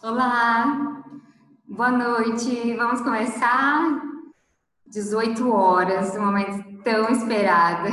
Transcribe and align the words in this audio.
Olá, 0.00 1.02
boa 1.66 1.90
noite. 1.90 2.72
Vamos 2.76 3.00
começar 3.00 4.00
18 4.86 5.50
horas, 5.50 6.14
um 6.14 6.24
momento 6.24 6.82
tão 6.84 7.08
esperado. 7.08 7.88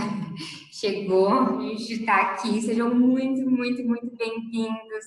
Chegou, 0.71 1.31
a 1.33 1.61
gente 1.61 1.93
está 1.93 2.17
aqui. 2.17 2.61
Sejam 2.61 2.93
muito, 2.93 3.49
muito, 3.49 3.83
muito 3.83 4.15
bem-vindos 4.17 5.05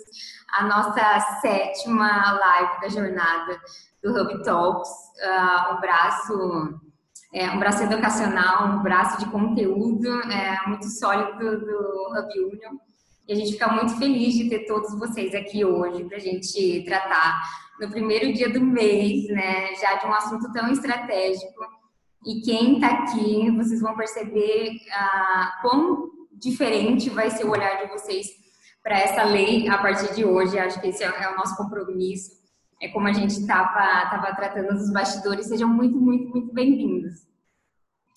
à 0.53 0.65
nossa 0.65 1.21
sétima 1.41 2.33
live 2.33 2.81
da 2.81 2.89
jornada 2.89 3.61
do 4.03 4.21
Hub 4.21 4.43
Talks, 4.43 4.91
uh, 4.91 5.77
um 5.77 5.81
braço 5.81 6.81
é, 7.33 7.49
um 7.51 7.61
braço 7.61 7.85
educacional, 7.85 8.71
um 8.71 8.83
braço 8.83 9.21
de 9.21 9.31
conteúdo 9.31 10.09
é, 10.33 10.67
muito 10.67 10.87
sólido 10.87 11.61
do 11.61 12.19
Hub 12.19 12.41
Union. 12.41 12.77
E 13.29 13.33
a 13.35 13.37
gente 13.37 13.53
fica 13.53 13.69
muito 13.71 13.99
feliz 13.99 14.35
de 14.35 14.49
ter 14.49 14.61
todos 14.61 14.99
vocês 14.99 15.35
aqui 15.35 15.63
hoje 15.63 16.03
para 16.05 16.17
a 16.17 16.21
gente 16.21 16.83
tratar 16.87 17.43
no 17.79 17.91
primeiro 17.91 18.33
dia 18.33 18.49
do 18.49 18.59
mês, 18.59 19.29
né, 19.29 19.75
já 19.75 19.97
de 19.97 20.07
um 20.07 20.15
assunto 20.15 20.51
tão 20.51 20.73
estratégico. 20.73 21.63
E 22.27 22.41
quem 22.41 22.77
está 22.77 22.89
aqui, 22.89 23.51
vocês 23.51 23.83
vão 23.83 23.95
perceber 23.95 24.71
ah, 24.91 25.59
quão 25.61 26.09
diferente 26.33 27.11
vai 27.11 27.31
ser 27.31 27.45
o 27.45 27.51
olhar 27.51 27.77
de 27.83 27.93
vocês 27.93 28.27
para 28.83 28.99
essa 28.99 29.23
lei 29.25 29.69
a 29.69 29.77
partir 29.77 30.15
de 30.15 30.25
hoje. 30.25 30.59
Acho 30.59 30.81
que 30.81 30.89
esse 30.89 31.05
é, 31.05 31.07
é 31.07 31.31
o 31.31 31.37
nosso 31.37 31.55
compromisso. 31.55 32.31
É 32.81 32.89
como 32.89 33.09
a 33.09 33.13
gente 33.13 33.39
estava 33.39 34.09
tava 34.09 34.35
tratando 34.35 34.73
nos 34.73 34.91
bastidores. 34.91 35.49
Sejam 35.49 35.69
muito, 35.69 36.01
muito, 36.01 36.31
muito 36.31 36.55
bem-vindos. 36.55 37.29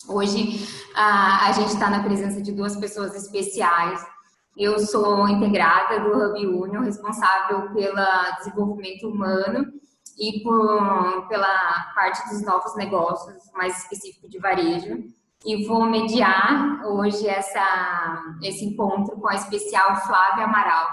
Hoje 0.08 0.66
ah, 0.96 1.48
a 1.48 1.52
gente 1.52 1.68
está 1.68 1.90
na 1.90 2.02
presença 2.02 2.40
de 2.40 2.50
duas 2.50 2.76
pessoas 2.76 3.14
especiais 3.14 4.11
eu 4.56 4.78
sou 4.78 5.26
integrada 5.28 6.00
do 6.00 6.10
Hub 6.10 6.46
Union, 6.46 6.82
responsável 6.82 7.70
pelo 7.72 7.96
desenvolvimento 8.38 9.08
humano 9.08 9.72
e 10.18 10.42
por, 10.42 11.26
pela 11.28 11.92
parte 11.94 12.28
dos 12.28 12.44
novos 12.44 12.76
negócios, 12.76 13.36
mais 13.54 13.78
específico 13.78 14.28
de 14.28 14.38
varejo. 14.38 15.04
E 15.44 15.66
vou 15.66 15.84
mediar 15.86 16.84
hoje 16.86 17.26
essa, 17.26 18.22
esse 18.42 18.64
encontro 18.64 19.16
com 19.16 19.28
a 19.28 19.34
especial 19.34 19.96
Flávia 19.96 20.44
Amaral. 20.44 20.86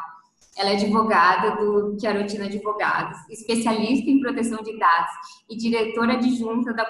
Ela 0.58 0.72
é 0.72 0.74
advogada 0.74 1.52
do 1.58 1.98
Chiarotina 2.00 2.46
Advogados, 2.46 3.18
especialista 3.30 4.10
em 4.10 4.20
proteção 4.20 4.62
de 4.64 4.78
dados 4.78 5.12
e 5.50 5.56
diretora 5.56 6.14
adjunta 6.14 6.74
da 6.74 6.86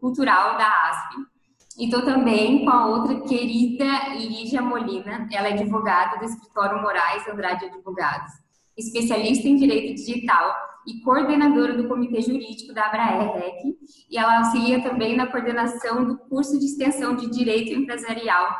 Cultural 0.00 0.56
da 0.56 0.66
ASP 0.66 1.31
e 1.78 1.84
estou 1.84 2.02
também 2.02 2.64
com 2.64 2.70
a 2.70 2.86
outra 2.86 3.20
querida 3.20 4.14
Lígia 4.14 4.60
Molina, 4.60 5.28
ela 5.32 5.48
é 5.48 5.52
advogada 5.52 6.18
do 6.18 6.24
escritório 6.24 6.82
Moraes 6.82 7.26
Andrade 7.26 7.64
Advogados, 7.66 8.32
especialista 8.76 9.48
em 9.48 9.56
direito 9.56 9.94
digital 9.94 10.54
e 10.86 11.00
coordenadora 11.00 11.74
do 11.74 11.88
comitê 11.88 12.20
jurídico 12.20 12.74
da 12.74 12.86
Abraer-REC, 12.86 13.76
e 14.10 14.18
ela 14.18 14.38
auxilia 14.38 14.82
também 14.82 15.16
na 15.16 15.26
coordenação 15.26 16.04
do 16.04 16.18
curso 16.18 16.58
de 16.58 16.66
extensão 16.66 17.14
de 17.14 17.30
direito 17.30 17.72
empresarial 17.72 18.50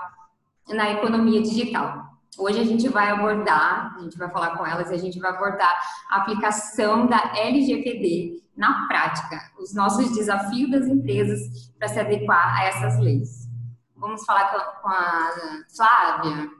na 0.69 0.93
economia 0.93 1.43
digital. 1.43 2.13
Hoje 2.39 2.61
a 2.61 2.65
gente 2.65 2.89
vai 2.89 3.11
abordar, 3.11 3.95
a 3.97 4.01
gente 4.03 4.17
vai 4.17 4.31
falar 4.31 4.57
com 4.57 4.65
elas 4.65 4.91
a 4.91 4.97
gente 4.97 5.19
vai 5.19 5.33
abordar 5.33 5.75
a 6.09 6.19
aplicação 6.19 7.07
da 7.07 7.33
LGPD 7.37 8.42
na 8.57 8.87
prática, 8.87 9.51
os 9.59 9.75
nossos 9.75 10.15
desafios 10.15 10.71
das 10.71 10.87
empresas 10.87 11.71
para 11.79 11.89
se 11.89 11.99
adequar 11.99 12.59
a 12.59 12.65
essas 12.65 12.99
leis. 12.99 13.49
Vamos 13.97 14.25
falar 14.25 14.51
com 14.83 14.89
a 14.89 15.31
Flávia. 15.75 16.51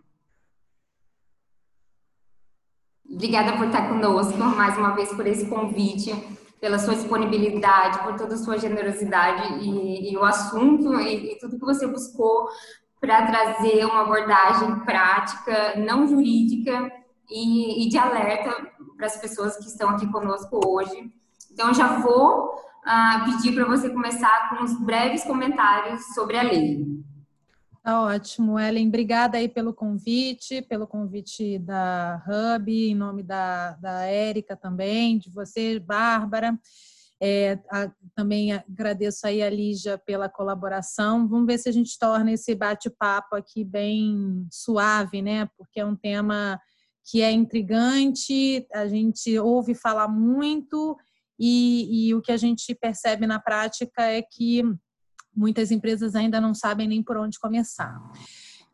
Obrigada 3.11 3.57
por 3.57 3.67
estar 3.67 3.89
conosco, 3.89 4.39
mais 4.39 4.77
uma 4.79 4.95
vez 4.95 5.11
por 5.11 5.27
esse 5.27 5.47
convite, 5.47 6.13
pela 6.61 6.79
sua 6.79 6.95
disponibilidade, 6.95 7.99
por 7.99 8.17
toda 8.17 8.35
a 8.35 8.39
sua 8.39 8.59
generosidade 8.59 9.63
e, 9.63 10.13
e 10.13 10.17
o 10.17 10.25
assunto 10.25 10.99
e, 10.99 11.33
e 11.33 11.39
tudo 11.39 11.59
que 11.59 11.65
você 11.65 11.87
buscou 11.87 12.49
para 13.01 13.27
trazer 13.27 13.85
uma 13.85 14.03
abordagem 14.03 14.79
prática, 14.81 15.77
não 15.77 16.07
jurídica 16.07 16.91
e, 17.29 17.85
e 17.85 17.89
de 17.89 17.99
alerta 17.99 18.73
para 18.97 19.07
as 19.07 19.17
pessoas 19.17 19.57
que 19.57 19.67
estão 19.67 19.91
aqui 19.91 20.11
conosco 20.11 20.61
hoje 20.65 21.13
então, 21.53 21.75
já 21.75 21.99
vou 21.99 22.55
uh, 22.55 23.25
pedir 23.27 23.55
para 23.55 23.67
você 23.67 23.91
começar 23.91 24.49
com 24.49 24.65
uns 24.65 24.79
breves 24.81 25.23
comentários 25.25 26.03
sobre 26.15 26.39
a 26.39 26.43
lei. 26.43 26.85
Tá 27.83 28.01
ótimo, 28.01 28.59
Ellen. 28.59 28.89
Obrigada 28.89 29.39
aí 29.39 29.49
pelo 29.49 29.75
convite, 29.75 30.63
pelo 30.63 30.87
convite 30.87 31.59
da 31.59 32.23
Hub, 32.27 32.73
em 32.73 32.95
nome 32.95 33.23
da, 33.23 33.73
da 33.73 34.05
Érica 34.05 34.57
também, 34.57 35.19
de 35.19 35.29
você, 35.29 35.81
Bárbara. 35.81 36.57
É, 37.21 37.59
a, 37.71 37.91
também 38.15 38.53
agradeço 38.53 39.27
aí 39.27 39.43
a 39.43 39.51
Lígia 39.51 39.99
pela 39.99 40.29
colaboração. 40.29 41.29
Vamos 41.29 41.47
ver 41.47 41.59
se 41.59 41.69
a 41.69 41.73
gente 41.73 41.99
torna 41.99 42.33
esse 42.33 42.55
bate-papo 42.55 43.35
aqui 43.37 43.65
bem 43.65 44.47
suave, 44.51 45.21
né? 45.21 45.49
Porque 45.59 45.81
é 45.81 45.85
um 45.85 45.97
tema 45.97 46.61
que 47.05 47.21
é 47.21 47.33
intrigante, 47.33 48.67
a 48.73 48.87
gente 48.87 49.37
ouve 49.39 49.75
falar 49.75 50.07
muito 50.07 50.97
e, 51.39 52.09
e 52.09 52.15
o 52.15 52.21
que 52.21 52.33
a 52.33 52.37
gente 52.37 52.75
percebe 52.75 53.27
na 53.27 53.39
prática 53.39 54.03
é 54.03 54.23
que 54.23 54.63
muitas 55.35 55.71
empresas 55.71 56.15
ainda 56.15 56.41
não 56.41 56.55
sabem 56.55 56.87
nem 56.87 57.03
por 57.03 57.17
onde 57.17 57.39
começar. 57.39 57.99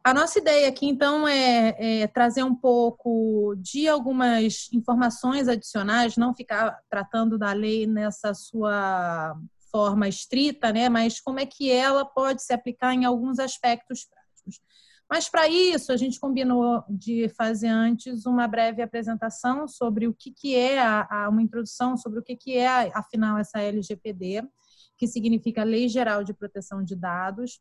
A 0.02 0.14
nossa 0.14 0.38
ideia 0.38 0.68
aqui, 0.68 0.86
então, 0.86 1.26
é, 1.28 1.76
é, 1.78 2.06
trazer 2.06 2.42
um 2.42 2.54
pouco 2.54 3.54
de 3.58 3.88
algumas 3.88 4.68
informações 4.72 5.48
adicionais, 5.48 6.16
não 6.16 6.34
ficar 6.34 6.78
tratando 6.88 7.36
da 7.36 7.52
lei 7.52 7.86
nessa 7.86 8.32
sua 8.32 9.36
forma 9.70 10.08
estrita, 10.08 10.72
né? 10.72 10.88
Mas 10.88 11.20
como 11.20 11.41
é 11.41 11.47
que 11.47 11.70
ela 11.70 12.04
pode 12.04 12.42
se 12.42 12.52
aplicar 12.52 12.94
em 12.94 13.04
alguns 13.04 13.38
aspectos 13.38 14.04
práticos. 14.04 14.28
Mas 15.10 15.28
para 15.28 15.48
isso, 15.48 15.91
a 15.91 15.96
gente 15.96 16.20
combinou 16.20 16.84
de 16.88 17.30
fazer 17.30 17.69
antes 17.69 18.26
uma 18.26 18.46
breve 18.46 18.82
apresentação 18.82 19.66
sobre 19.66 20.06
o 20.06 20.12
que, 20.12 20.30
que 20.30 20.54
é 20.54 20.78
a, 20.78 21.06
a, 21.10 21.28
uma 21.30 21.41
introdução 21.41 21.96
sobre 21.96 22.19
o 22.19 22.22
que, 22.22 22.36
que 22.36 22.56
é, 22.56 22.91
afinal, 22.94 23.38
essa 23.38 23.58
LGPD, 23.58 24.47
que 24.98 25.06
significa 25.06 25.64
Lei 25.64 25.88
Geral 25.88 26.22
de 26.22 26.34
Proteção 26.34 26.84
de 26.84 26.94
Dados. 26.94 27.58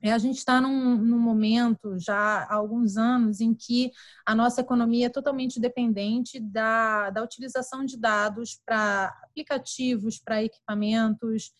E 0.00 0.10
a 0.10 0.16
gente 0.16 0.38
está 0.38 0.60
num, 0.60 0.96
num, 0.96 1.18
momento, 1.18 1.98
já 1.98 2.44
há 2.44 2.54
alguns 2.54 2.96
anos, 2.96 3.40
em 3.40 3.52
que 3.52 3.90
a 4.24 4.34
nossa 4.34 4.60
economia 4.60 5.06
é 5.06 5.10
totalmente 5.10 5.60
dependente 5.60 6.38
da, 6.38 7.10
da 7.10 7.22
utilização 7.22 7.84
de 7.84 7.98
dados 7.98 8.60
para 8.64 9.06
aplicativos, 9.24 10.18
para 10.18 10.42
equipamentos, 10.42 11.52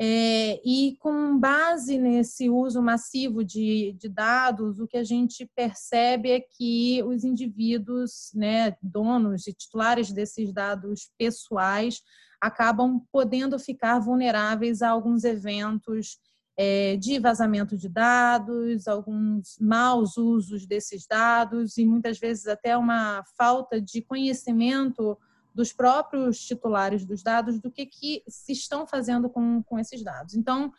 é, 0.00 0.60
e 0.64 0.96
com 0.98 1.38
base 1.38 1.96
nesse 1.98 2.50
uso 2.50 2.82
massivo 2.82 3.44
de, 3.44 3.92
de, 3.92 4.08
dados, 4.08 4.80
o 4.80 4.88
que 4.88 4.96
a 4.96 5.04
gente 5.04 5.48
percebe 5.54 6.32
é 6.32 6.40
que 6.40 7.00
os 7.04 7.22
indivíduos, 7.22 8.30
né, 8.34 8.76
donos 8.82 9.46
e 9.46 9.52
titulares 9.52 10.10
desses 10.10 10.52
dados 10.52 11.10
pessoais, 11.16 12.02
acabam 12.40 13.00
podendo 13.12 13.58
ficar 13.58 14.00
vulneráveis 14.00 14.82
a 14.82 14.90
alguns 14.90 15.22
eventos 15.22 16.18
é, 16.56 16.96
de 16.96 17.18
vazamento 17.18 17.76
de 17.76 17.88
dados, 17.88 18.88
alguns 18.88 19.56
maus 19.60 20.16
usos 20.16 20.66
desses 20.66 21.06
dados 21.06 21.78
e 21.78 21.86
muitas 21.86 22.18
vezes 22.18 22.46
até 22.46 22.76
uma 22.76 23.24
falta 23.36 23.80
de 23.80 24.02
conhecimento 24.02 25.16
dos 25.54 25.72
próprios 25.72 26.40
titulares 26.40 27.04
dos 27.04 27.22
dados 27.22 27.60
do 27.60 27.70
que, 27.70 27.86
que 27.86 28.22
se 28.26 28.52
estão 28.52 28.86
fazendo 28.86 29.30
com, 29.30 29.62
com 29.62 29.78
esses 29.78 30.02
dados. 30.02 30.34
Então, 30.34 30.72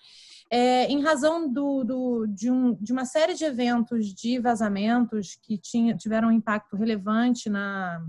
é, 0.50 0.86
em 0.86 1.02
razão 1.02 1.52
do, 1.52 1.84
do, 1.84 2.28
de, 2.28 2.52
um, 2.52 2.74
de, 2.76 2.92
uma 2.92 3.06
série 3.06 3.34
de 3.34 3.46
eventos 3.46 4.14
de 4.14 4.40
vazamentos 4.40 5.36
que 5.42 5.58
tinha, 5.58 5.96
tiveram 5.96 6.28
um 6.28 6.34
impacto 6.34 6.76
relevante 6.76 7.50
na, 7.50 8.06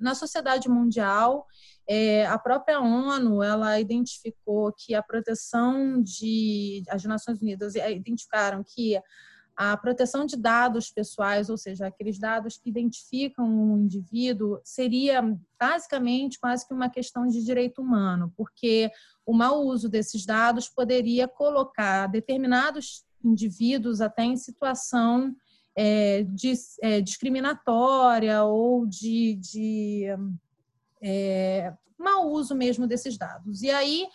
na 0.00 0.14
sociedade 0.14 0.68
mundial, 0.68 1.46
é, 1.88 2.26
a 2.26 2.38
própria 2.38 2.80
ONU 2.80 3.42
ela 3.42 3.80
identificou 3.80 4.72
que 4.72 4.94
a 4.94 5.02
proteção 5.02 6.02
de 6.02 6.82
as 6.90 7.02
Nações 7.04 7.40
Unidas 7.40 7.74
identificaram 7.74 8.62
que 8.62 9.00
a 9.60 9.76
proteção 9.76 10.24
de 10.24 10.36
dados 10.36 10.88
pessoais, 10.88 11.50
ou 11.50 11.58
seja, 11.58 11.88
aqueles 11.88 12.16
dados 12.16 12.56
que 12.56 12.70
identificam 12.70 13.44
um 13.44 13.76
indivíduo, 13.76 14.60
seria 14.62 15.20
basicamente 15.58 16.38
quase 16.38 16.64
que 16.64 16.72
uma 16.72 16.88
questão 16.88 17.26
de 17.26 17.44
direito 17.44 17.82
humano, 17.82 18.32
porque 18.36 18.88
o 19.26 19.32
mau 19.32 19.64
uso 19.64 19.88
desses 19.88 20.24
dados 20.24 20.68
poderia 20.68 21.26
colocar 21.26 22.06
determinados 22.06 23.04
indivíduos 23.24 24.00
até 24.00 24.22
em 24.22 24.36
situação 24.36 25.34
é, 25.74 26.22
de, 26.22 26.52
é, 26.80 27.00
discriminatória 27.00 28.44
ou 28.44 28.86
de, 28.86 29.34
de 29.40 30.04
é, 31.02 31.74
mau 31.98 32.30
uso 32.30 32.54
mesmo 32.54 32.86
desses 32.86 33.18
dados. 33.18 33.62
E 33.62 33.70
aí 33.70 34.06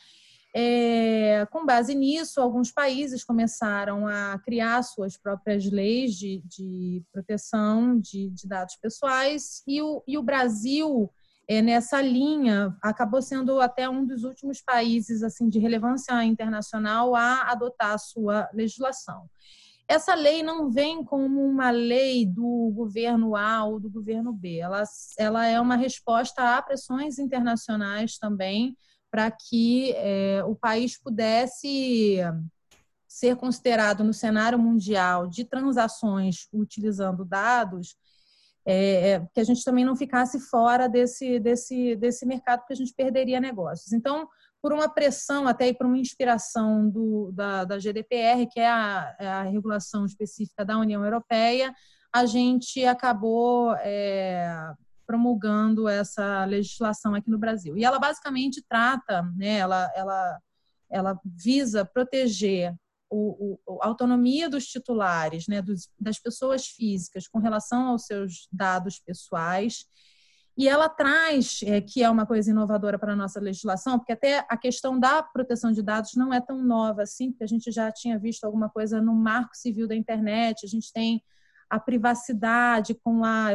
é, 0.56 1.48
com 1.50 1.66
base 1.66 1.96
nisso, 1.96 2.40
alguns 2.40 2.72
países 2.72 3.24
começaram 3.24 4.08
a 4.08 4.38
criar 4.38 4.84
suas 4.84 5.18
próprias 5.18 5.66
leis 5.66 6.14
de, 6.14 6.44
de 6.46 7.04
proteção 7.12 8.00
de, 8.00 8.30
de, 8.30 8.48
dados 8.48 8.76
pessoais 8.76 9.64
e 9.68 9.82
o, 9.82 10.04
e 10.08 10.16
o 10.16 10.22
Brasil 10.22 11.10
é, 11.48 11.60
nessa 11.60 12.02
linha, 12.02 12.78
acabou 12.84 13.22
sendo 13.22 13.60
até 13.60 13.90
um 13.90 14.06
dos 14.06 14.24
últimos 14.24 14.62
países 14.62 15.24
assim 15.24 15.50
de 15.50 15.58
relevância 15.58 16.24
internacional 16.24 17.16
a 17.16 17.52
adotar 17.52 17.94
a 17.94 17.98
sua 17.98 18.48
legislação. 18.54 19.28
Essa 19.88 20.14
lei 20.14 20.44
não 20.44 20.70
vem 20.70 21.04
como 21.04 21.44
uma 21.44 21.72
lei 21.72 22.26
do 22.26 22.72
governo 22.74 23.36
A 23.36 23.66
ou 23.66 23.80
do 23.80 23.90
governo 23.90 24.32
B, 24.32 24.60
ela, 24.60 24.84
ela 25.18 25.46
é 25.48 25.60
uma 25.60 25.76
resposta 25.76 26.58
a 26.58 26.62
pressões 26.62 27.18
internacionais 27.18 28.18
também 28.20 28.78
para 29.14 29.30
que 29.30 29.94
é, 29.96 30.44
o 30.44 30.56
país 30.56 30.98
pudesse 30.98 32.18
ser 33.08 33.36
considerado 33.36 34.04
no 34.04 34.12
cenário 34.12 34.58
mundial 34.58 35.28
de 35.28 35.46
transações 35.46 36.48
utilizando 36.52 37.24
dados 37.24 37.96
é, 38.66 39.24
que 39.32 39.40
a 39.40 39.44
gente 39.44 39.64
também 39.64 39.86
não 39.86 39.96
ficasse 39.96 40.40
fora 40.40 40.90
desse, 40.90 41.40
desse, 41.40 41.96
desse 41.96 42.26
mercado, 42.26 42.62
porque 42.62 42.74
a 42.74 42.76
gente 42.76 42.92
perderia 42.92 43.40
negócios. 43.40 43.94
Então, 43.94 44.28
por 44.60 44.74
uma 44.74 44.90
pressão, 44.90 45.48
até 45.48 45.68
e 45.68 45.76
por 45.76 45.86
uma 45.86 46.00
inspiração 46.00 46.90
do, 46.90 47.32
da, 47.34 47.66
da 47.66 47.78
GDPR, 47.78 48.48
que 48.52 48.60
é 48.60 48.68
a, 48.68 49.16
é 49.20 49.28
a, 49.28 49.44
regulação 49.44 50.08
específica 50.08 50.66
da 50.66 50.80
União 50.80 51.04
Europeia, 51.04 51.72
a 52.12 52.26
gente 52.26 52.84
acabou 52.84 53.76
é, 53.76 54.74
promulgando 55.06 55.88
essa 55.88 56.46
legislação 56.46 57.16
aqui 57.16 57.30
no 57.30 57.38
Brasil. 57.38 57.78
E 57.78 57.84
ela 57.84 58.00
basicamente 58.00 58.64
trata, 58.68 59.24
né, 59.36 59.58
ela, 59.58 59.92
ela, 59.96 60.40
ela 60.90 61.20
visa 61.26 61.86
proteger 61.86 62.74
o, 63.10 63.60
o, 63.66 63.82
a 63.82 63.88
autonomia 63.88 64.50
dos 64.50 64.66
titulares, 64.66 65.48
né, 65.48 65.62
dos, 65.62 65.90
das 66.00 66.20
pessoas 66.20 66.68
físicas 66.68 67.28
com 67.28 67.40
relação 67.40 67.88
aos 67.88 68.06
seus 68.06 68.48
dados 68.52 69.00
pessoais. 69.00 69.86
E 70.56 70.68
ela 70.68 70.88
traz, 70.88 71.62
é, 71.64 71.82
que 71.82 72.04
é 72.04 72.10
uma 72.10 72.26
coisa 72.26 72.52
inovadora 72.52 73.00
para 73.00 73.14
a 73.14 73.16
nossa 73.16 73.40
legislação, 73.40 73.98
porque 73.98 74.14
até 74.14 74.46
a 74.50 74.58
questão 74.58 75.00
da 75.00 75.22
proteção 75.24 75.72
de 75.72 75.82
dados 75.82 76.14
não 76.16 76.34
é 76.34 76.40
tão 76.40 76.62
nova 76.62 77.04
assim, 77.04 77.32
porque 77.32 77.44
a 77.44 77.48
gente 77.48 77.72
já 77.72 77.92
tinha 77.92 78.20
visto 78.20 78.44
alguma 78.44 78.70
coisa 78.70 79.02
no 79.02 79.14
marco 79.16 79.56
civil 79.56 79.88
da 79.88 79.96
internet, 79.96 80.64
a 80.64 80.70
gente 80.70 80.92
tem 80.94 81.24
a 81.74 81.80
privacidade 81.80 82.94
com 82.94 83.26
a 83.26 83.50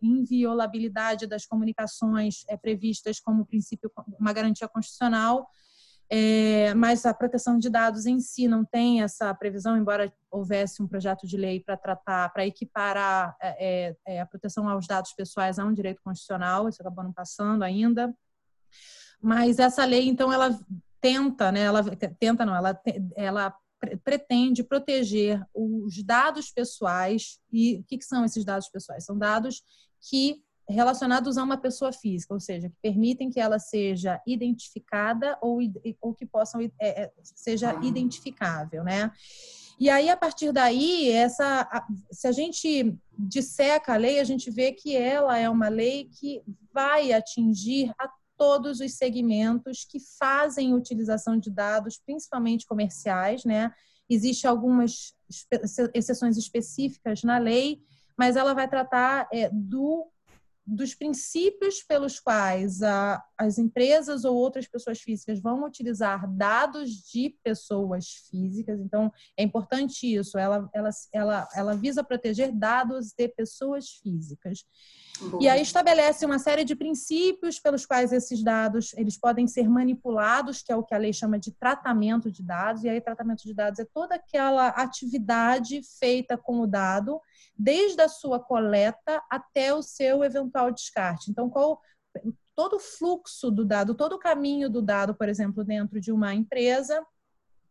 inviolabilidade 0.00 1.26
das 1.26 1.44
comunicações 1.44 2.42
é, 2.48 2.56
previstas 2.56 3.20
como 3.20 3.44
princípio, 3.44 3.92
uma 4.18 4.32
garantia 4.32 4.66
constitucional, 4.66 5.46
é, 6.08 6.72
mas 6.72 7.04
a 7.04 7.12
proteção 7.12 7.58
de 7.58 7.68
dados 7.68 8.06
em 8.06 8.18
si 8.18 8.48
não 8.48 8.64
tem 8.64 9.02
essa 9.02 9.34
previsão, 9.34 9.76
embora 9.76 10.10
houvesse 10.30 10.82
um 10.82 10.88
projeto 10.88 11.26
de 11.26 11.36
lei 11.36 11.60
para 11.60 11.76
tratar, 11.76 12.32
para 12.32 12.46
equiparar 12.46 13.36
é, 13.42 13.90
é, 13.90 13.96
é, 14.06 14.20
a 14.22 14.26
proteção 14.26 14.66
aos 14.66 14.86
dados 14.86 15.12
pessoais 15.12 15.58
a 15.58 15.64
um 15.66 15.74
direito 15.74 16.00
constitucional, 16.02 16.66
isso 16.66 16.80
acabou 16.80 17.04
não 17.04 17.12
passando 17.12 17.62
ainda. 17.62 18.10
Mas 19.20 19.58
essa 19.58 19.84
lei, 19.84 20.08
então, 20.08 20.32
ela 20.32 20.58
tenta, 20.98 21.52
né, 21.52 21.60
ela 21.60 21.84
tenta 22.18 22.46
não, 22.46 22.56
ela, 22.56 22.80
ela 23.14 23.54
pretende 24.04 24.62
proteger 24.62 25.42
os 25.54 26.02
dados 26.02 26.50
pessoais. 26.50 27.38
E 27.52 27.76
o 27.76 27.84
que, 27.84 27.98
que 27.98 28.04
são 28.04 28.24
esses 28.24 28.44
dados 28.44 28.68
pessoais? 28.68 29.04
São 29.04 29.18
dados 29.18 29.62
que 30.08 30.42
relacionados 30.68 31.36
a 31.36 31.42
uma 31.42 31.56
pessoa 31.56 31.92
física, 31.92 32.32
ou 32.32 32.40
seja, 32.40 32.68
que 32.68 32.76
permitem 32.80 33.28
que 33.28 33.40
ela 33.40 33.58
seja 33.58 34.20
identificada 34.26 35.36
ou, 35.42 35.58
ou 36.00 36.14
que 36.14 36.24
possam 36.24 36.60
é, 36.60 36.70
é, 36.80 37.12
seja 37.22 37.74
identificável, 37.82 38.84
né? 38.84 39.10
E 39.78 39.88
aí, 39.88 40.10
a 40.10 40.16
partir 40.16 40.52
daí, 40.52 41.10
essa, 41.10 41.66
se 42.12 42.28
a 42.28 42.32
gente 42.32 42.94
disseca 43.18 43.94
a 43.94 43.96
lei, 43.96 44.20
a 44.20 44.24
gente 44.24 44.50
vê 44.50 44.72
que 44.72 44.94
ela 44.94 45.38
é 45.38 45.48
uma 45.48 45.68
lei 45.68 46.10
que 46.20 46.42
vai 46.72 47.12
atingir 47.12 47.90
a 47.98 48.06
todos 48.40 48.80
os 48.80 48.94
segmentos 48.94 49.84
que 49.84 49.98
fazem 50.18 50.72
utilização 50.72 51.36
de 51.38 51.50
dados, 51.50 52.00
principalmente 52.06 52.66
comerciais, 52.66 53.44
né? 53.44 53.70
Existem 54.08 54.48
algumas 54.48 55.12
exceções 55.92 56.38
específicas 56.38 57.22
na 57.22 57.36
lei, 57.36 57.82
mas 58.16 58.36
ela 58.36 58.54
vai 58.54 58.66
tratar 58.66 59.28
é, 59.30 59.50
do 59.52 60.10
dos 60.66 60.94
princípios 60.94 61.82
pelos 61.82 62.20
quais 62.20 62.82
a, 62.82 63.22
as 63.36 63.58
empresas 63.58 64.24
ou 64.24 64.36
outras 64.36 64.68
pessoas 64.68 65.00
físicas 65.00 65.40
vão 65.40 65.64
utilizar 65.64 66.30
dados 66.30 66.90
de 67.10 67.34
pessoas 67.42 68.06
físicas. 68.30 68.80
Então, 68.80 69.12
é 69.36 69.42
importante 69.42 70.06
isso. 70.06 70.38
Ela, 70.38 70.68
ela, 70.72 70.90
ela, 71.12 71.48
ela 71.54 71.74
visa 71.74 72.04
proteger 72.04 72.52
dados 72.52 73.12
de 73.16 73.28
pessoas 73.28 73.88
físicas. 74.02 74.64
E 75.38 75.48
aí 75.48 75.60
estabelece 75.60 76.24
uma 76.24 76.38
série 76.38 76.64
de 76.64 76.74
princípios 76.74 77.58
pelos 77.58 77.84
quais 77.84 78.12
esses 78.12 78.42
dados 78.42 78.94
eles 78.94 79.18
podem 79.18 79.46
ser 79.46 79.68
manipulados, 79.68 80.62
que 80.62 80.72
é 80.72 80.76
o 80.76 80.82
que 80.82 80.94
a 80.94 80.98
lei 80.98 81.12
chama 81.12 81.38
de 81.38 81.52
tratamento 81.52 82.30
de 82.30 82.42
dados. 82.42 82.84
E 82.84 82.88
aí 82.88 83.00
tratamento 83.00 83.42
de 83.42 83.52
dados 83.52 83.78
é 83.80 83.84
toda 83.84 84.14
aquela 84.14 84.68
atividade 84.68 85.82
feita 85.98 86.38
com 86.38 86.60
o 86.60 86.66
dado, 86.66 87.20
desde 87.56 88.00
a 88.00 88.08
sua 88.08 88.40
coleta 88.40 89.22
até 89.30 89.74
o 89.74 89.82
seu 89.82 90.24
eventual 90.24 90.70
descarte. 90.70 91.30
Então, 91.30 91.48
qual 91.48 91.80
todo 92.54 92.76
o 92.76 92.80
fluxo 92.80 93.50
do 93.50 93.64
dado, 93.64 93.94
todo 93.94 94.14
o 94.14 94.18
caminho 94.18 94.68
do 94.68 94.82
dado, 94.82 95.14
por 95.14 95.28
exemplo, 95.28 95.64
dentro 95.64 96.00
de 96.00 96.12
uma 96.12 96.34
empresa, 96.34 97.04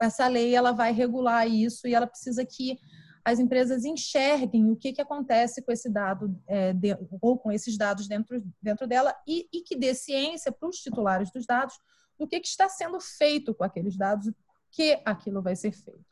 essa 0.02 0.28
lei 0.28 0.56
ela 0.56 0.72
vai 0.72 0.92
regular 0.92 1.48
isso 1.48 1.88
e 1.88 1.94
ela 1.94 2.08
precisa 2.08 2.46
que 2.46 2.80
as 3.24 3.38
empresas 3.38 3.84
enxerguem 3.84 4.72
o 4.72 4.76
que, 4.76 4.94
que 4.94 5.02
acontece 5.02 5.62
com 5.62 5.72
esse 5.72 5.90
dado 5.90 6.36
é, 6.48 6.74
de, 6.74 6.98
ou 7.22 7.38
com 7.38 7.52
esses 7.52 7.78
dados 7.78 8.08
dentro, 8.08 8.42
dentro 8.62 8.88
dela 8.88 9.14
e, 9.28 9.48
e 9.54 9.62
que 9.62 9.76
dê 9.76 9.94
ciência 9.94 10.52
para 10.52 10.70
os 10.70 10.78
titulares 10.78 11.30
dos 11.32 11.46
dados 11.46 11.76
do 12.18 12.28
que, 12.28 12.40
que 12.40 12.48
está 12.48 12.68
sendo 12.68 13.00
feito 13.00 13.54
com 13.54 13.64
aqueles 13.64 13.98
dados 13.98 14.32
que 14.72 15.00
aquilo 15.06 15.42
vai 15.42 15.56
ser 15.56 15.72
feito. 15.72 16.06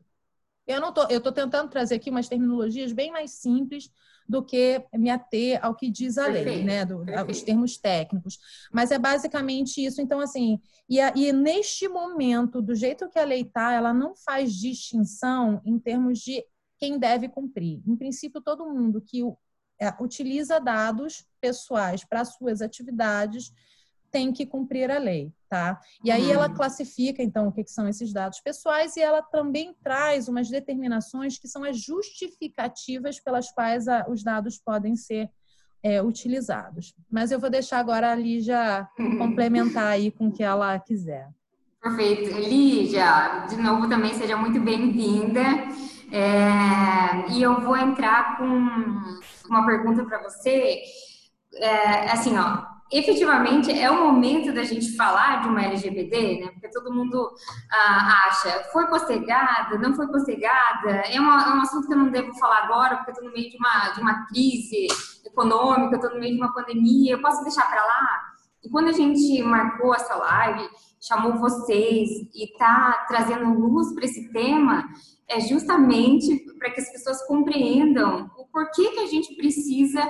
Eu 0.67 0.81
não 0.81 0.93
tô, 0.93 1.03
eu 1.03 1.19
estou 1.19 1.31
tentando 1.31 1.69
trazer 1.69 1.95
aqui 1.95 2.09
umas 2.09 2.27
terminologias 2.27 2.91
bem 2.91 3.11
mais 3.11 3.31
simples 3.31 3.89
do 4.27 4.43
que 4.43 4.83
me 4.93 5.09
ater 5.09 5.63
ao 5.63 5.73
que 5.73 5.89
diz 5.89 6.17
a 6.17 6.25
Perfeito. 6.25 6.49
lei, 6.49 6.63
né, 6.63 6.85
do, 6.85 7.05
os 7.29 7.41
termos 7.41 7.77
técnicos. 7.77 8.37
Mas 8.71 8.91
é 8.91 8.99
basicamente 8.99 9.83
isso. 9.83 10.01
Então, 10.01 10.19
assim, 10.19 10.59
e, 10.89 10.99
a, 10.99 11.13
e 11.15 11.31
neste 11.31 11.87
momento, 11.87 12.61
do 12.61 12.75
jeito 12.75 13.09
que 13.09 13.17
a 13.17 13.23
lei 13.23 13.41
está, 13.41 13.71
ela 13.71 13.93
não 13.93 14.13
faz 14.15 14.53
distinção 14.53 15.61
em 15.65 15.79
termos 15.79 16.19
de 16.19 16.43
quem 16.77 16.99
deve 16.99 17.29
cumprir. 17.29 17.81
Em 17.87 17.95
princípio, 17.95 18.41
todo 18.41 18.69
mundo 18.69 19.01
que 19.01 19.21
é, 19.79 19.93
utiliza 20.01 20.59
dados 20.59 21.25
pessoais 21.39 22.03
para 22.03 22.25
suas 22.25 22.61
atividades 22.61 23.51
tem 24.17 24.33
que 24.33 24.47
cumprir 24.47 24.89
a 24.89 24.97
lei, 24.97 25.31
tá? 25.47 25.79
E 26.03 26.09
aí 26.09 26.31
ela 26.31 26.47
uhum. 26.47 26.55
classifica, 26.55 27.21
então, 27.21 27.49
o 27.49 27.51
que 27.51 27.63
são 27.67 27.87
esses 27.87 28.11
dados 28.11 28.41
pessoais 28.41 28.97
e 28.97 28.99
ela 28.99 29.21
também 29.21 29.75
traz 29.83 30.27
umas 30.27 30.49
determinações 30.49 31.37
que 31.37 31.47
são 31.47 31.63
as 31.63 31.79
justificativas 31.79 33.19
pelas 33.19 33.51
quais 33.51 33.87
a, 33.87 34.07
os 34.09 34.23
dados 34.23 34.57
podem 34.57 34.95
ser 34.95 35.29
é, 35.83 36.01
utilizados. 36.01 36.95
Mas 37.11 37.31
eu 37.31 37.39
vou 37.39 37.47
deixar 37.47 37.77
agora 37.77 38.11
a 38.11 38.15
Lígia 38.15 38.87
complementar 39.19 39.85
aí 39.85 40.09
com 40.09 40.29
o 40.29 40.31
que 40.31 40.41
ela 40.41 40.79
quiser. 40.79 41.29
Perfeito. 41.79 42.35
Lígia, 42.39 43.45
de 43.47 43.55
novo 43.57 43.87
também 43.87 44.15
seja 44.15 44.35
muito 44.35 44.59
bem-vinda. 44.59 45.41
É, 46.11 47.33
e 47.33 47.43
eu 47.43 47.61
vou 47.61 47.77
entrar 47.77 48.37
com 48.37 48.47
uma 49.47 49.63
pergunta 49.67 50.03
para 50.05 50.23
você. 50.23 50.81
É, 51.53 52.11
assim, 52.11 52.35
ó, 52.35 52.76
efetivamente 52.91 53.71
é 53.71 53.89
o 53.91 54.05
momento 54.05 54.53
da 54.53 54.63
gente 54.63 54.95
falar 54.95 55.41
de 55.41 55.49
uma 55.49 55.61
LGBT, 55.61 56.39
né? 56.39 56.51
Porque 56.51 56.69
todo 56.69 56.93
mundo 56.93 57.29
ah, 57.71 58.27
acha, 58.27 58.63
foi 58.71 58.87
postergada, 58.87 59.77
não 59.77 59.93
foi 59.93 60.07
postergada, 60.07 60.89
é, 60.89 61.19
uma, 61.19 61.43
é, 61.43 61.53
um 61.53 61.61
assunto 61.61 61.87
que 61.87 61.93
eu 61.93 61.97
não 61.97 62.09
devo 62.09 62.33
falar 62.35 62.63
agora, 62.63 62.97
porque 62.97 63.11
eu 63.11 63.13
estou 63.13 63.27
no 63.27 63.33
meio 63.33 63.49
de 63.49 63.57
uma, 63.57 63.89
de 63.89 64.01
uma 64.01 64.25
crise 64.27 64.87
econômica, 65.25 65.95
estou 65.95 66.11
no 66.11 66.19
meio 66.19 66.35
de 66.35 66.41
uma 66.41 66.53
pandemia, 66.53 67.13
eu 67.13 67.21
posso 67.21 67.43
deixar 67.43 67.69
para 67.69 67.83
lá? 67.85 68.21
E 68.63 68.69
quando 68.69 68.89
a 68.89 68.93
gente 68.93 69.41
marcou 69.43 69.93
essa 69.93 70.15
live, 70.15 70.67
chamou 70.99 71.33
vocês 71.37 72.09
e 72.33 72.45
está 72.45 73.05
trazendo 73.07 73.53
luz 73.53 73.93
para 73.93 74.05
esse 74.05 74.31
tema, 74.31 74.87
é 75.27 75.39
justamente 75.41 76.45
para 76.57 76.71
que 76.71 76.81
as 76.81 76.89
pessoas 76.91 77.25
compreendam 77.27 78.31
o 78.37 78.45
porquê 78.45 78.89
que 78.91 78.99
a 78.99 79.05
gente 79.07 79.35
precisa 79.35 80.09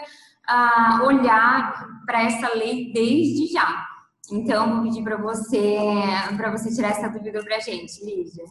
uh, 0.50 1.06
olhar 1.06 2.04
para 2.06 2.24
essa 2.24 2.54
lei 2.56 2.92
desde 2.92 3.48
já. 3.48 3.86
Então, 4.32 4.76
vou 4.76 4.84
pedir 4.84 5.04
para 5.04 5.18
você, 5.18 5.78
para 6.36 6.52
você 6.52 6.74
tirar 6.74 6.90
essa 6.90 7.08
dúvida 7.08 7.44
para 7.44 7.58
a 7.58 7.60
gente, 7.60 8.04
Lígia. 8.04 8.44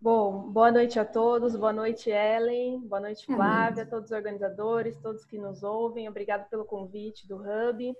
Bom, 0.00 0.50
boa 0.50 0.72
noite 0.72 0.98
a 0.98 1.04
todos, 1.04 1.54
boa 1.54 1.72
noite, 1.72 2.10
Ellen, 2.10 2.80
boa 2.80 3.00
noite, 3.00 3.24
Flávia, 3.24 3.86
todos 3.86 4.10
os 4.10 4.16
organizadores, 4.16 4.98
todos 4.98 5.24
que 5.24 5.38
nos 5.38 5.62
ouvem, 5.62 6.08
obrigado 6.08 6.48
pelo 6.48 6.64
convite 6.64 7.28
do 7.28 7.36
Hub. 7.36 7.94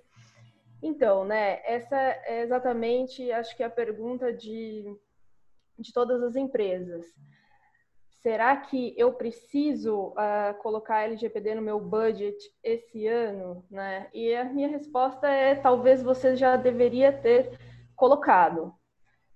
Então, 0.81 1.23
né, 1.23 1.61
essa 1.63 1.95
é 1.95 2.41
exatamente, 2.41 3.31
acho 3.31 3.55
que 3.55 3.63
a 3.63 3.69
pergunta 3.69 4.33
de 4.33 4.85
de 5.77 5.91
todas 5.91 6.21
as 6.21 6.35
empresas. 6.35 7.05
Será 8.23 8.55
que 8.55 8.95
eu 8.97 9.13
preciso 9.13 10.07
uh, 10.07 10.53
colocar 10.61 11.03
LGPD 11.03 11.55
no 11.55 11.61
meu 11.61 11.79
budget 11.79 12.37
esse 12.63 13.05
ano? 13.05 13.65
Né? 13.69 14.09
E 14.13 14.33
a 14.33 14.45
minha 14.45 14.69
resposta 14.69 15.27
é: 15.27 15.53
talvez 15.55 16.01
você 16.01 16.35
já 16.35 16.55
deveria 16.55 17.11
ter 17.11 17.59
colocado, 17.95 18.73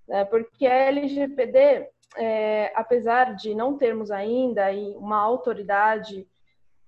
né? 0.08 0.24
porque 0.24 0.66
a 0.66 0.74
LGPD, 0.74 1.90
é, 2.16 2.72
apesar 2.76 3.36
de 3.36 3.54
não 3.54 3.78
termos 3.78 4.10
ainda 4.10 4.72
uma 4.96 5.18
autoridade 5.18 6.26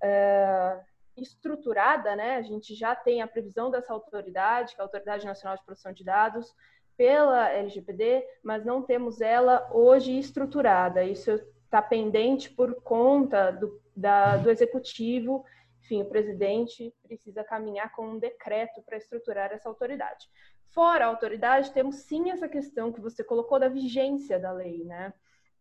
é, 0.01 0.79
estruturada, 1.17 2.15
né? 2.15 2.37
a 2.37 2.41
gente 2.41 2.73
já 2.75 2.95
tem 2.95 3.21
a 3.21 3.27
previsão 3.27 3.69
dessa 3.69 3.91
autoridade, 3.91 4.73
que 4.73 4.79
é 4.79 4.83
a 4.83 4.85
Autoridade 4.85 5.25
Nacional 5.25 5.57
de 5.57 5.65
Proteção 5.65 5.91
de 5.91 6.05
Dados, 6.05 6.55
pela 6.95 7.49
LGPD, 7.49 8.25
mas 8.41 8.65
não 8.65 8.81
temos 8.81 9.19
ela 9.21 9.69
hoje 9.73 10.17
estruturada. 10.17 11.03
Isso 11.03 11.31
está 11.69 11.81
pendente 11.83 12.49
por 12.49 12.81
conta 12.81 13.51
do, 13.51 13.79
da, 13.95 14.37
do 14.37 14.49
executivo. 14.49 15.45
Enfim, 15.83 16.01
o 16.01 16.09
presidente 16.09 16.93
precisa 17.03 17.43
caminhar 17.43 17.91
com 17.91 18.07
um 18.07 18.19
decreto 18.19 18.81
para 18.81 18.97
estruturar 18.97 19.51
essa 19.51 19.69
autoridade. 19.69 20.27
Fora 20.73 21.05
a 21.05 21.07
autoridade, 21.07 21.71
temos 21.71 21.97
sim 21.97 22.31
essa 22.31 22.49
questão 22.49 22.91
que 22.91 22.99
você 22.99 23.23
colocou 23.23 23.59
da 23.59 23.69
vigência 23.69 24.39
da 24.39 24.51
lei, 24.51 24.83
né? 24.83 25.13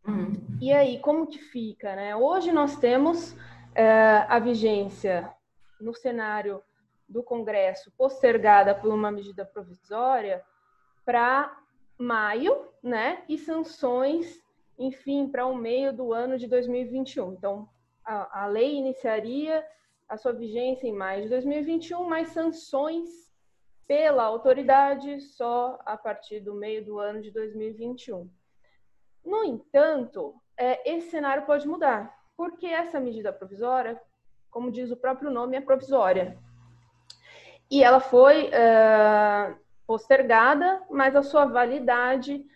Uhum. 0.06 0.32
E 0.60 0.72
aí, 0.72 0.98
como 0.98 1.26
que 1.26 1.38
fica, 1.38 1.94
né? 1.94 2.16
Hoje 2.16 2.52
nós 2.52 2.76
temos 2.76 3.36
é, 3.74 4.24
a 4.28 4.38
vigência 4.38 5.30
no 5.78 5.94
cenário 5.94 6.62
do 7.06 7.22
Congresso 7.22 7.92
postergada 7.96 8.74
por 8.74 8.92
uma 8.92 9.10
medida 9.10 9.44
provisória 9.44 10.42
para 11.04 11.54
maio, 11.98 12.66
né? 12.82 13.22
E 13.28 13.36
sanções 13.36 14.42
enfim, 14.78 15.28
para 15.28 15.46
o 15.46 15.54
meio 15.54 15.92
do 15.92 16.12
ano 16.12 16.38
de 16.38 16.46
2021. 16.46 17.32
Então, 17.32 17.68
a, 18.04 18.44
a 18.44 18.46
lei 18.46 18.76
iniciaria 18.76 19.66
a 20.08 20.16
sua 20.16 20.32
vigência 20.32 20.86
em 20.86 20.92
maio 20.92 21.24
de 21.24 21.28
2021, 21.28 22.04
mas 22.04 22.28
sanções 22.28 23.28
pela 23.86 24.22
autoridade 24.22 25.20
só 25.20 25.78
a 25.84 25.96
partir 25.96 26.40
do 26.40 26.54
meio 26.54 26.84
do 26.84 26.98
ano 26.98 27.20
de 27.20 27.30
2021. 27.30 28.30
No 29.24 29.44
entanto, 29.44 30.34
é, 30.56 30.90
esse 30.90 31.10
cenário 31.10 31.44
pode 31.44 31.66
mudar, 31.66 32.14
porque 32.36 32.66
essa 32.66 33.00
medida 33.00 33.32
provisória, 33.32 34.00
como 34.50 34.70
diz 34.70 34.90
o 34.90 34.96
próprio 34.96 35.30
nome, 35.30 35.56
é 35.56 35.60
provisória. 35.60 36.38
E 37.70 37.82
ela 37.82 38.00
foi 38.00 38.46
é, 38.46 39.54
postergada, 39.86 40.82
mas 40.90 41.14
a 41.14 41.22
sua 41.22 41.44
validade 41.44 42.46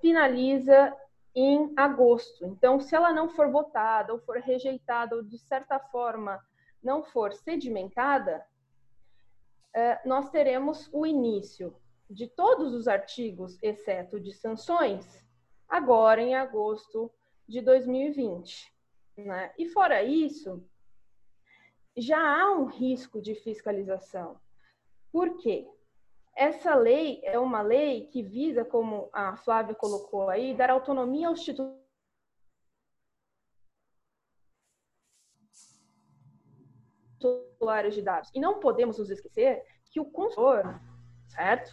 finaliza 0.00 0.94
em 1.34 1.72
agosto. 1.76 2.44
Então, 2.46 2.80
se 2.80 2.94
ela 2.94 3.12
não 3.12 3.28
for 3.28 3.50
votada 3.50 4.12
ou 4.12 4.18
for 4.20 4.38
rejeitada 4.38 5.16
ou 5.16 5.22
de 5.22 5.38
certa 5.38 5.78
forma 5.78 6.40
não 6.82 7.02
for 7.02 7.32
sedimentada, 7.32 8.44
é, 9.74 10.00
nós 10.06 10.30
teremos 10.30 10.88
o 10.92 11.06
início 11.06 11.74
de 12.08 12.26
todos 12.26 12.72
os 12.72 12.88
artigos, 12.88 13.58
exceto 13.62 14.18
de 14.18 14.32
sanções, 14.32 15.24
agora 15.68 16.22
em 16.22 16.34
agosto 16.34 17.10
de 17.46 17.60
2020. 17.60 18.72
Né? 19.18 19.52
E 19.58 19.68
fora 19.68 20.02
isso, 20.02 20.64
já 21.96 22.18
há 22.18 22.52
um 22.52 22.66
risco 22.66 23.20
de 23.20 23.34
fiscalização. 23.34 24.40
Por 25.12 25.36
quê? 25.36 25.68
Essa 26.38 26.76
lei 26.76 27.20
é 27.24 27.36
uma 27.36 27.60
lei 27.62 28.06
que 28.06 28.22
visa, 28.22 28.64
como 28.64 29.10
a 29.12 29.36
Flávia 29.38 29.74
colocou 29.74 30.30
aí, 30.30 30.54
dar 30.54 30.70
autonomia 30.70 31.26
aos 31.26 31.40
titulares 37.18 37.92
de 37.92 38.02
dados. 38.02 38.30
E 38.32 38.38
não 38.38 38.60
podemos 38.60 38.98
nos 38.98 39.10
esquecer 39.10 39.64
que 39.90 39.98
o 39.98 40.04
consumidor, 40.04 40.80
certo? 41.26 41.72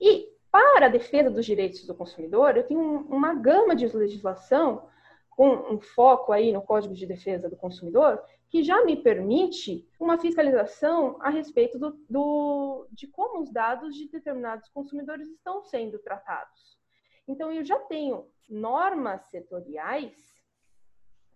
E 0.00 0.32
para 0.50 0.86
a 0.86 0.88
defesa 0.88 1.30
dos 1.30 1.46
direitos 1.46 1.86
do 1.86 1.94
consumidor, 1.94 2.56
eu 2.56 2.66
tenho 2.66 2.80
uma 3.08 3.32
gama 3.34 3.76
de 3.76 3.86
legislação 3.86 4.90
com 5.30 5.48
um 5.72 5.80
foco 5.80 6.32
aí 6.32 6.50
no 6.50 6.60
Código 6.60 6.92
de 6.92 7.06
Defesa 7.06 7.48
do 7.48 7.56
Consumidor, 7.56 8.20
que 8.52 8.62
já 8.62 8.84
me 8.84 8.94
permite 8.94 9.88
uma 9.98 10.18
fiscalização 10.18 11.16
a 11.22 11.30
respeito 11.30 11.78
do, 11.78 11.98
do, 12.06 12.86
de 12.92 13.06
como 13.06 13.40
os 13.40 13.50
dados 13.50 13.96
de 13.96 14.06
determinados 14.10 14.68
consumidores 14.68 15.26
estão 15.26 15.62
sendo 15.62 15.98
tratados. 15.98 16.78
Então, 17.26 17.50
eu 17.50 17.64
já 17.64 17.78
tenho 17.78 18.30
normas 18.50 19.22
setoriais 19.30 20.14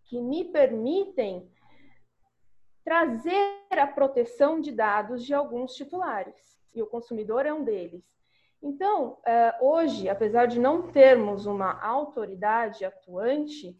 que 0.05 0.21
me 0.21 0.45
permitem 0.45 1.51
trazer 2.85 3.63
a 3.71 3.87
proteção 3.87 4.61
de 4.61 4.71
dados 4.71 5.25
de 5.25 5.33
alguns 5.33 5.73
titulares, 5.73 6.61
e 6.75 6.83
o 6.83 6.87
consumidor 6.87 7.47
é 7.47 7.55
um 7.55 7.65
deles. 7.65 8.05
Então, 8.63 9.17
eh, 9.25 9.57
hoje, 9.63 10.07
apesar 10.11 10.45
de 10.45 10.61
não 10.61 10.93
termos 10.93 11.47
uma 11.47 11.83
autoridade 11.83 12.85
atuante, 12.85 13.75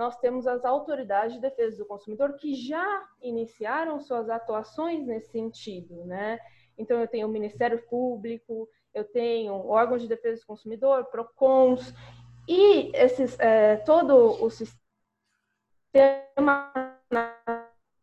nós 0.00 0.16
temos 0.16 0.46
as 0.46 0.64
autoridades 0.64 1.34
de 1.34 1.42
defesa 1.42 1.76
do 1.76 1.84
consumidor 1.84 2.32
que 2.32 2.54
já 2.54 3.06
iniciaram 3.20 4.00
suas 4.00 4.30
atuações 4.30 5.06
nesse 5.06 5.30
sentido, 5.30 6.06
né? 6.06 6.40
Então, 6.78 6.98
eu 6.98 7.06
tenho 7.06 7.28
o 7.28 7.30
Ministério 7.30 7.86
Público, 7.86 8.66
eu 8.94 9.04
tenho 9.04 9.52
órgãos 9.68 10.00
de 10.00 10.08
defesa 10.08 10.40
do 10.40 10.46
consumidor, 10.46 11.04
PROCONs, 11.10 11.92
e 12.48 12.90
esses, 12.96 13.38
é, 13.38 13.76
todo 13.76 14.42
o 14.42 14.48
sistema 14.48 14.72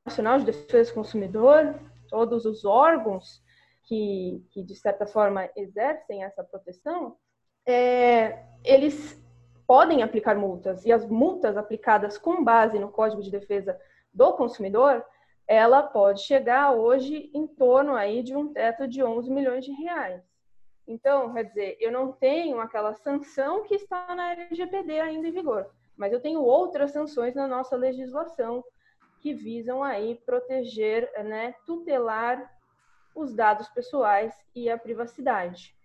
nacional 0.05 0.37
de 0.37 0.45
defesa 0.45 0.91
do 0.91 0.93
consumidor, 0.93 1.79
todos 2.09 2.45
os 2.45 2.63
órgãos 2.63 3.43
que, 3.85 4.45
que 4.51 4.61
de 4.61 4.75
certa 4.75 5.07
forma, 5.07 5.49
exercem 5.55 6.23
essa 6.23 6.43
proteção, 6.43 7.17
é, 7.65 8.45
eles 8.63 9.19
podem 9.67 10.01
aplicar 10.01 10.35
multas 10.37 10.85
e 10.85 10.91
as 10.93 11.05
multas 11.05 11.57
aplicadas 11.57 12.17
com 12.17 12.41
base 12.43 12.79
no 12.79 12.89
Código 12.89 13.21
de 13.21 13.29
Defesa 13.29 13.77
do 14.13 14.33
Consumidor, 14.33 15.05
ela 15.45 15.83
pode 15.83 16.21
chegar 16.21 16.71
hoje 16.71 17.29
em 17.33 17.45
torno 17.45 17.93
aí 17.93 18.23
de 18.23 18.35
um 18.35 18.51
teto 18.51 18.87
de 18.87 19.03
11 19.03 19.29
milhões 19.29 19.65
de 19.65 19.71
reais. 19.73 20.23
Então, 20.87 21.33
quer 21.33 21.43
dizer, 21.43 21.77
eu 21.81 21.91
não 21.91 22.13
tenho 22.13 22.61
aquela 22.61 22.93
sanção 22.93 23.63
que 23.63 23.75
está 23.75 24.15
na 24.15 24.31
LGPD 24.31 25.01
ainda 25.01 25.27
em 25.27 25.31
vigor, 25.31 25.69
mas 25.97 26.13
eu 26.13 26.21
tenho 26.21 26.41
outras 26.41 26.91
sanções 26.91 27.35
na 27.35 27.45
nossa 27.45 27.75
legislação 27.75 28.63
que 29.19 29.33
visam 29.33 29.83
aí 29.83 30.15
proteger, 30.25 31.11
né, 31.25 31.53
tutelar 31.65 32.49
os 33.13 33.33
dados 33.33 33.67
pessoais 33.69 34.33
e 34.55 34.69
a 34.69 34.77
privacidade. 34.77 35.76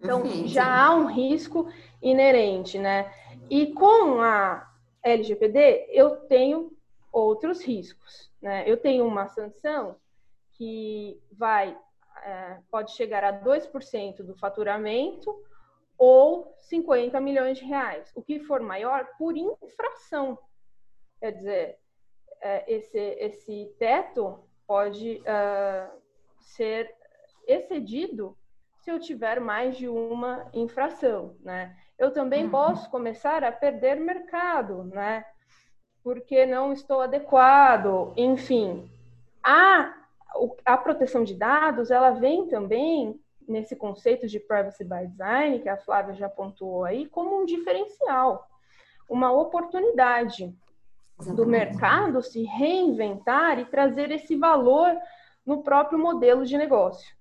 Então, 0.00 0.24
já 0.46 0.86
há 0.86 0.94
um 0.94 1.06
risco 1.06 1.68
inerente, 2.00 2.78
né? 2.78 3.12
E 3.50 3.72
com 3.72 4.20
a 4.20 4.70
LGPD, 5.02 5.88
eu 5.90 6.16
tenho 6.26 6.72
outros 7.12 7.62
riscos, 7.62 8.30
né? 8.40 8.64
Eu 8.66 8.76
tenho 8.76 9.06
uma 9.06 9.26
sanção 9.26 9.96
que 10.52 11.20
vai, 11.32 11.76
é, 12.22 12.58
pode 12.70 12.92
chegar 12.92 13.24
a 13.24 13.32
2% 13.32 14.22
do 14.22 14.34
faturamento 14.34 15.34
ou 15.96 16.54
50 16.58 17.20
milhões 17.20 17.58
de 17.58 17.64
reais. 17.64 18.10
O 18.14 18.22
que 18.22 18.40
for 18.40 18.60
maior, 18.60 19.08
por 19.18 19.36
infração. 19.36 20.38
Quer 21.20 21.32
dizer, 21.32 21.78
é, 22.40 22.72
esse, 22.72 22.98
esse 22.98 23.74
teto 23.78 24.38
pode 24.66 25.22
uh, 25.22 25.90
ser 26.40 26.94
excedido 27.46 28.36
se 28.88 28.92
eu 28.92 28.98
tiver 28.98 29.38
mais 29.38 29.76
de 29.76 29.86
uma 29.86 30.46
infração, 30.54 31.36
né? 31.44 31.76
Eu 31.98 32.10
também 32.10 32.44
uhum. 32.44 32.50
posso 32.50 32.90
começar 32.90 33.44
a 33.44 33.52
perder 33.52 34.00
mercado, 34.00 34.84
né? 34.84 35.26
Porque 36.02 36.46
não 36.46 36.72
estou 36.72 37.02
adequado, 37.02 38.14
enfim. 38.16 38.90
A, 39.44 39.94
a 40.64 40.76
proteção 40.78 41.22
de 41.22 41.34
dados, 41.34 41.90
ela 41.90 42.12
vem 42.12 42.48
também 42.48 43.20
nesse 43.46 43.76
conceito 43.76 44.26
de 44.26 44.40
privacy 44.40 44.84
by 44.84 45.06
design, 45.06 45.60
que 45.60 45.68
a 45.68 45.76
Flávia 45.76 46.14
já 46.14 46.28
pontuou 46.30 46.82
aí, 46.82 47.04
como 47.04 47.42
um 47.42 47.44
diferencial, 47.44 48.48
uma 49.06 49.30
oportunidade 49.30 50.44
Exatamente. 51.20 51.36
do 51.36 51.46
mercado 51.46 52.22
se 52.22 52.42
reinventar 52.44 53.58
e 53.58 53.66
trazer 53.66 54.10
esse 54.10 54.34
valor 54.34 54.96
no 55.44 55.62
próprio 55.62 55.98
modelo 55.98 56.46
de 56.46 56.56
negócio. 56.56 57.17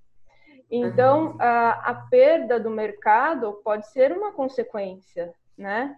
Então, 0.70 1.36
a, 1.40 1.92
a 1.92 1.94
perda 2.10 2.60
do 2.60 2.70
mercado 2.70 3.54
pode 3.64 3.88
ser 3.88 4.12
uma 4.12 4.34
consequência, 4.34 5.34
né? 5.58 5.98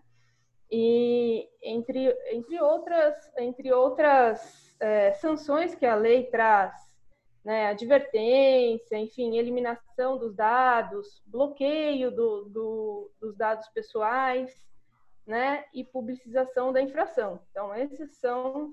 E 0.72 1.50
entre, 1.64 2.16
entre 2.32 2.62
outras, 2.62 3.16
entre 3.38 3.74
outras 3.74 4.76
é, 4.80 5.14
sanções 5.14 5.74
que 5.74 5.86
a 5.86 5.96
lei 5.96 6.26
traz, 6.26 6.74
né, 7.44 7.68
advertência, 7.68 8.98
enfim, 8.98 9.38
eliminação 9.38 10.18
dos 10.18 10.36
dados, 10.36 11.24
bloqueio 11.26 12.12
do, 12.12 12.46
do, 12.46 13.12
dos 13.20 13.36
dados 13.36 13.68
pessoais, 13.70 14.56
né, 15.26 15.66
e 15.74 15.84
publicização 15.84 16.74
da 16.74 16.82
infração. 16.82 17.40
Então, 17.52 17.74
esses 17.76 18.18
são, 18.18 18.72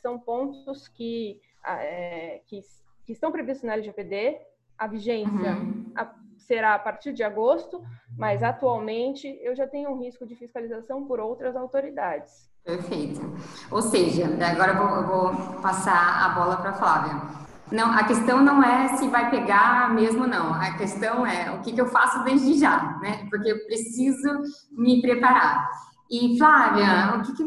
são 0.00 0.18
pontos 0.18 0.88
que, 0.88 1.40
é, 1.64 2.40
que, 2.46 2.60
que, 3.04 3.12
estão 3.12 3.30
previstos 3.30 3.64
na 3.64 3.74
LGPD. 3.74 4.40
A 4.78 4.86
vigência 4.86 5.56
uhum. 5.56 5.92
será 6.36 6.74
a 6.74 6.78
partir 6.78 7.12
de 7.12 7.22
agosto, 7.22 7.82
mas 8.16 8.42
atualmente 8.42 9.26
eu 9.42 9.54
já 9.54 9.66
tenho 9.66 9.90
um 9.90 9.98
risco 9.98 10.26
de 10.26 10.36
fiscalização 10.36 11.04
por 11.06 11.18
outras 11.20 11.56
autoridades. 11.56 12.48
Perfeito. 12.64 13.20
Ou 13.70 13.80
seja, 13.82 14.26
agora 14.46 14.72
eu 14.72 14.76
vou, 14.76 14.96
eu 14.96 15.06
vou 15.06 15.62
passar 15.62 16.24
a 16.24 16.28
bola 16.30 16.56
para 16.58 16.70
a 16.70 16.74
Flávia. 16.74 17.48
Não, 17.70 17.90
a 17.92 18.04
questão 18.04 18.42
não 18.42 18.62
é 18.62 18.88
se 18.96 19.08
vai 19.08 19.30
pegar 19.30 19.92
mesmo, 19.94 20.26
não. 20.26 20.54
A 20.54 20.76
questão 20.76 21.26
é 21.26 21.50
o 21.50 21.60
que, 21.60 21.72
que 21.72 21.80
eu 21.80 21.86
faço 21.86 22.24
desde 22.24 22.58
já, 22.58 22.98
né? 23.00 23.26
Porque 23.30 23.50
eu 23.50 23.64
preciso 23.66 24.42
me 24.72 25.02
preparar. 25.02 25.68
E, 26.10 26.38
Flávia, 26.38 27.16
o 27.16 27.22
que, 27.22 27.34
que, 27.34 27.44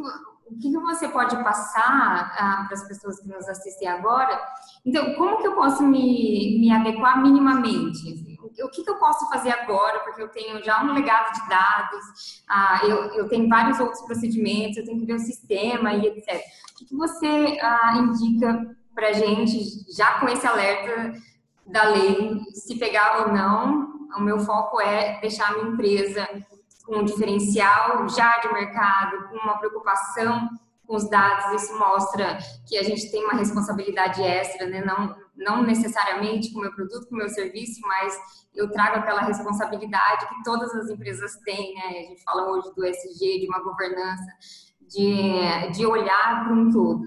o 0.52 0.60
que, 0.60 0.78
você 0.78 1.08
pode 1.08 1.36
passar 1.44 2.34
ah, 2.38 2.66
para 2.68 2.78
as 2.78 2.88
pessoas 2.88 3.20
que 3.20 3.28
nos 3.28 3.48
assistem 3.48 3.88
agora? 3.88 4.40
Então, 4.86 5.14
como 5.16 5.38
que 5.38 5.48
eu 5.48 5.56
posso 5.56 5.84
me, 5.84 6.60
me 6.60 6.72
adequar 6.72 7.22
minimamente? 7.22 8.38
O 8.62 8.70
que, 8.70 8.84
que 8.84 8.90
eu 8.90 8.98
posso 8.98 9.30
fazer 9.30 9.52
agora? 9.52 10.00
Porque 10.00 10.22
eu 10.22 10.28
tenho 10.28 10.62
já 10.64 10.84
um 10.84 10.94
legado 10.94 11.34
de 11.34 11.48
dados, 11.48 12.44
ah, 12.50 12.82
eu, 12.84 12.98
eu 13.14 13.30
tenho 13.30 13.48
vários 13.48 13.80
outros 13.80 14.02
procedimentos, 14.02 14.78
eu 14.78 14.86
tenho 14.86 15.00
que 15.00 15.06
ver 15.06 15.16
o 15.16 15.20
sistema 15.20 15.94
e 15.94 16.08
etc. 16.08 16.42
O 16.74 16.78
que, 16.78 16.86
que 16.86 16.96
você 16.96 17.58
ah, 17.62 17.98
indica 17.98 18.76
para 18.94 19.10
a 19.10 19.14
gente, 19.14 19.60
já 19.96 20.20
com 20.20 20.28
esse 20.28 20.46
alerta 20.46 21.14
da 21.66 21.90
lei, 21.90 22.42
se 22.54 22.78
pegar 22.78 23.22
ou 23.22 23.34
não, 23.34 23.90
o 24.18 24.22
meu 24.22 24.40
foco 24.40 24.82
é 24.82 25.20
deixar 25.22 25.52
a 25.52 25.54
minha 25.54 25.74
empresa 25.74 26.28
um 26.90 27.04
diferencial 27.04 28.08
já 28.10 28.40
de 28.40 28.52
mercado, 28.54 29.30
com 29.30 29.36
uma 29.38 29.58
preocupação 29.58 30.50
com 30.92 30.96
os 30.98 31.10
dados, 31.10 31.64
isso 31.64 31.78
mostra 31.80 32.38
que 32.68 32.78
a 32.78 32.84
gente 32.84 33.10
tem 33.10 33.24
uma 33.24 33.38
responsabilidade 33.38 34.22
extra, 34.22 34.68
né? 34.68 34.84
não, 34.84 35.16
não 35.38 35.64
necessariamente 35.64 36.52
com 36.52 36.60
o 36.60 36.62
meu 36.64 36.74
produto, 36.74 37.08
com 37.08 37.16
o 37.16 37.18
meu 37.18 37.30
serviço, 37.30 37.80
mas 37.82 38.14
eu 38.54 38.70
trago 38.70 39.00
aquela 39.00 39.22
responsabilidade 39.22 40.28
que 40.28 40.44
todas 40.44 40.74
as 40.76 40.90
empresas 40.90 41.38
têm, 41.46 41.74
né? 41.76 41.82
A 41.82 42.10
gente 42.10 42.24
fala 42.24 42.52
hoje 42.52 42.74
do 42.76 42.86
SG, 42.86 43.40
de 43.40 43.48
uma 43.48 43.64
governança, 43.64 44.28
de, 44.82 45.72
de 45.74 45.86
olhar 45.86 46.44
para 46.44 46.54
um 46.54 46.70
todo. 46.70 47.06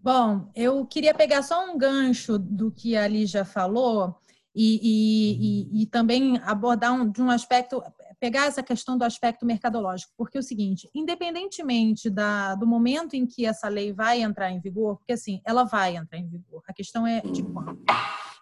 Bom, 0.00 0.50
eu 0.54 0.86
queria 0.86 1.12
pegar 1.12 1.42
só 1.42 1.68
um 1.68 1.76
gancho 1.76 2.38
do 2.38 2.70
que 2.70 2.96
a 2.96 3.08
Lígia 3.08 3.44
falou 3.44 4.16
e, 4.54 4.80
e, 4.82 5.80
e, 5.80 5.82
e 5.82 5.86
também 5.86 6.40
abordar 6.44 6.92
um, 6.92 7.10
de 7.10 7.20
um 7.20 7.30
aspecto, 7.30 7.82
pegar 8.20 8.46
essa 8.46 8.62
questão 8.62 8.98
do 8.98 9.04
aspecto 9.04 9.46
mercadológico, 9.46 10.12
porque 10.16 10.36
é 10.36 10.40
o 10.40 10.44
seguinte, 10.44 10.88
independentemente 10.94 12.10
da, 12.10 12.54
do 12.54 12.66
momento 12.66 13.14
em 13.14 13.26
que 13.26 13.46
essa 13.46 13.66
lei 13.66 13.92
vai 13.92 14.20
entrar 14.20 14.50
em 14.50 14.60
vigor, 14.60 14.98
porque 14.98 15.14
assim, 15.14 15.40
ela 15.44 15.64
vai 15.64 15.96
entrar 15.96 16.18
em 16.18 16.28
vigor, 16.28 16.62
a 16.68 16.74
questão 16.74 17.06
é 17.06 17.22
de 17.22 17.42
quando. 17.42 17.82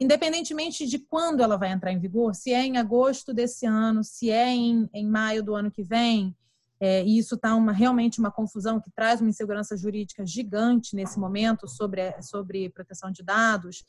Independentemente 0.01 0.87
de 0.87 0.99
quando 0.99 1.43
ela 1.43 1.57
vai 1.57 1.73
entrar 1.73 1.93
em 1.93 1.99
vigor, 1.99 2.35
se 2.35 2.53
é 2.53 2.65
em 2.65 2.77
agosto 2.77 3.33
desse 3.33 3.67
ano, 3.67 4.03
se 4.03 4.31
é 4.31 4.49
em, 4.49 4.89
em 4.93 5.07
maio 5.07 5.43
do 5.43 5.55
ano 5.55 5.71
que 5.71 5.83
vem, 5.83 6.37
é, 6.81 7.05
e 7.05 7.19
isso 7.19 7.35
está 7.35 7.55
realmente 7.73 8.21
uma 8.21 8.31
confusão 8.31 8.81
que 8.81 8.91
traz 8.91 9.21
uma 9.21 9.31
insegurança 9.31 9.77
jurídica 9.77 10.25
gigante 10.25 10.95
nesse 10.95 11.19
momento 11.19 11.67
sobre, 11.67 12.21
sobre 12.23 12.71
proteção 12.71 13.11
de 13.11 13.23
dados. 13.23 13.85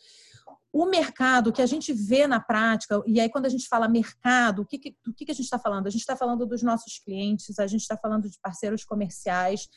O 0.72 0.86
mercado 0.86 1.52
que 1.52 1.62
a 1.62 1.66
gente 1.66 1.92
vê 1.92 2.28
na 2.28 2.40
prática, 2.40 3.02
e 3.08 3.20
aí 3.20 3.30
quando 3.30 3.48
a 3.48 3.50
gente 3.50 3.68
fala 3.68 3.88
mercado, 3.88 4.62
o 4.62 4.66
que, 4.66 4.96
do 5.04 5.14
que, 5.14 5.26
que 5.26 5.32
a 5.32 5.36
gente 5.36 5.46
está 5.46 5.58
falando? 5.58 5.88
A 5.88 5.90
gente 5.90 6.02
está 6.02 6.16
falando 6.16 6.46
dos 6.46 6.62
nossos 6.62 7.00
clientes, 7.00 7.58
a 7.58 7.66
gente 7.66 7.82
está 7.82 7.98
falando 7.98 8.30
de 8.30 8.38
parceiros 8.40 8.84
comerciais 8.84 9.68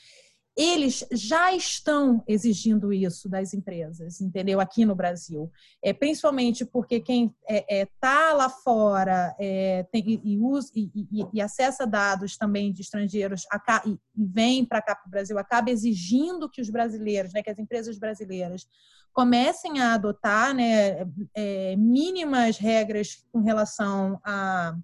eles 0.56 1.04
já 1.10 1.52
estão 1.54 2.22
exigindo 2.26 2.92
isso 2.92 3.28
das 3.28 3.54
empresas, 3.54 4.20
entendeu? 4.20 4.60
Aqui 4.60 4.84
no 4.84 4.94
Brasil. 4.94 5.50
É, 5.82 5.92
principalmente 5.92 6.64
porque 6.64 7.00
quem 7.00 7.34
está 7.48 7.54
é, 7.68 7.80
é, 7.80 7.88
tá 7.98 8.32
lá 8.34 8.50
fora 8.50 9.34
é, 9.40 9.86
tem, 9.90 10.20
e, 10.22 10.38
usa, 10.38 10.70
e, 10.74 10.90
e, 10.94 11.26
e, 11.32 11.40
acessa 11.40 11.86
dados 11.86 12.36
também 12.36 12.70
de 12.70 12.82
estrangeiros 12.82 13.46
e, 13.86 13.98
vem 14.14 14.64
para 14.64 14.82
cá 14.82 14.94
para 14.94 15.06
o 15.06 15.10
Brasil, 15.10 15.38
acaba 15.38 15.70
exigindo 15.70 16.50
que 16.50 16.60
os 16.60 16.68
brasileiros, 16.68 17.32
né, 17.32 17.42
que 17.42 17.50
as 17.50 17.58
empresas 17.58 17.98
brasileiras 17.98 18.66
comecem 19.12 19.80
a 19.80 19.94
adotar 19.94 20.54
né, 20.54 21.06
é, 21.34 21.76
mínimas 21.76 22.58
regras 22.58 23.24
com 23.32 23.40
relação 23.40 24.20
a 24.24 24.76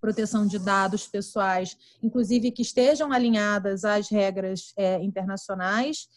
proteção 0.00 0.46
de 0.46 0.58
dados 0.58 1.06
pessoais, 1.06 1.76
inclusive 2.02 2.50
que 2.50 2.62
estejam 2.62 3.12
alinhadas 3.12 3.84
às 3.84 4.08
regras 4.08 4.72
é, 4.76 5.02
internacionais. 5.02 6.08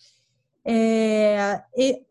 É, 0.63 1.63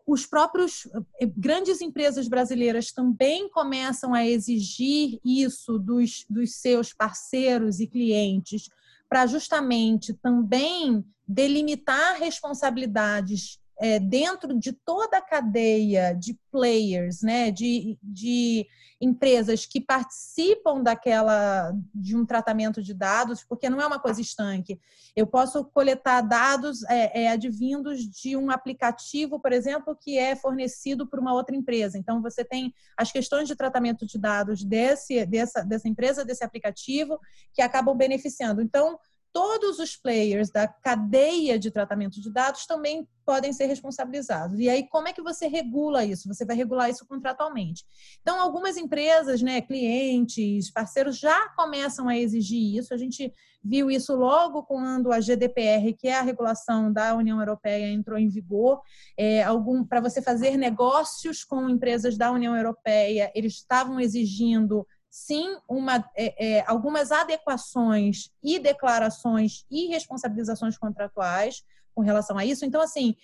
os 0.04 0.26
próprios 0.26 0.88
é, 1.20 1.26
grandes 1.26 1.80
empresas 1.80 2.26
brasileiras 2.26 2.90
também 2.90 3.48
começam 3.48 4.12
a 4.12 4.26
exigir 4.26 5.20
isso 5.24 5.78
dos, 5.78 6.24
dos 6.28 6.56
seus 6.56 6.92
parceiros 6.92 7.78
e 7.78 7.86
clientes 7.86 8.68
para 9.08 9.26
justamente 9.26 10.14
também 10.14 11.04
delimitar 11.26 12.18
responsabilidades 12.18 13.59
é, 13.80 13.98
dentro 13.98 14.58
de 14.58 14.72
toda 14.72 15.16
a 15.16 15.22
cadeia 15.22 16.12
de 16.12 16.38
players, 16.52 17.22
né, 17.22 17.50
de, 17.50 17.98
de 18.02 18.66
empresas 19.00 19.64
que 19.64 19.80
participam 19.80 20.82
daquela 20.82 21.72
de 21.94 22.14
um 22.14 22.26
tratamento 22.26 22.82
de 22.82 22.92
dados, 22.92 23.42
porque 23.42 23.70
não 23.70 23.80
é 23.80 23.86
uma 23.86 23.98
coisa 23.98 24.20
estanque. 24.20 24.78
Eu 25.16 25.26
posso 25.26 25.64
coletar 25.64 26.20
dados 26.20 26.82
é, 26.90 27.22
é, 27.22 27.30
advindos 27.30 28.00
de 28.02 28.36
um 28.36 28.50
aplicativo, 28.50 29.40
por 29.40 29.52
exemplo, 29.52 29.96
que 29.98 30.18
é 30.18 30.36
fornecido 30.36 31.06
por 31.06 31.18
uma 31.18 31.32
outra 31.32 31.56
empresa. 31.56 31.96
Então, 31.96 32.20
você 32.20 32.44
tem 32.44 32.74
as 32.94 33.10
questões 33.10 33.48
de 33.48 33.56
tratamento 33.56 34.04
de 34.04 34.18
dados 34.18 34.62
desse, 34.62 35.24
dessa, 35.24 35.62
dessa 35.62 35.88
empresa, 35.88 36.22
desse 36.22 36.44
aplicativo, 36.44 37.18
que 37.54 37.62
acabam 37.62 37.96
beneficiando. 37.96 38.60
Então, 38.60 38.98
todos 39.32 39.78
os 39.78 39.96
players 39.96 40.50
da 40.50 40.66
cadeia 40.66 41.58
de 41.58 41.70
tratamento 41.70 42.20
de 42.20 42.32
dados 42.32 42.66
também 42.66 43.08
podem 43.24 43.52
ser 43.52 43.66
responsabilizados. 43.66 44.58
E 44.58 44.68
aí, 44.68 44.88
como 44.88 45.06
é 45.06 45.12
que 45.12 45.22
você 45.22 45.46
regula 45.46 46.04
isso? 46.04 46.26
Você 46.26 46.44
vai 46.44 46.56
regular 46.56 46.90
isso 46.90 47.06
contratualmente. 47.06 47.84
Então, 48.20 48.40
algumas 48.40 48.76
empresas, 48.76 49.40
né, 49.40 49.60
clientes, 49.60 50.70
parceiros 50.72 51.16
já 51.18 51.48
começam 51.50 52.08
a 52.08 52.18
exigir 52.18 52.76
isso. 52.76 52.92
A 52.92 52.96
gente 52.96 53.32
viu 53.62 53.90
isso 53.90 54.16
logo 54.16 54.64
quando 54.64 55.12
a 55.12 55.20
GDPR, 55.20 55.94
que 55.96 56.08
é 56.08 56.18
a 56.18 56.22
regulação 56.22 56.92
da 56.92 57.14
União 57.14 57.38
Europeia, 57.38 57.92
entrou 57.92 58.18
em 58.18 58.28
vigor. 58.28 58.80
É, 59.16 59.44
algum 59.44 59.84
para 59.84 60.00
você 60.00 60.20
fazer 60.20 60.56
negócios 60.56 61.44
com 61.44 61.68
empresas 61.68 62.16
da 62.18 62.32
União 62.32 62.56
Europeia, 62.56 63.30
eles 63.34 63.54
estavam 63.54 64.00
exigindo 64.00 64.84
sim 65.10 65.56
uma, 65.68 66.04
é, 66.16 66.58
é, 66.58 66.64
algumas 66.66 67.10
adequações 67.10 68.30
e 68.42 68.58
declarações 68.58 69.64
e 69.70 69.88
responsabilizações 69.88 70.78
contratuais 70.78 71.64
com 71.94 72.02
relação 72.02 72.38
a 72.38 72.44
isso. 72.44 72.64
Então, 72.64 72.80
assim, 72.80 73.16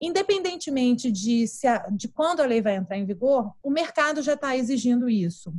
independentemente 0.00 1.12
de, 1.12 1.44
a, 1.66 1.90
de 1.90 2.08
quando 2.08 2.40
a 2.40 2.46
lei 2.46 2.62
vai 2.62 2.76
entrar 2.76 2.96
em 2.96 3.04
vigor, 3.04 3.52
o 3.62 3.70
mercado 3.70 4.22
já 4.22 4.32
está 4.32 4.56
exigindo 4.56 5.08
isso. 5.08 5.52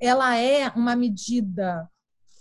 Ela 0.00 0.36
é 0.36 0.68
uma 0.70 0.96
medida 0.96 1.88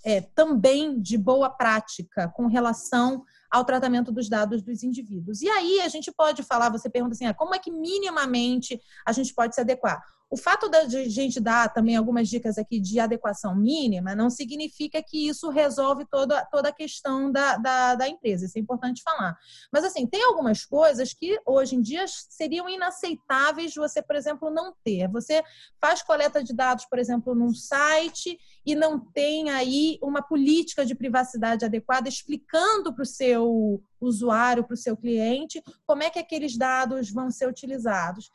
é, 0.03 0.21
também 0.21 0.99
de 0.99 1.17
boa 1.17 1.49
prática 1.49 2.27
com 2.29 2.47
relação 2.47 3.23
ao 3.51 3.65
tratamento 3.65 4.11
dos 4.11 4.29
dados 4.29 4.61
dos 4.61 4.81
indivíduos. 4.81 5.41
E 5.41 5.49
aí 5.49 5.81
a 5.81 5.89
gente 5.89 6.11
pode 6.11 6.41
falar, 6.41 6.69
você 6.69 6.89
pergunta 6.89 7.13
assim, 7.13 7.25
ah, 7.25 7.33
como 7.33 7.53
é 7.53 7.59
que 7.59 7.69
minimamente 7.69 8.81
a 9.05 9.11
gente 9.11 9.33
pode 9.33 9.53
se 9.53 9.61
adequar? 9.61 10.01
O 10.31 10.37
fato 10.37 10.69
da 10.69 10.87
gente 10.87 11.41
dar 11.41 11.73
também 11.73 11.97
algumas 11.97 12.29
dicas 12.29 12.57
aqui 12.57 12.79
de 12.79 13.01
adequação 13.01 13.53
mínima 13.53 14.15
não 14.15 14.29
significa 14.29 15.03
que 15.03 15.27
isso 15.27 15.49
resolve 15.49 16.05
toda, 16.05 16.45
toda 16.45 16.69
a 16.69 16.73
questão 16.73 17.29
da, 17.29 17.57
da, 17.57 17.95
da, 17.95 18.07
empresa. 18.07 18.45
Isso 18.45 18.57
é 18.57 18.61
importante 18.61 19.01
falar. 19.03 19.37
Mas, 19.73 19.83
assim, 19.83 20.07
tem 20.07 20.23
algumas 20.23 20.63
coisas 20.63 21.13
que 21.13 21.37
hoje 21.45 21.75
em 21.75 21.81
dia 21.81 22.05
seriam 22.07 22.69
inaceitáveis 22.69 23.75
você, 23.75 24.01
por 24.01 24.15
exemplo, 24.15 24.49
não 24.49 24.73
ter. 24.85 25.09
Você 25.09 25.43
faz 25.81 26.01
coleta 26.01 26.41
de 26.41 26.53
dados, 26.53 26.85
por 26.85 26.97
exemplo, 26.97 27.35
num 27.35 27.53
site 27.53 28.39
e 28.65 28.73
não 28.73 29.01
tem 29.01 29.49
aí 29.49 29.99
uma 30.01 30.21
política 30.21 30.85
de 30.85 30.95
privacidade 30.95 31.65
adequada 31.65 32.07
explicando 32.07 32.93
para 32.93 33.03
o 33.03 33.05
seu 33.05 33.83
usuário, 33.99 34.63
para 34.63 34.75
o 34.75 34.77
seu 34.77 34.95
cliente, 34.95 35.61
como 35.85 36.03
é 36.03 36.09
que 36.09 36.19
aqueles 36.19 36.57
dados 36.57 37.11
vão 37.11 37.29
ser 37.29 37.49
utilizados 37.49 38.31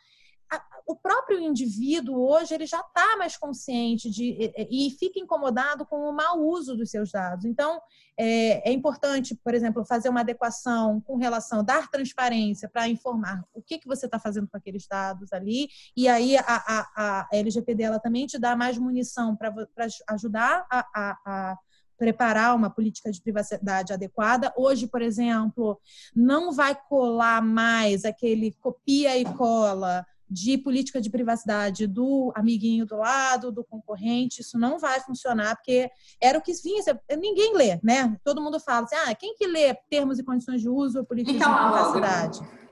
o 0.87 0.95
próprio 0.95 1.41
indivíduo 1.41 2.17
hoje 2.17 2.55
ele 2.55 2.65
já 2.65 2.79
está 2.79 3.17
mais 3.17 3.37
consciente 3.37 4.09
de, 4.09 4.53
e, 4.57 4.87
e, 4.87 4.91
fica 4.93 5.19
incomodado 5.19 5.85
com 5.85 6.09
o 6.09 6.13
mau 6.13 6.39
uso 6.41 6.77
dos 6.77 6.91
seus 6.91 7.11
dados. 7.11 7.45
Então, 7.45 7.81
é, 8.17 8.71
é 8.71 8.73
importante, 8.73 9.35
por 9.43 9.53
exemplo, 9.53 9.85
fazer 9.85 10.09
uma 10.09 10.21
adequação 10.21 11.01
com 11.01 11.17
relação, 11.17 11.65
dar 11.65 11.91
transparência 11.91 12.69
para 12.69 12.89
informar 12.89 13.45
o 13.53 13.61
que, 13.61 13.79
que 13.79 13.89
você 13.89 14.07
está 14.07 14.21
fazendo 14.21 14.47
com 14.47 14.57
aqueles 14.57 14.87
dados 14.87 15.33
ali, 15.33 15.69
e 15.97 16.07
aí 16.07 16.37
a, 16.37 16.45
a, 16.47 16.89
a 16.97 17.29
LGPD 17.33 17.83
ela 17.83 17.99
também 17.99 18.27
te 18.27 18.39
dá 18.39 18.55
mais 18.55 18.79
munição 18.79 19.35
para 19.35 19.53
ajudar 20.09 20.65
a, 20.71 20.87
a 20.95 21.59
preparar 21.99 22.55
uma 22.55 22.71
política 22.71 23.11
de 23.11 23.21
privacidade 23.21 23.93
adequada. 23.93 24.53
Hoje, 24.57 24.87
por 24.87 25.03
exemplo, 25.03 25.81
não 26.15 26.53
vai 26.53 26.75
colar 26.89 27.43
mais 27.43 28.05
aquele 28.05 28.53
copia 28.61 29.17
e 29.17 29.25
cola 29.25 30.07
de 30.29 30.59
política 30.59 31.01
de 31.01 31.11
privacidade 31.11 31.87
do 31.87 32.33
amiguinho 32.35 32.85
do 32.85 32.97
lado, 32.97 33.53
do 33.53 33.65
concorrente, 33.65 34.41
isso 34.41 34.59
não 34.59 34.79
vai 34.79 35.01
funcionar, 35.01 35.57
porque 35.57 35.91
era 36.21 36.39
o 36.39 36.43
que 36.43 36.53
vinha, 36.63 36.83
ninguém 37.19 37.55
lê, 37.55 37.79
né? 37.83 38.17
Todo 38.25 38.43
mundo 38.43 38.59
fala 38.59 38.85
assim, 38.85 38.97
ah, 38.97 39.15
quem 39.15 39.35
que 39.37 39.47
lê 39.47 39.75
termos 39.89 40.19
e 40.19 40.25
condições 40.25 40.61
de 40.61 40.69
uso 40.69 41.05
política 41.05 41.37
então, 41.37 41.53
de 41.53 41.73
privacidade? 41.73 42.41
Logo. 42.41 42.67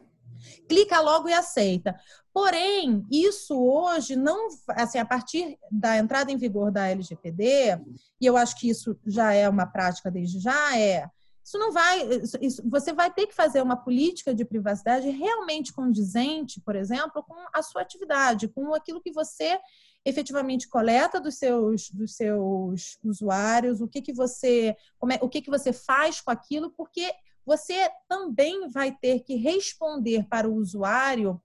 Clica 0.68 1.00
logo 1.00 1.28
e 1.28 1.32
aceita. 1.32 1.94
Porém, 2.32 3.06
isso 3.10 3.56
hoje 3.56 4.16
não, 4.16 4.48
assim, 4.70 4.98
a 4.98 5.04
partir 5.04 5.56
da 5.70 5.96
entrada 5.96 6.32
em 6.32 6.36
vigor 6.36 6.72
da 6.72 6.88
LGPD, 6.88 7.78
e 8.20 8.26
eu 8.26 8.36
acho 8.36 8.58
que 8.58 8.68
isso 8.68 8.98
já 9.06 9.32
é 9.32 9.48
uma 9.48 9.66
prática 9.66 10.10
desde 10.10 10.40
já, 10.40 10.76
é 10.76 11.08
isso 11.44 11.58
não 11.58 11.70
vai. 11.70 12.08
Isso, 12.40 12.62
você 12.66 12.92
vai 12.92 13.12
ter 13.12 13.26
que 13.26 13.34
fazer 13.34 13.60
uma 13.60 13.76
política 13.76 14.34
de 14.34 14.46
privacidade 14.46 15.10
realmente 15.10 15.74
condizente, 15.74 16.58
por 16.60 16.74
exemplo, 16.74 17.22
com 17.22 17.36
a 17.52 17.62
sua 17.62 17.82
atividade, 17.82 18.48
com 18.48 18.72
aquilo 18.74 19.00
que 19.00 19.12
você 19.12 19.58
efetivamente 20.06 20.68
coleta 20.68 21.20
dos 21.20 21.36
seus, 21.36 21.90
dos 21.90 22.16
seus 22.16 22.98
usuários, 23.04 23.80
o 23.80 23.88
que, 23.88 24.00
que 24.00 24.12
você, 24.12 24.74
é, 25.10 25.18
o 25.22 25.28
que, 25.28 25.42
que 25.42 25.50
você 25.50 25.72
faz 25.72 26.20
com 26.20 26.30
aquilo, 26.30 26.70
porque 26.70 27.12
você 27.44 27.90
também 28.08 28.68
vai 28.70 28.92
ter 28.92 29.20
que 29.20 29.36
responder 29.36 30.26
para 30.28 30.48
o 30.48 30.54
usuário 30.54 31.40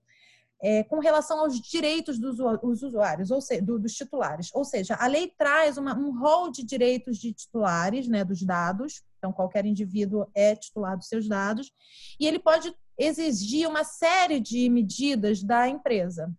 é, 0.62 0.84
com 0.84 0.98
relação 0.98 1.40
aos 1.40 1.58
direitos 1.58 2.18
dos 2.18 2.38
usuários, 2.82 3.30
ou 3.30 3.40
seja, 3.40 3.62
dos 3.62 3.94
titulares. 3.94 4.50
Ou 4.52 4.64
seja, 4.64 4.94
a 4.94 5.06
lei 5.06 5.32
traz 5.38 5.78
uma, 5.78 5.96
um 5.96 6.18
rol 6.18 6.50
de 6.50 6.62
direitos 6.62 7.16
de 7.18 7.32
titulares, 7.32 8.06
né, 8.06 8.24
dos 8.24 8.42
dados. 8.42 9.02
Então, 9.18 9.32
qualquer 9.32 9.64
indivíduo 9.64 10.26
é 10.34 10.54
titular 10.54 10.96
dos 10.96 11.08
seus 11.08 11.26
dados. 11.26 11.72
E 12.18 12.26
ele 12.26 12.38
pode 12.38 12.74
exigir 12.98 13.66
uma 13.66 13.84
série 13.84 14.38
de 14.38 14.68
medidas 14.68 15.42
da 15.42 15.66
empresa. 15.66 16.30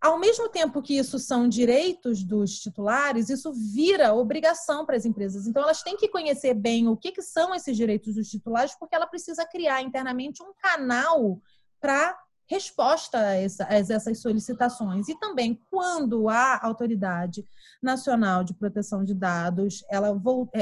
Ao 0.00 0.20
mesmo 0.20 0.48
tempo 0.48 0.80
que 0.80 0.96
isso 0.96 1.18
são 1.18 1.48
direitos 1.48 2.22
dos 2.22 2.60
titulares, 2.60 3.28
isso 3.28 3.52
vira 3.52 4.14
obrigação 4.14 4.86
para 4.86 4.96
as 4.96 5.04
empresas. 5.04 5.48
Então, 5.48 5.62
elas 5.62 5.82
têm 5.82 5.96
que 5.96 6.06
conhecer 6.06 6.54
bem 6.54 6.86
o 6.86 6.96
que, 6.96 7.10
que 7.10 7.22
são 7.22 7.52
esses 7.52 7.76
direitos 7.76 8.14
dos 8.14 8.28
titulares, 8.28 8.76
porque 8.78 8.94
ela 8.94 9.08
precisa 9.08 9.44
criar 9.44 9.82
internamente 9.82 10.40
um 10.40 10.52
canal 10.62 11.40
para 11.80 12.16
resposta 12.48 13.18
a, 13.18 13.34
essa, 13.34 13.64
a, 13.64 13.74
essas 13.74 14.20
solicitações. 14.20 15.08
E 15.08 15.18
também, 15.18 15.60
quando 15.70 16.28
a 16.28 16.64
Autoridade 16.64 17.44
Nacional 17.82 18.44
de 18.44 18.54
Proteção 18.54 19.04
de 19.04 19.14
Dados 19.14 19.84
ela, 19.90 20.08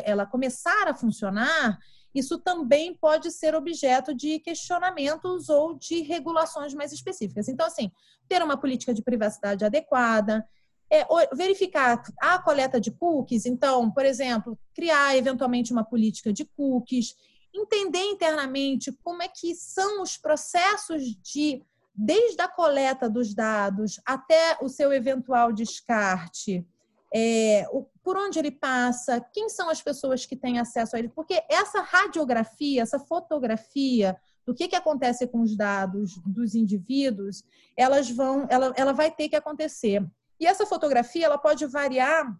ela 0.04 0.26
começar 0.26 0.88
a 0.88 0.94
funcionar, 0.94 1.78
isso 2.14 2.38
também 2.38 2.94
pode 2.94 3.30
ser 3.30 3.54
objeto 3.54 4.14
de 4.14 4.38
questionamentos 4.38 5.48
ou 5.48 5.74
de 5.74 6.00
regulações 6.02 6.72
mais 6.72 6.92
específicas. 6.92 7.48
Então, 7.48 7.66
assim, 7.66 7.90
ter 8.28 8.42
uma 8.42 8.56
política 8.56 8.94
de 8.94 9.02
privacidade 9.02 9.64
adequada, 9.64 10.46
é, 10.90 11.04
verificar 11.34 12.02
a 12.20 12.38
coleta 12.38 12.80
de 12.80 12.92
cookies, 12.92 13.46
então, 13.46 13.90
por 13.90 14.04
exemplo, 14.04 14.56
criar 14.74 15.16
eventualmente 15.16 15.72
uma 15.72 15.84
política 15.84 16.32
de 16.32 16.44
cookies, 16.44 17.16
entender 17.52 18.02
internamente 18.02 18.92
como 19.02 19.22
é 19.22 19.28
que 19.28 19.54
são 19.54 20.02
os 20.02 20.16
processos 20.16 21.02
de 21.22 21.62
desde 21.94 22.40
a 22.42 22.48
coleta 22.48 23.08
dos 23.08 23.34
dados 23.34 24.00
até 24.04 24.58
o 24.60 24.68
seu 24.68 24.92
eventual 24.92 25.52
descarte, 25.52 26.66
é, 27.14 27.66
o, 27.70 27.86
por 28.02 28.16
onde 28.16 28.38
ele 28.38 28.50
passa, 28.50 29.20
quem 29.32 29.48
são 29.48 29.70
as 29.70 29.80
pessoas 29.80 30.26
que 30.26 30.34
têm 30.34 30.58
acesso 30.58 30.96
a 30.96 30.98
ele, 30.98 31.08
porque 31.08 31.40
essa 31.48 31.80
radiografia, 31.80 32.82
essa 32.82 32.98
fotografia 32.98 34.16
do 34.44 34.52
que, 34.52 34.66
que 34.66 34.76
acontece 34.76 35.26
com 35.28 35.40
os 35.40 35.56
dados 35.56 36.18
dos 36.26 36.54
indivíduos, 36.54 37.44
elas 37.76 38.10
vão, 38.10 38.46
ela, 38.50 38.74
ela 38.76 38.92
vai 38.92 39.10
ter 39.10 39.28
que 39.28 39.36
acontecer. 39.36 40.04
E 40.40 40.46
essa 40.46 40.66
fotografia 40.66 41.26
ela 41.26 41.38
pode 41.38 41.64
variar 41.66 42.36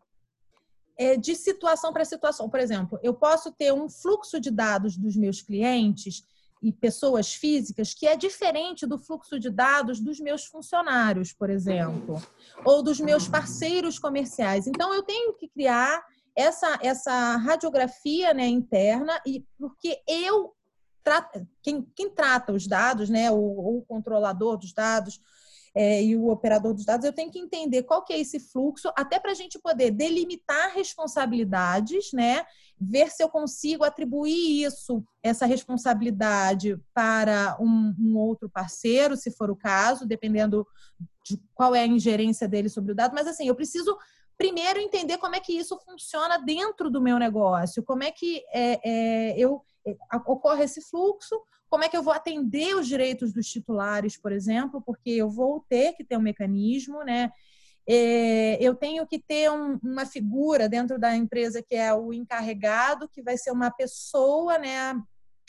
é, 0.98 1.16
de 1.16 1.34
situação 1.34 1.92
para 1.92 2.04
situação. 2.04 2.50
Por 2.50 2.60
exemplo, 2.60 2.98
eu 3.02 3.14
posso 3.14 3.52
ter 3.52 3.72
um 3.72 3.88
fluxo 3.88 4.40
de 4.40 4.50
dados 4.50 4.96
dos 4.96 5.16
meus 5.16 5.40
clientes 5.40 6.24
e 6.64 6.72
pessoas 6.72 7.34
físicas 7.34 7.92
que 7.92 8.06
é 8.06 8.16
diferente 8.16 8.86
do 8.86 8.98
fluxo 8.98 9.38
de 9.38 9.50
dados 9.50 10.00
dos 10.00 10.18
meus 10.18 10.46
funcionários, 10.46 11.30
por 11.30 11.50
exemplo, 11.50 12.22
ou 12.64 12.82
dos 12.82 12.98
meus 12.98 13.28
parceiros 13.28 13.98
comerciais. 13.98 14.66
Então, 14.66 14.94
eu 14.94 15.02
tenho 15.02 15.34
que 15.34 15.46
criar 15.46 16.02
essa, 16.34 16.78
essa 16.80 17.36
radiografia 17.36 18.32
né, 18.32 18.46
interna, 18.46 19.20
e 19.26 19.44
porque 19.58 20.00
eu 20.08 20.54
quem, 21.62 21.86
quem 21.94 22.08
trata 22.08 22.50
os 22.50 22.66
dados, 22.66 23.10
né, 23.10 23.30
o, 23.30 23.36
o 23.36 23.84
controlador 23.86 24.56
dos 24.56 24.72
dados, 24.72 25.20
é, 25.74 26.02
e 26.02 26.16
o 26.16 26.28
operador 26.28 26.72
dos 26.72 26.84
dados, 26.84 27.04
eu 27.04 27.12
tenho 27.12 27.30
que 27.30 27.38
entender 27.38 27.82
qual 27.82 28.04
que 28.04 28.12
é 28.12 28.20
esse 28.20 28.38
fluxo, 28.38 28.92
até 28.96 29.18
para 29.18 29.32
a 29.32 29.34
gente 29.34 29.58
poder 29.58 29.90
delimitar 29.90 30.72
responsabilidades, 30.72 32.12
né? 32.12 32.44
Ver 32.80 33.10
se 33.10 33.22
eu 33.22 33.28
consigo 33.28 33.82
atribuir 33.82 34.64
isso, 34.64 35.02
essa 35.22 35.46
responsabilidade, 35.46 36.78
para 36.94 37.56
um, 37.60 37.94
um 37.98 38.16
outro 38.16 38.48
parceiro, 38.48 39.16
se 39.16 39.32
for 39.32 39.50
o 39.50 39.56
caso, 39.56 40.06
dependendo 40.06 40.64
de 41.26 41.40
qual 41.54 41.74
é 41.74 41.80
a 41.80 41.86
ingerência 41.86 42.46
dele 42.46 42.68
sobre 42.68 42.92
o 42.92 42.94
dado. 42.94 43.14
Mas 43.14 43.26
assim, 43.26 43.48
eu 43.48 43.54
preciso 43.54 43.96
primeiro 44.36 44.78
entender 44.78 45.18
como 45.18 45.34
é 45.34 45.40
que 45.40 45.52
isso 45.52 45.78
funciona 45.84 46.38
dentro 46.38 46.88
do 46.90 47.00
meu 47.00 47.18
negócio, 47.18 47.82
como 47.82 48.04
é 48.04 48.10
que 48.10 48.44
é, 48.52 48.80
é, 48.84 49.38
eu 49.38 49.60
é, 49.86 49.96
ocorre 50.26 50.64
esse 50.64 50.80
fluxo, 50.82 51.40
como 51.74 51.82
é 51.82 51.88
que 51.88 51.96
eu 51.96 52.04
vou 52.04 52.12
atender 52.12 52.76
os 52.76 52.86
direitos 52.86 53.32
dos 53.32 53.48
titulares, 53.48 54.16
por 54.16 54.30
exemplo, 54.30 54.80
porque 54.80 55.10
eu 55.10 55.28
vou 55.28 55.66
ter 55.68 55.92
que 55.94 56.04
ter 56.04 56.16
um 56.16 56.22
mecanismo, 56.22 57.02
né? 57.02 57.32
É, 57.84 58.56
eu 58.64 58.76
tenho 58.76 59.04
que 59.08 59.18
ter 59.18 59.50
um, 59.50 59.76
uma 59.82 60.06
figura 60.06 60.68
dentro 60.68 61.00
da 61.00 61.16
empresa 61.16 61.60
que 61.60 61.74
é 61.74 61.92
o 61.92 62.12
encarregado, 62.12 63.08
que 63.08 63.20
vai 63.20 63.36
ser 63.36 63.50
uma 63.50 63.72
pessoa, 63.72 64.56
né? 64.56 64.94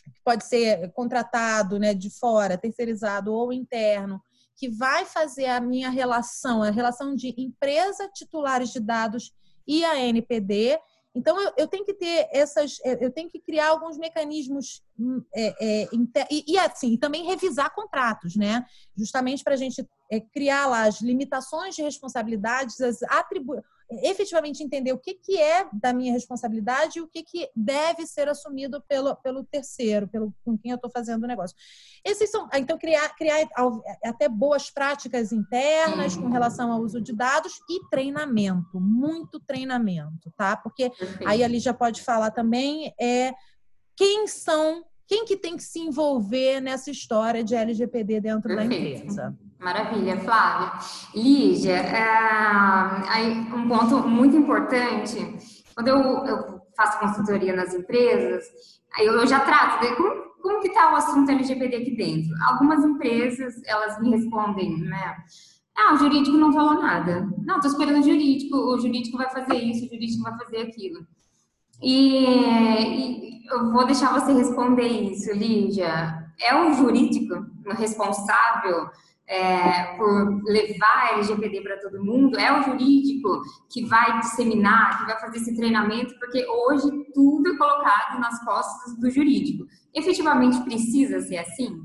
Que 0.03 0.19
pode 0.23 0.45
ser 0.45 0.91
contratado, 0.93 1.77
né? 1.77 1.93
De 1.93 2.09
fora, 2.09 2.57
terceirizado 2.57 3.31
ou 3.31 3.53
interno, 3.53 4.19
que 4.55 4.67
vai 4.67 5.05
fazer 5.05 5.45
a 5.45 5.61
minha 5.61 5.91
relação, 5.91 6.63
a 6.63 6.71
relação 6.71 7.13
de 7.13 7.35
empresa, 7.38 8.09
titulares 8.11 8.71
de 8.71 8.79
dados 8.79 9.31
e 9.67 9.85
a 9.85 9.99
NPD 9.99 10.79
então, 11.15 11.39
eu, 11.41 11.54
eu, 11.58 11.67
tenho 11.67 11.86
que 11.86 11.93
ter 11.93 12.28
essas, 12.32 12.78
eu 12.84 13.10
tenho 13.10 13.30
que 13.30 13.39
criar 13.39 13.69
alguns 13.69 13.97
mecanismos 13.97 14.84
hum, 14.99 15.23
é, 15.34 15.84
é, 15.84 15.89
e, 16.30 16.43
e, 16.45 16.58
assim, 16.58 16.97
também 16.97 17.25
revisar 17.25 17.73
contratos, 17.73 18.36
né? 18.36 18.65
Justamente 18.97 19.43
para 19.43 19.54
a 19.54 19.58
gente 19.58 19.88
é, 20.12 20.19
criar 20.19 20.67
lá 20.67 20.84
as 20.84 21.01
limitações 21.01 21.73
de 21.73 21.82
responsabilidades, 21.82 22.82
as 22.82 23.01
atribuições 23.04 23.74
efetivamente 23.89 24.63
entender 24.63 24.91
o 24.93 24.98
que, 24.98 25.13
que 25.13 25.38
é 25.38 25.67
da 25.71 25.93
minha 25.93 26.12
responsabilidade 26.12 26.98
e 26.98 27.02
o 27.02 27.08
que, 27.08 27.24
que 27.24 27.50
deve 27.56 28.06
ser 28.08 28.28
assumido 28.28 28.82
pelo, 28.88 29.15
pelo 29.17 29.43
terceiro, 29.43 30.08
pelo, 30.08 30.34
com 30.43 30.58
quem 30.58 30.71
eu 30.71 30.76
estou 30.76 30.89
fazendo 30.89 31.24
o 31.24 31.28
negócio. 31.28 31.56
Esses 32.04 32.30
são, 32.32 32.50
então, 32.54 32.78
criar, 32.78 33.15
criar 33.15 33.48
até 34.04 34.28
boas 34.28 34.69
práticas 34.69 35.32
internas 35.32 36.15
com 36.15 36.30
relação 36.30 36.71
ao 36.71 36.82
uso 36.82 37.00
de 37.00 37.13
dados 37.13 37.60
e 37.69 37.88
treinamento, 37.89 38.80
muito 38.80 39.39
treinamento, 39.39 40.32
tá? 40.36 40.58
Porque 40.58 40.91
aí 41.26 41.43
ali 41.43 41.60
já 41.60 41.74
pode 41.74 42.02
falar 42.02 42.32
também 42.32 42.93
é 43.00 43.34
quem 43.95 44.28
são 44.28 44.84
quem 45.07 45.25
que 45.25 45.37
tem 45.37 45.55
que 45.55 45.63
se 45.63 45.79
envolver 45.79 46.59
nessa 46.59 46.89
história 46.89 47.43
de 47.43 47.55
LGPD 47.55 48.21
dentro 48.21 48.55
Perfeito. 48.55 48.69
da 48.69 48.75
empresa? 48.75 49.37
Maravilha, 49.59 50.17
Flávia. 50.19 50.71
Lígia, 51.13 51.77
é, 51.77 53.25
um 53.55 53.67
ponto 53.67 54.07
muito 54.07 54.35
importante, 54.35 55.17
quando 55.73 55.87
eu, 55.87 55.97
eu, 56.25 56.61
faço 56.75 56.99
consultoria 56.99 57.55
nas 57.55 57.73
empresas, 57.73 58.45
aí 58.97 59.05
eu 59.05 59.25
já 59.25 59.39
trato 59.39 59.81
de 59.81 59.95
como, 59.95 60.11
como 60.41 60.61
que 60.61 60.67
está 60.67 60.91
o 60.91 60.95
assunto 60.97 61.31
LGPD 61.31 61.75
aqui 61.77 61.95
dentro. 61.95 62.31
Algumas 62.43 62.83
empresas, 62.83 63.55
elas 63.65 63.99
me 64.01 64.11
respondem, 64.11 64.77
né? 64.79 65.15
Ah, 65.77 65.93
o 65.93 65.97
jurídico 65.97 66.37
não 66.37 66.53
falou 66.53 66.81
nada. 66.81 67.29
Não, 67.45 67.55
estou 67.55 67.71
esperando 67.71 67.99
o 67.99 68.03
jurídico, 68.03 68.55
o 68.55 68.79
jurídico 68.79 69.17
vai 69.17 69.29
fazer 69.29 69.55
isso, 69.55 69.85
o 69.85 69.89
jurídico 69.89 70.23
vai 70.23 70.37
fazer 70.37 70.57
aquilo. 70.57 71.05
E, 71.81 72.25
e 72.25 73.35
eu 73.49 73.71
vou 73.71 73.86
deixar 73.86 74.13
você 74.13 74.34
responder 74.34 74.88
isso, 74.88 75.31
Lígia. 75.31 76.23
É 76.39 76.55
o 76.55 76.73
jurídico 76.73 77.45
responsável 77.77 78.89
é, 79.27 79.95
por 79.97 80.43
levar 80.43 81.13
LGPD 81.13 81.62
para 81.62 81.79
todo 81.79 82.03
mundo? 82.03 82.38
É 82.38 82.58
o 82.58 82.63
jurídico 82.63 83.41
que 83.71 83.86
vai 83.86 84.19
disseminar, 84.19 84.99
que 84.99 85.05
vai 85.05 85.19
fazer 85.19 85.38
esse 85.38 85.55
treinamento? 85.55 86.17
Porque 86.19 86.45
hoje 86.47 86.89
tudo 87.13 87.53
é 87.53 87.58
colocado 87.58 88.19
nas 88.19 88.43
costas 88.43 88.97
do 88.99 89.10
jurídico. 89.10 89.65
Efetivamente 89.93 90.63
precisa 90.63 91.21
ser 91.21 91.38
assim? 91.38 91.81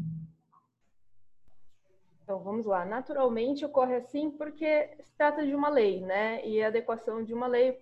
Então 2.23 2.39
vamos 2.43 2.67
lá. 2.67 2.85
Naturalmente 2.85 3.65
ocorre 3.65 3.97
assim 3.97 4.31
porque 4.31 4.91
se 5.01 5.17
trata 5.17 5.45
de 5.45 5.55
uma 5.55 5.69
lei, 5.69 6.01
né? 6.01 6.47
E 6.47 6.63
a 6.63 6.69
adequação 6.69 7.25
de 7.25 7.33
uma 7.33 7.47
lei 7.47 7.77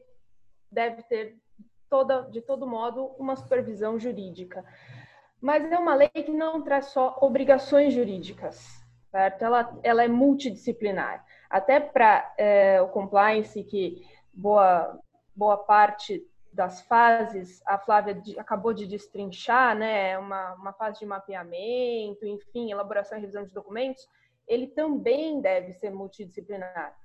deve 0.71 1.03
ter 1.03 1.37
toda, 1.88 2.22
de 2.22 2.40
todo 2.40 2.66
modo, 2.66 3.07
uma 3.18 3.37
supervisão 3.37 3.98
jurídica. 3.98 4.64
Mas 5.40 5.70
é 5.70 5.79
uma 5.79 5.94
lei 5.94 6.09
que 6.09 6.31
não 6.31 6.62
traz 6.62 6.87
só 6.87 7.16
obrigações 7.20 7.94
jurídicas, 7.94 8.85
certo? 9.11 9.42
Ela, 9.44 9.79
ela 9.83 10.05
é 10.05 10.09
multidisciplinar. 10.09 11.24
Até 11.48 11.81
para 11.81 12.35
é, 12.37 12.81
o 12.83 12.88
compliance, 12.88 13.62
que 13.64 14.05
boa, 14.33 14.98
boa 15.35 15.57
parte 15.57 16.27
das 16.53 16.81
fases, 16.83 17.62
a 17.66 17.79
Flávia 17.79 18.20
acabou 18.37 18.72
de 18.72 18.87
destrinchar, 18.87 19.77
né, 19.77 20.18
uma, 20.18 20.55
uma 20.55 20.72
fase 20.72 20.98
de 20.98 21.07
mapeamento, 21.07 22.27
enfim, 22.27 22.72
elaboração 22.72 23.16
e 23.16 23.20
revisão 23.20 23.44
de 23.44 23.55
documentos, 23.55 24.09
ele 24.46 24.66
também 24.66 25.40
deve 25.40 25.72
ser 25.74 25.90
multidisciplinar. 25.90 26.96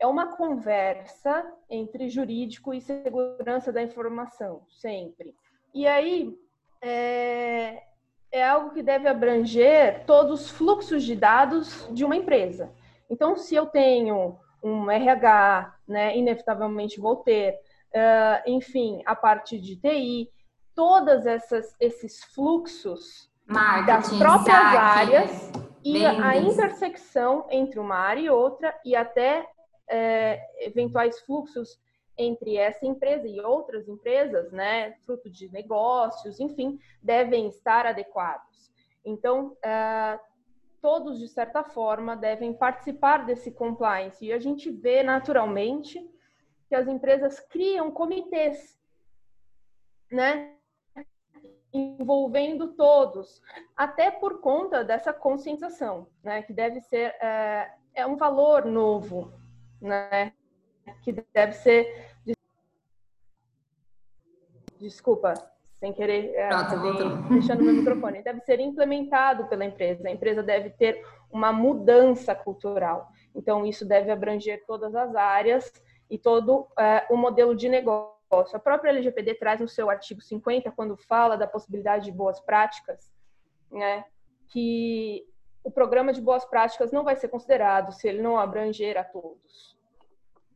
É 0.00 0.06
uma 0.06 0.34
conversa 0.34 1.46
entre 1.68 2.08
jurídico 2.08 2.72
e 2.72 2.80
segurança 2.80 3.70
da 3.70 3.82
informação, 3.82 4.62
sempre. 4.68 5.34
E 5.74 5.86
aí, 5.86 6.34
é, 6.80 7.82
é 8.32 8.48
algo 8.48 8.70
que 8.70 8.82
deve 8.82 9.08
abranger 9.08 10.04
todos 10.06 10.40
os 10.40 10.50
fluxos 10.50 11.04
de 11.04 11.14
dados 11.14 11.86
de 11.92 12.04
uma 12.04 12.16
empresa. 12.16 12.72
Então, 13.10 13.36
se 13.36 13.54
eu 13.54 13.66
tenho 13.66 14.38
um 14.62 14.90
RH, 14.90 15.74
né, 15.86 16.16
inevitavelmente 16.16 17.00
vou 17.00 17.16
ter, 17.16 17.54
uh, 17.94 18.50
enfim, 18.50 19.02
a 19.04 19.14
parte 19.14 19.58
de 19.58 19.76
TI, 19.76 20.30
todas 20.74 21.26
essas 21.26 21.74
esses 21.80 22.24
fluxos 22.24 23.30
Marketing, 23.46 23.86
das 23.86 24.18
próprias 24.18 24.56
saque, 24.56 24.76
áreas 24.76 25.52
e 25.84 25.98
vendas. 25.98 26.24
a 26.24 26.36
intersecção 26.36 27.46
entre 27.50 27.80
uma 27.80 27.96
área 27.96 28.20
e 28.20 28.30
outra 28.30 28.74
e 28.84 28.94
até 28.94 29.46
é, 29.90 30.64
eventuais 30.64 31.20
fluxos 31.20 31.78
entre 32.16 32.56
essa 32.56 32.84
empresa 32.84 33.26
e 33.26 33.40
outras 33.40 33.88
empresas, 33.88 34.52
né, 34.52 34.92
fruto 35.04 35.30
de 35.30 35.50
negócios, 35.50 36.38
enfim, 36.38 36.78
devem 37.02 37.48
estar 37.48 37.86
adequados. 37.86 38.70
Então, 39.04 39.56
uh, 39.64 40.20
todos, 40.80 41.18
de 41.18 41.28
certa 41.28 41.64
forma, 41.64 42.16
devem 42.16 42.52
participar 42.52 43.24
desse 43.24 43.50
compliance. 43.50 44.24
E 44.24 44.32
a 44.32 44.38
gente 44.38 44.70
vê 44.70 45.02
naturalmente 45.02 45.98
que 46.68 46.74
as 46.74 46.86
empresas 46.86 47.40
criam 47.40 47.90
comitês, 47.90 48.78
né? 50.10 50.54
Envolvendo 51.72 52.74
todos, 52.74 53.40
até 53.76 54.10
por 54.10 54.40
conta 54.40 54.84
dessa 54.84 55.12
conscientização, 55.12 56.06
né? 56.22 56.42
Que 56.42 56.52
deve 56.52 56.80
ser 56.80 57.14
é, 57.22 57.72
é 57.94 58.06
um 58.06 58.16
valor 58.16 58.66
novo, 58.66 59.32
né? 59.80 60.32
Que 61.02 61.12
deve 61.12 61.52
ser 61.52 62.10
desculpa, 64.80 65.34
sem 65.78 65.92
querer, 65.92 66.34
é, 66.34 66.48
Pronto, 66.48 67.28
deixando 67.30 67.62
meu 67.62 67.74
microfone, 67.74 68.22
deve 68.22 68.40
ser 68.40 68.60
implementado 68.60 69.46
pela 69.46 69.64
empresa. 69.64 70.08
A 70.08 70.10
empresa 70.10 70.42
deve 70.42 70.70
ter 70.70 71.04
uma 71.30 71.52
mudança 71.52 72.34
cultural. 72.34 73.08
Então, 73.34 73.64
isso 73.64 73.86
deve 73.86 74.10
abranger 74.10 74.64
todas 74.66 74.94
as 74.94 75.14
áreas 75.14 75.72
e 76.08 76.18
todo 76.18 76.66
é, 76.78 77.06
o 77.10 77.16
modelo 77.16 77.54
de 77.54 77.68
negócio. 77.68 78.16
A 78.54 78.58
própria 78.58 78.90
LGPD 78.90 79.34
traz 79.34 79.60
no 79.60 79.68
seu 79.68 79.90
artigo 79.90 80.20
50, 80.20 80.70
quando 80.72 80.96
fala 80.96 81.36
da 81.36 81.46
possibilidade 81.46 82.04
de 82.04 82.12
boas 82.12 82.40
práticas, 82.40 83.10
né, 83.70 84.04
que 84.48 85.24
o 85.62 85.70
programa 85.70 86.12
de 86.12 86.20
boas 86.20 86.44
práticas 86.44 86.90
não 86.90 87.04
vai 87.04 87.16
ser 87.16 87.28
considerado 87.28 87.92
se 87.92 88.08
ele 88.08 88.22
não 88.22 88.38
abranger 88.38 88.96
a 88.96 89.04
todos. 89.04 89.78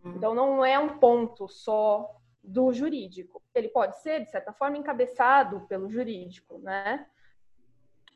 Hum. 0.04 0.14
Então, 0.16 0.34
não 0.34 0.64
é 0.64 0.78
um 0.78 0.98
ponto 0.98 1.48
só 1.48 2.10
do 2.42 2.72
jurídico. 2.72 3.42
Ele 3.54 3.68
pode 3.68 4.00
ser, 4.00 4.24
de 4.24 4.30
certa 4.30 4.52
forma, 4.52 4.76
encabeçado 4.76 5.66
pelo 5.68 5.88
jurídico, 5.88 6.58
né? 6.58 7.06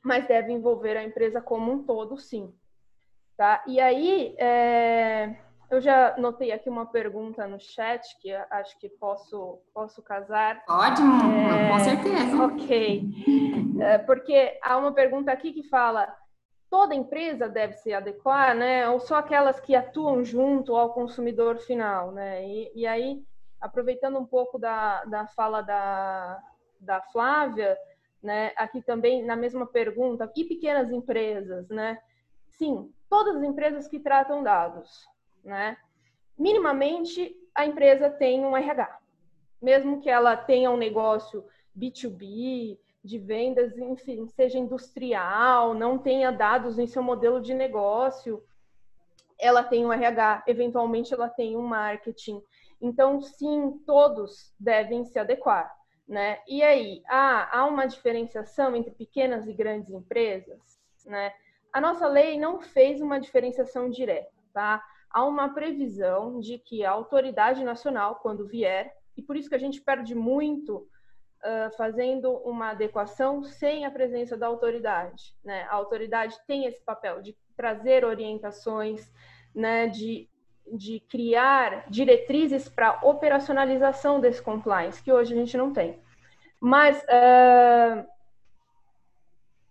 Mas 0.02 0.26
deve 0.26 0.52
envolver 0.52 0.96
a 0.96 1.02
empresa 1.02 1.40
como 1.40 1.72
um 1.72 1.82
todo, 1.82 2.16
sim. 2.16 2.54
Tá? 3.36 3.62
E 3.66 3.80
aí, 3.80 4.34
é... 4.38 5.36
eu 5.70 5.80
já 5.80 6.16
notei 6.18 6.52
aqui 6.52 6.68
uma 6.68 6.86
pergunta 6.86 7.46
no 7.46 7.58
chat 7.60 8.18
que 8.20 8.32
acho 8.32 8.78
que 8.78 8.88
posso, 8.88 9.60
posso 9.72 10.02
casar. 10.02 10.64
Pode, 10.66 11.00
é... 11.00 11.68
com 11.70 11.78
certeza. 11.78 12.44
Ok. 12.44 13.04
É, 13.80 13.98
porque 13.98 14.58
há 14.62 14.76
uma 14.76 14.92
pergunta 14.92 15.30
aqui 15.30 15.52
que 15.52 15.62
fala 15.62 16.12
toda 16.70 16.94
empresa 16.94 17.48
deve 17.48 17.74
se 17.74 17.92
adequar, 17.92 18.54
né? 18.54 18.88
Ou 18.88 19.00
só 19.00 19.16
aquelas 19.16 19.58
que 19.60 19.74
atuam 19.74 20.24
junto 20.24 20.76
ao 20.76 20.92
consumidor 20.92 21.58
final, 21.58 22.12
né? 22.12 22.46
E, 22.46 22.72
e 22.74 22.86
aí 22.86 23.22
aproveitando 23.60 24.18
um 24.18 24.26
pouco 24.26 24.58
da, 24.58 25.04
da 25.04 25.26
fala 25.26 25.62
da, 25.62 26.42
da 26.80 27.02
Flávia, 27.02 27.76
né, 28.22 28.52
aqui 28.56 28.82
também 28.82 29.24
na 29.24 29.36
mesma 29.36 29.66
pergunta, 29.66 30.30
e 30.36 30.44
pequenas 30.44 30.90
empresas, 30.90 31.68
né? 31.68 31.98
Sim, 32.50 32.92
todas 33.08 33.36
as 33.36 33.42
empresas 33.42 33.88
que 33.88 34.00
tratam 34.00 34.42
dados, 34.42 35.06
né? 35.44 35.76
Minimamente 36.36 37.36
a 37.54 37.66
empresa 37.66 38.10
tem 38.10 38.44
um 38.44 38.56
RH, 38.56 38.98
mesmo 39.60 40.00
que 40.00 40.08
ela 40.08 40.36
tenha 40.36 40.70
um 40.70 40.76
negócio 40.76 41.44
B2B, 41.76 42.78
de 43.08 43.18
vendas, 43.18 43.76
enfim, 43.78 44.28
seja 44.28 44.58
industrial, 44.58 45.72
não 45.72 45.98
tenha 45.98 46.30
dados 46.30 46.78
em 46.78 46.86
seu 46.86 47.02
modelo 47.02 47.40
de 47.40 47.54
negócio, 47.54 48.44
ela 49.40 49.64
tem 49.64 49.86
um 49.86 49.92
RH, 49.92 50.44
eventualmente 50.46 51.14
ela 51.14 51.28
tem 51.28 51.56
um 51.56 51.62
marketing, 51.62 52.42
então, 52.80 53.20
sim, 53.22 53.80
todos 53.86 54.54
devem 54.60 55.04
se 55.04 55.18
adequar. 55.18 55.74
Né? 56.06 56.38
E 56.46 56.62
aí, 56.62 57.02
há, 57.08 57.58
há 57.58 57.66
uma 57.66 57.86
diferenciação 57.86 58.76
entre 58.76 58.92
pequenas 58.92 59.46
e 59.48 59.52
grandes 59.52 59.90
empresas? 59.90 60.78
Né? 61.06 61.32
A 61.72 61.80
nossa 61.80 62.06
lei 62.06 62.38
não 62.38 62.60
fez 62.60 63.00
uma 63.00 63.18
diferenciação 63.18 63.88
direta. 63.90 64.30
Tá? 64.52 64.82
Há 65.10 65.24
uma 65.24 65.54
previsão 65.54 66.40
de 66.40 66.58
que 66.58 66.84
a 66.84 66.90
autoridade 66.90 67.64
nacional, 67.64 68.16
quando 68.16 68.46
vier, 68.46 68.94
e 69.16 69.22
por 69.22 69.36
isso 69.36 69.48
que 69.48 69.54
a 69.54 69.60
gente 69.60 69.80
perde 69.80 70.14
muito 70.14 70.86
uh, 71.44 71.76
fazendo 71.76 72.30
uma 72.38 72.70
adequação 72.70 73.42
sem 73.42 73.84
a 73.84 73.90
presença 73.90 74.36
da 74.36 74.46
autoridade. 74.46 75.34
Né? 75.44 75.62
A 75.70 75.74
autoridade 75.74 76.36
tem 76.46 76.66
esse 76.66 76.82
papel 76.84 77.20
de 77.22 77.36
trazer 77.56 78.04
orientações, 78.04 79.10
né, 79.54 79.88
de 79.88 80.28
de 80.72 81.00
criar 81.00 81.88
diretrizes 81.88 82.68
para 82.68 83.00
operacionalização 83.02 84.20
desse 84.20 84.42
compliance, 84.42 85.02
que 85.02 85.12
hoje 85.12 85.32
a 85.32 85.36
gente 85.36 85.56
não 85.56 85.72
tem. 85.72 85.98
Mas, 86.60 87.02
uh, 87.04 88.06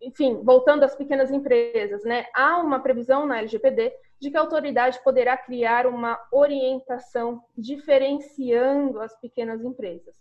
enfim, 0.02 0.42
voltando 0.44 0.84
às 0.84 0.96
pequenas 0.96 1.32
empresas, 1.32 2.04
né, 2.04 2.26
há 2.34 2.58
uma 2.58 2.80
previsão 2.80 3.26
na 3.26 3.40
LGPD 3.40 3.94
de 4.20 4.32
que 4.32 4.38
a 4.38 4.42
autoridade 4.42 5.02
poderá 5.04 5.38
criar 5.38 5.86
uma 5.86 6.20
orientação 6.32 7.44
diferenciando 7.56 9.00
as 9.00 9.16
pequenas 9.20 9.64
empresas. 9.64 10.16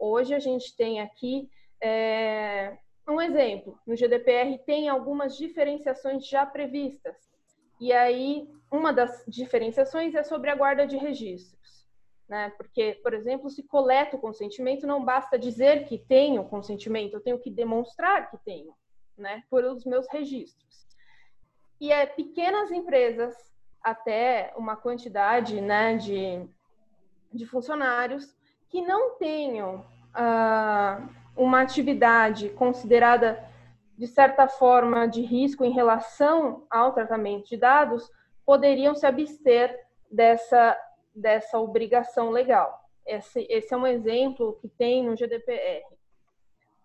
Hoje 0.00 0.34
a 0.34 0.38
gente 0.38 0.74
tem 0.74 0.98
aqui 0.98 1.50
é, 1.82 2.78
um 3.06 3.20
exemplo. 3.20 3.78
No 3.86 3.94
GDPR 3.94 4.58
tem 4.64 4.88
algumas 4.88 5.36
diferenciações 5.36 6.26
já 6.26 6.46
previstas. 6.46 7.16
E 7.78 7.92
aí 7.92 8.48
uma 8.72 8.92
das 8.92 9.22
diferenciações 9.28 10.14
é 10.14 10.22
sobre 10.22 10.48
a 10.48 10.54
guarda 10.54 10.86
de 10.86 10.96
registros. 10.96 11.86
Né? 12.26 12.50
Porque, 12.56 12.98
por 13.02 13.12
exemplo, 13.12 13.50
se 13.50 13.62
coleta 13.62 14.16
o 14.16 14.20
consentimento, 14.20 14.86
não 14.86 15.04
basta 15.04 15.38
dizer 15.38 15.86
que 15.86 15.98
tenho 15.98 16.48
consentimento, 16.48 17.14
eu 17.14 17.20
tenho 17.20 17.38
que 17.38 17.50
demonstrar 17.50 18.30
que 18.30 18.38
tenho, 18.38 18.72
né? 19.18 19.42
por 19.50 19.64
os 19.64 19.84
meus 19.84 20.06
registros. 20.08 20.86
E 21.78 21.92
é 21.92 22.06
pequenas 22.06 22.70
empresas, 22.70 23.34
até 23.82 24.52
uma 24.56 24.76
quantidade 24.76 25.60
né, 25.60 25.96
de, 25.96 26.46
de 27.32 27.46
funcionários, 27.46 28.36
que 28.70 28.80
não 28.80 29.16
tenham 29.16 29.84
ah, 30.14 31.06
uma 31.36 31.60
atividade 31.60 32.48
considerada, 32.50 33.44
de 33.98 34.06
certa 34.06 34.48
forma, 34.48 35.06
de 35.06 35.20
risco 35.22 35.64
em 35.64 35.72
relação 35.72 36.64
ao 36.70 36.92
tratamento 36.92 37.48
de 37.48 37.56
dados, 37.56 38.10
poderiam 38.46 38.94
se 38.94 39.04
abster 39.04 39.76
dessa, 40.10 40.76
dessa 41.14 41.58
obrigação 41.58 42.30
legal. 42.30 42.80
Esse, 43.04 43.46
esse 43.50 43.74
é 43.74 43.76
um 43.76 43.86
exemplo 43.86 44.56
que 44.60 44.68
tem 44.68 45.04
no 45.04 45.16
GDPR. 45.16 45.84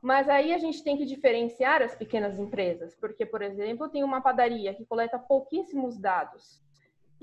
Mas 0.01 0.27
aí 0.27 0.53
a 0.53 0.57
gente 0.57 0.83
tem 0.83 0.97
que 0.97 1.05
diferenciar 1.05 1.81
as 1.81 1.95
pequenas 1.95 2.37
empresas, 2.37 2.95
porque, 2.95 3.25
por 3.25 3.41
exemplo, 3.41 3.89
tem 3.89 4.03
uma 4.03 4.21
padaria 4.21 4.73
que 4.73 4.85
coleta 4.85 5.17
pouquíssimos 5.17 5.97
dados. 5.97 6.61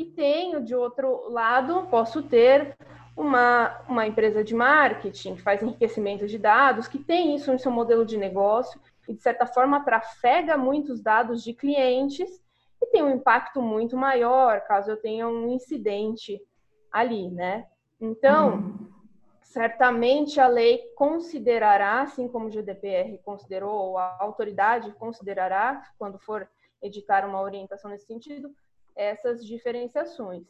E 0.03 0.05
tenho, 0.05 0.65
de 0.65 0.75
outro 0.75 1.31
lado, 1.31 1.87
posso 1.89 2.25
ter 2.25 2.77
uma, 3.17 3.85
uma 3.89 4.05
empresa 4.05 4.43
de 4.43 4.53
marketing 4.53 5.37
que 5.37 5.43
faz 5.43 5.63
enriquecimento 5.63 6.27
de 6.27 6.39
dados, 6.39 6.89
que 6.89 6.99
tem 6.99 7.37
isso 7.37 7.53
no 7.53 7.59
seu 7.59 7.71
modelo 7.71 8.05
de 8.05 8.17
negócio 8.17 8.81
e, 9.07 9.15
de 9.15 9.23
certa 9.23 9.47
forma, 9.47 9.85
trafega 9.85 10.57
muitos 10.57 11.01
dados 11.01 11.45
de 11.45 11.55
clientes 11.55 12.43
e 12.81 12.87
tem 12.87 13.01
um 13.01 13.15
impacto 13.15 13.63
muito 13.63 13.97
maior 13.97 14.63
caso 14.63 14.91
eu 14.91 14.97
tenha 14.97 15.29
um 15.29 15.49
incidente 15.49 16.43
ali, 16.91 17.31
né? 17.31 17.69
Então, 18.01 18.55
uhum. 18.55 18.89
certamente 19.41 20.41
a 20.41 20.49
lei 20.49 20.79
considerará, 20.97 22.01
assim 22.01 22.27
como 22.27 22.47
o 22.47 22.51
GDPR 22.51 23.19
considerou, 23.25 23.73
ou 23.73 23.99
a 23.99 24.17
autoridade 24.19 24.91
considerará, 24.95 25.81
quando 25.97 26.19
for 26.19 26.51
editar 26.83 27.25
uma 27.25 27.41
orientação 27.41 27.89
nesse 27.89 28.07
sentido, 28.07 28.53
essas 28.97 29.45
diferenciações. 29.45 30.45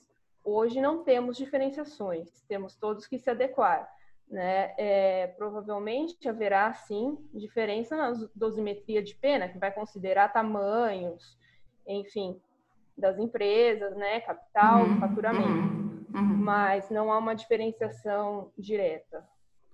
Hoje 0.45 0.81
não 0.81 1.05
temos 1.05 1.37
diferenciações, 1.37 2.43
temos 2.49 2.77
todos 2.77 3.07
que 3.07 3.19
se 3.19 3.31
adequar. 3.31 3.89
Né? 4.29 4.75
É, 4.79 5.27
provavelmente 5.37 6.29
haverá, 6.29 6.73
sim, 6.73 7.19
diferença 7.35 7.95
na 7.97 8.13
dosimetria 8.35 9.03
de 9.03 9.15
pena, 9.15 9.49
que 9.49 9.59
vai 9.59 9.71
considerar 9.71 10.33
tamanhos, 10.33 11.39
enfim, 11.87 12.41
das 12.97 13.19
empresas, 13.19 13.95
né? 13.95 14.21
capital, 14.21 14.85
uhum, 14.85 15.01
faturamento. 15.01 15.49
Uhum, 15.49 16.05
uhum. 16.15 16.37
Mas 16.39 16.89
não 16.91 17.13
há 17.13 17.19
uma 17.19 17.35
diferenciação 17.35 18.51
direta. 18.57 19.23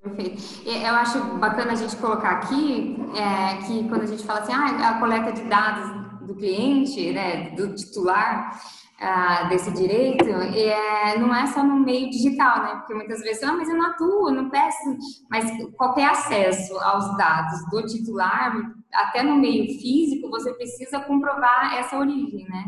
Perfeito. 0.02 0.42
Eu 0.64 0.94
acho 0.94 1.20
bacana 1.38 1.72
a 1.72 1.76
gente 1.76 1.96
colocar 1.96 2.30
aqui 2.30 2.96
é, 3.16 3.66
que 3.66 3.88
quando 3.88 4.02
a 4.02 4.06
gente 4.06 4.24
fala 4.24 4.40
assim, 4.40 4.52
ah, 4.52 4.90
a 4.90 5.00
coleta 5.00 5.32
de 5.32 5.42
dados 5.44 5.97
do 6.28 6.34
cliente, 6.36 7.10
né, 7.12 7.50
do 7.50 7.74
titular, 7.74 8.60
ah, 9.00 9.44
desse 9.44 9.72
direito 9.72 10.28
é, 10.28 11.16
não 11.18 11.34
é 11.34 11.46
só 11.46 11.62
no 11.62 11.76
meio 11.76 12.10
digital, 12.10 12.62
né? 12.64 12.74
Porque 12.76 12.94
muitas 12.94 13.20
vezes, 13.20 13.42
ah, 13.44 13.52
mas 13.52 13.68
eu 13.68 13.76
não 13.76 13.86
atuo, 13.86 14.30
não 14.30 14.50
peço, 14.50 14.96
mas 15.30 15.48
qualquer 15.76 16.10
acesso 16.10 16.76
aos 16.80 17.16
dados 17.16 17.64
do 17.70 17.86
titular, 17.86 18.52
até 18.92 19.22
no 19.22 19.36
meio 19.36 19.66
físico, 19.78 20.28
você 20.28 20.52
precisa 20.52 21.00
comprovar 21.00 21.78
essa 21.78 21.96
origem, 21.96 22.44
né? 22.48 22.64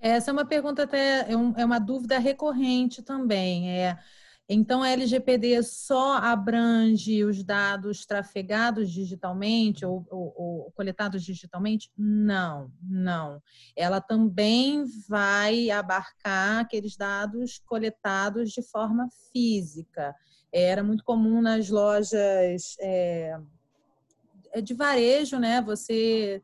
Essa 0.00 0.30
é 0.30 0.32
uma 0.32 0.44
pergunta 0.44 0.82
até, 0.82 1.20
é, 1.20 1.32
é 1.56 1.64
uma 1.64 1.78
dúvida 1.78 2.18
recorrente 2.18 3.00
também. 3.02 3.70
É, 3.70 3.96
então, 4.48 4.80
a 4.80 4.90
LGPD 4.90 5.60
só 5.64 6.18
abrange 6.18 7.24
os 7.24 7.42
dados 7.42 8.06
trafegados 8.06 8.92
digitalmente 8.92 9.84
ou, 9.84 10.06
ou, 10.08 10.34
ou, 10.36 10.72
coletados 10.72 11.24
digitalmente? 11.24 11.90
Não, 11.98 12.70
não. 12.80 13.42
Ela 13.74 14.00
também 14.00 14.84
vai 15.08 15.68
abarcar 15.68 16.60
aqueles 16.60 16.96
dados 16.96 17.60
coletados 17.66 18.52
de 18.52 18.62
forma 18.62 19.08
física. 19.32 20.14
Era 20.52 20.84
muito 20.84 21.02
comum 21.02 21.42
nas 21.42 21.68
lojas 21.68 22.76
é, 22.80 23.36
de 24.62 24.74
varejo, 24.74 25.40
né? 25.40 25.60
Você 25.60 26.40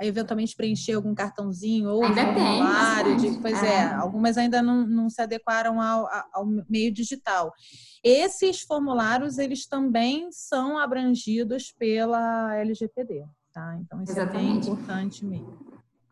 eventualmente 0.00 0.56
preencher 0.56 0.94
algum 0.94 1.14
cartãozinho 1.14 1.90
ou 1.90 2.04
ainda 2.04 2.24
formulário. 2.24 3.20
Tem, 3.20 3.32
de, 3.32 3.40
pois 3.40 3.62
é. 3.62 3.66
é, 3.66 3.94
algumas 3.94 4.36
ainda 4.36 4.62
não, 4.62 4.86
não 4.86 5.10
se 5.10 5.20
adequaram 5.20 5.80
ao, 5.80 6.08
ao, 6.32 6.46
meio 6.68 6.92
digital. 6.92 7.52
Esses 8.02 8.62
formulários, 8.62 9.38
eles 9.38 9.66
também 9.66 10.28
são 10.30 10.78
abrangidos 10.78 11.72
pela 11.78 12.56
LGPD, 12.56 13.24
tá? 13.52 13.76
Então, 13.80 14.02
isso 14.02 14.12
Exatamente. 14.12 14.38
é 14.38 14.48
bem 14.48 14.56
importante 14.56 15.24
mesmo. 15.24 15.68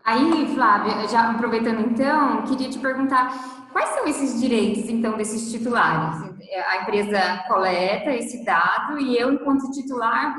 Aí, 0.07 0.55
Flávia, 0.55 1.09
já 1.09 1.33
aproveitando 1.33 1.81
então, 1.81 2.45
queria 2.45 2.71
te 2.71 2.79
perguntar 2.79 3.67
quais 3.73 3.89
são 3.89 4.07
esses 4.07 4.41
direitos, 4.41 4.89
então, 4.89 5.17
desses 5.17 5.51
titulares? 5.51 6.37
A 6.69 6.83
empresa 6.83 7.45
coleta 7.49 8.15
esse 8.15 8.45
dado 8.45 9.01
e 9.01 9.19
eu, 9.19 9.33
enquanto 9.33 9.69
titular, 9.73 10.37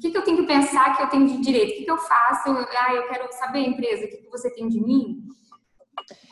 que, 0.00 0.10
que, 0.10 0.16
eu 0.16 0.22
tenho 0.22 0.38
que 0.38 0.46
pensar 0.46 0.96
que 0.96 1.02
eu 1.02 1.08
tenho 1.08 1.26
de 1.26 1.38
direito? 1.38 1.72
O 1.72 1.76
que, 1.76 1.84
que 1.84 1.90
eu 1.90 1.98
faço? 1.98 2.50
Ah, 2.50 2.94
eu 2.94 3.06
quero 3.08 3.32
saber, 3.32 3.60
empresa, 3.60 4.04
o 4.04 4.08
que, 4.08 4.16
que 4.16 4.30
você 4.30 4.50
tem 4.50 4.68
de 4.68 4.80
mim? 4.80 5.28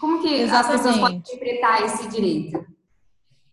Como 0.00 0.20
que 0.22 0.33
Exatamente. 0.33 0.74
as 0.74 0.83
pessoas 0.83 0.98
podem 0.98 1.18
interpretar 1.18 1.83
esse 1.85 2.09
direito? 2.09 2.66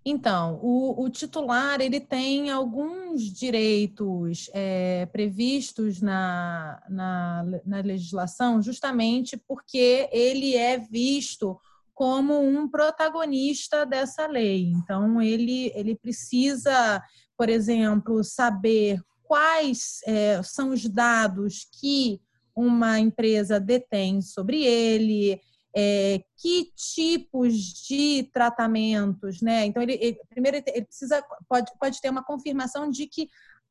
Então, 0.07 0.59
o, 0.61 1.03
o, 1.03 1.09
titular 1.09 1.81
ele 1.81 1.99
tem 1.99 2.51
alguns 2.51 3.23
direitos 3.23 4.51
é, 4.53 5.07
previstos 5.07 5.99
na, 5.99 6.79
na, 6.87 7.43
na, 7.65 7.81
legislação, 7.81 8.61
justamente 8.61 9.35
porque 9.35 10.07
ele 10.11 10.55
é 10.55 10.77
visto 10.77 11.59
como 11.91 12.39
um 12.39 12.67
protagonista 12.67 13.83
dessa 13.83 14.27
lei. 14.27 14.71
Então, 14.75 15.19
ele, 15.19 15.71
ele 15.73 15.95
precisa, 15.95 17.01
por 17.35 17.49
exemplo, 17.49 18.23
saber 18.23 19.01
quais 19.27 19.99
é, 20.05 20.41
são 20.43 20.69
os 20.69 20.87
dados 20.87 21.67
que 21.79 22.21
uma 22.55 22.99
empresa 22.99 23.59
detém 23.59 24.21
sobre 24.21 24.63
ele, 24.63 25.39
é, 25.75 26.23
que 26.37 26.71
tipos 26.75 27.53
de 27.85 28.29
tratamentos, 28.31 29.41
né? 29.41 29.65
Então, 29.65 29.83
ele, 29.83 29.93
ele, 30.01 30.17
primeiro 30.29 30.57
ele 30.57 30.85
precisa, 30.85 31.21
pode, 31.49 31.69
pode 31.77 31.99
ter 31.99 32.09
uma 32.09 32.23
confirmação 32.23 32.89
de 32.89 33.07
que 33.07 33.27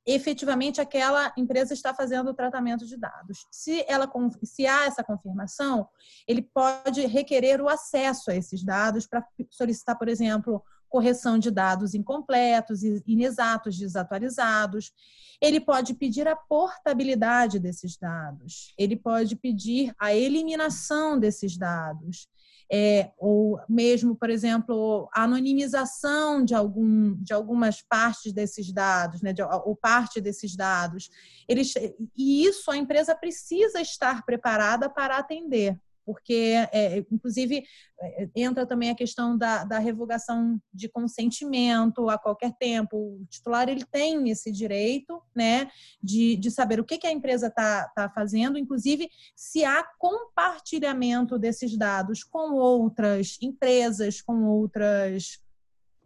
efetivamente 0.07 0.83
aquela 0.83 1.33
empresa 1.35 1.73
está 1.73 1.95
fazendo 1.95 2.29
o 2.29 2.35
tratamento 2.35 2.85
de 2.87 2.97
dados. 2.97 3.47
Se, 3.51 3.85
ela, 3.88 4.11
se 4.43 4.67
há 4.67 4.85
essa 4.85 5.03
confirmação, 5.03 5.88
ele 6.29 6.43
pode 6.43 7.07
requerer 7.07 7.61
o 7.62 7.71
acesso 7.71 8.31
a 8.31 8.35
esses 8.37 8.62
dados 8.62 9.07
para 9.07 9.27
solicitar, 9.51 9.97
por 9.97 10.09
exemplo, 10.09 10.62
correção 10.94 11.40
de 11.40 11.50
dados 11.50 11.92
incompletos, 11.92 12.85
inexatos, 13.04 13.76
desatualizados. 13.76 14.92
Ele 15.40 15.59
pode 15.59 15.92
pedir 15.92 16.28
a 16.28 16.37
portabilidade 16.37 17.59
desses 17.59 17.96
dados. 17.96 18.72
Ele 18.78 18.94
pode 18.94 19.35
pedir 19.35 19.92
a 19.98 20.14
eliminação 20.14 21.18
desses 21.18 21.57
dados. 21.57 22.28
É, 22.72 23.11
ou 23.18 23.59
mesmo, 23.68 24.14
por 24.14 24.30
exemplo, 24.30 25.09
a 25.12 25.24
anonimização 25.24 26.44
de, 26.44 26.54
algum, 26.54 27.16
de 27.16 27.35
algumas 27.35 27.83
partes 27.83 28.33
desses 28.33 28.72
dados, 28.72 29.20
né, 29.20 29.33
de, 29.33 29.42
ou 29.42 29.74
parte 29.74 30.20
desses 30.20 30.54
dados. 30.54 31.11
Eles, 31.48 31.74
e 32.16 32.44
isso 32.46 32.70
a 32.70 32.76
empresa 32.76 33.16
precisa 33.16 33.80
estar 33.80 34.24
preparada 34.24 34.88
para 34.88 35.18
atender 35.18 35.76
porque, 36.05 36.55
é, 36.73 36.99
inclusive, 37.11 37.64
é, 38.01 38.29
entra 38.35 38.67
também 38.67 38.90
a 38.90 38.95
questão 38.95 39.37
da, 39.37 39.64
da, 39.64 39.79
revogação 39.79 40.61
de 40.73 40.88
consentimento 40.88 42.09
a 42.09 42.19
qualquer 42.19 42.53
tempo. 42.59 42.97
O 42.97 43.27
titular 43.29 43.69
ele 43.69 43.85
tem 43.85 44.29
esse 44.31 44.51
direito 44.51 45.23
né, 45.35 45.71
de, 46.03 46.37
de 46.37 46.51
saber 46.51 46.81
o 46.81 46.85
que, 46.85 46.99
que 46.99 47.07
a 47.07 47.12
empresa 47.12 47.49
está 47.49 47.88
tá 47.95 48.11
fazendo, 48.11 48.59
inclusive 48.59 49.09
se 49.35 49.64
há 49.64 49.85
compartilhamento 49.99 51.38
desses 51.38 51.77
dados 51.77 52.25
com 52.25 52.55
outras 52.55 53.38
empresas, 53.40 54.21
com 54.21 54.45
outras 54.45 55.43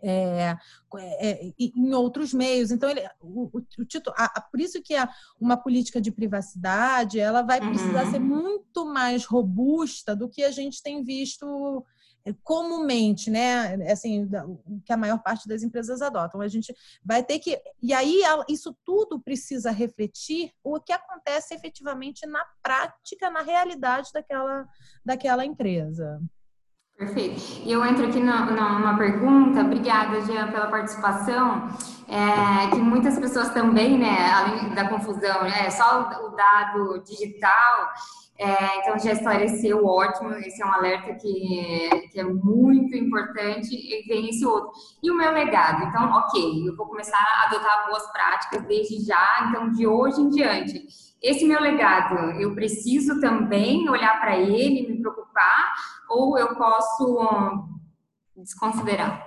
é, 0.02 0.56
é, 1.20 1.52
em 1.58 1.94
outros 1.94 2.32
meios. 2.32 2.70
Então, 2.70 2.88
ele, 2.88 3.02
o, 3.20 3.50
o, 3.52 3.84
título, 3.84 4.14
a, 4.18 4.24
a, 4.24 4.40
por 4.40 4.60
isso 4.60 4.80
que 4.82 4.94
a, 4.94 5.08
uma 5.40 5.56
política 5.56 6.00
de 6.00 6.10
privacidade 6.10 7.18
ela 7.18 7.42
vai 7.42 7.60
precisar 7.60 8.04
uhum. 8.04 8.10
ser 8.10 8.18
muito 8.18 8.86
mais 8.86 9.24
robusta 9.24 10.14
do 10.14 10.28
que 10.28 10.42
a 10.44 10.50
gente 10.50 10.82
tem 10.82 11.02
visto 11.02 11.84
é, 12.24 12.34
comumente, 12.42 13.30
né? 13.30 13.74
Assim, 13.90 14.28
o 14.66 14.80
que 14.84 14.92
a 14.92 14.96
maior 14.96 15.18
parte 15.22 15.48
das 15.48 15.62
empresas 15.62 16.02
adotam. 16.02 16.40
A 16.40 16.48
gente 16.48 16.74
vai 17.04 17.22
ter 17.22 17.38
que. 17.38 17.60
E 17.82 17.92
aí, 17.92 18.22
isso 18.48 18.76
tudo 18.84 19.20
precisa 19.20 19.70
refletir 19.70 20.52
o 20.62 20.80
que 20.80 20.92
acontece 20.92 21.54
efetivamente 21.54 22.26
na 22.26 22.44
prática, 22.62 23.30
na 23.30 23.42
realidade 23.42 24.10
daquela, 24.12 24.68
daquela 25.04 25.44
empresa. 25.44 26.20
Perfeito. 26.98 27.40
E 27.64 27.70
eu 27.70 27.84
entro 27.84 28.06
aqui 28.06 28.18
numa 28.18 28.98
pergunta, 28.98 29.60
obrigada, 29.60 30.20
Jean, 30.22 30.50
pela 30.50 30.66
participação, 30.66 31.68
é, 32.08 32.70
que 32.70 32.76
muitas 32.76 33.16
pessoas 33.16 33.50
também, 33.50 33.96
né, 33.96 34.32
além 34.32 34.74
da 34.74 34.88
confusão, 34.88 35.44
né, 35.44 35.70
só 35.70 36.10
o 36.26 36.30
dado 36.30 37.00
digital, 37.04 37.88
é, 38.38 38.78
então 38.78 38.98
já 38.98 39.12
esclareceu, 39.12 39.84
ótimo, 39.84 40.32
esse 40.34 40.62
é 40.62 40.66
um 40.66 40.72
alerta 40.72 41.14
que, 41.14 42.08
que 42.12 42.20
é 42.20 42.24
muito 42.24 42.96
importante 42.96 43.74
e 43.74 44.06
vem 44.06 44.28
esse 44.28 44.46
outro. 44.46 44.70
E 45.02 45.10
o 45.10 45.16
meu 45.16 45.32
legado? 45.32 45.84
Então, 45.84 46.08
ok, 46.10 46.68
eu 46.68 46.76
vou 46.76 46.86
começar 46.86 47.18
a 47.18 47.46
adotar 47.46 47.86
boas 47.88 48.06
práticas 48.12 48.62
desde 48.66 49.04
já, 49.04 49.48
então 49.48 49.72
de 49.72 49.86
hoje 49.86 50.20
em 50.20 50.28
diante 50.28 50.86
esse 51.20 51.44
meu 51.44 51.60
legado, 51.60 52.14
eu 52.40 52.54
preciso 52.54 53.20
também 53.20 53.88
olhar 53.88 54.20
para 54.20 54.38
ele, 54.38 54.86
me 54.86 55.00
preocupar, 55.00 55.74
ou 56.08 56.38
eu 56.38 56.54
posso 56.54 57.18
hum, 57.20 57.80
desconsiderar? 58.36 59.26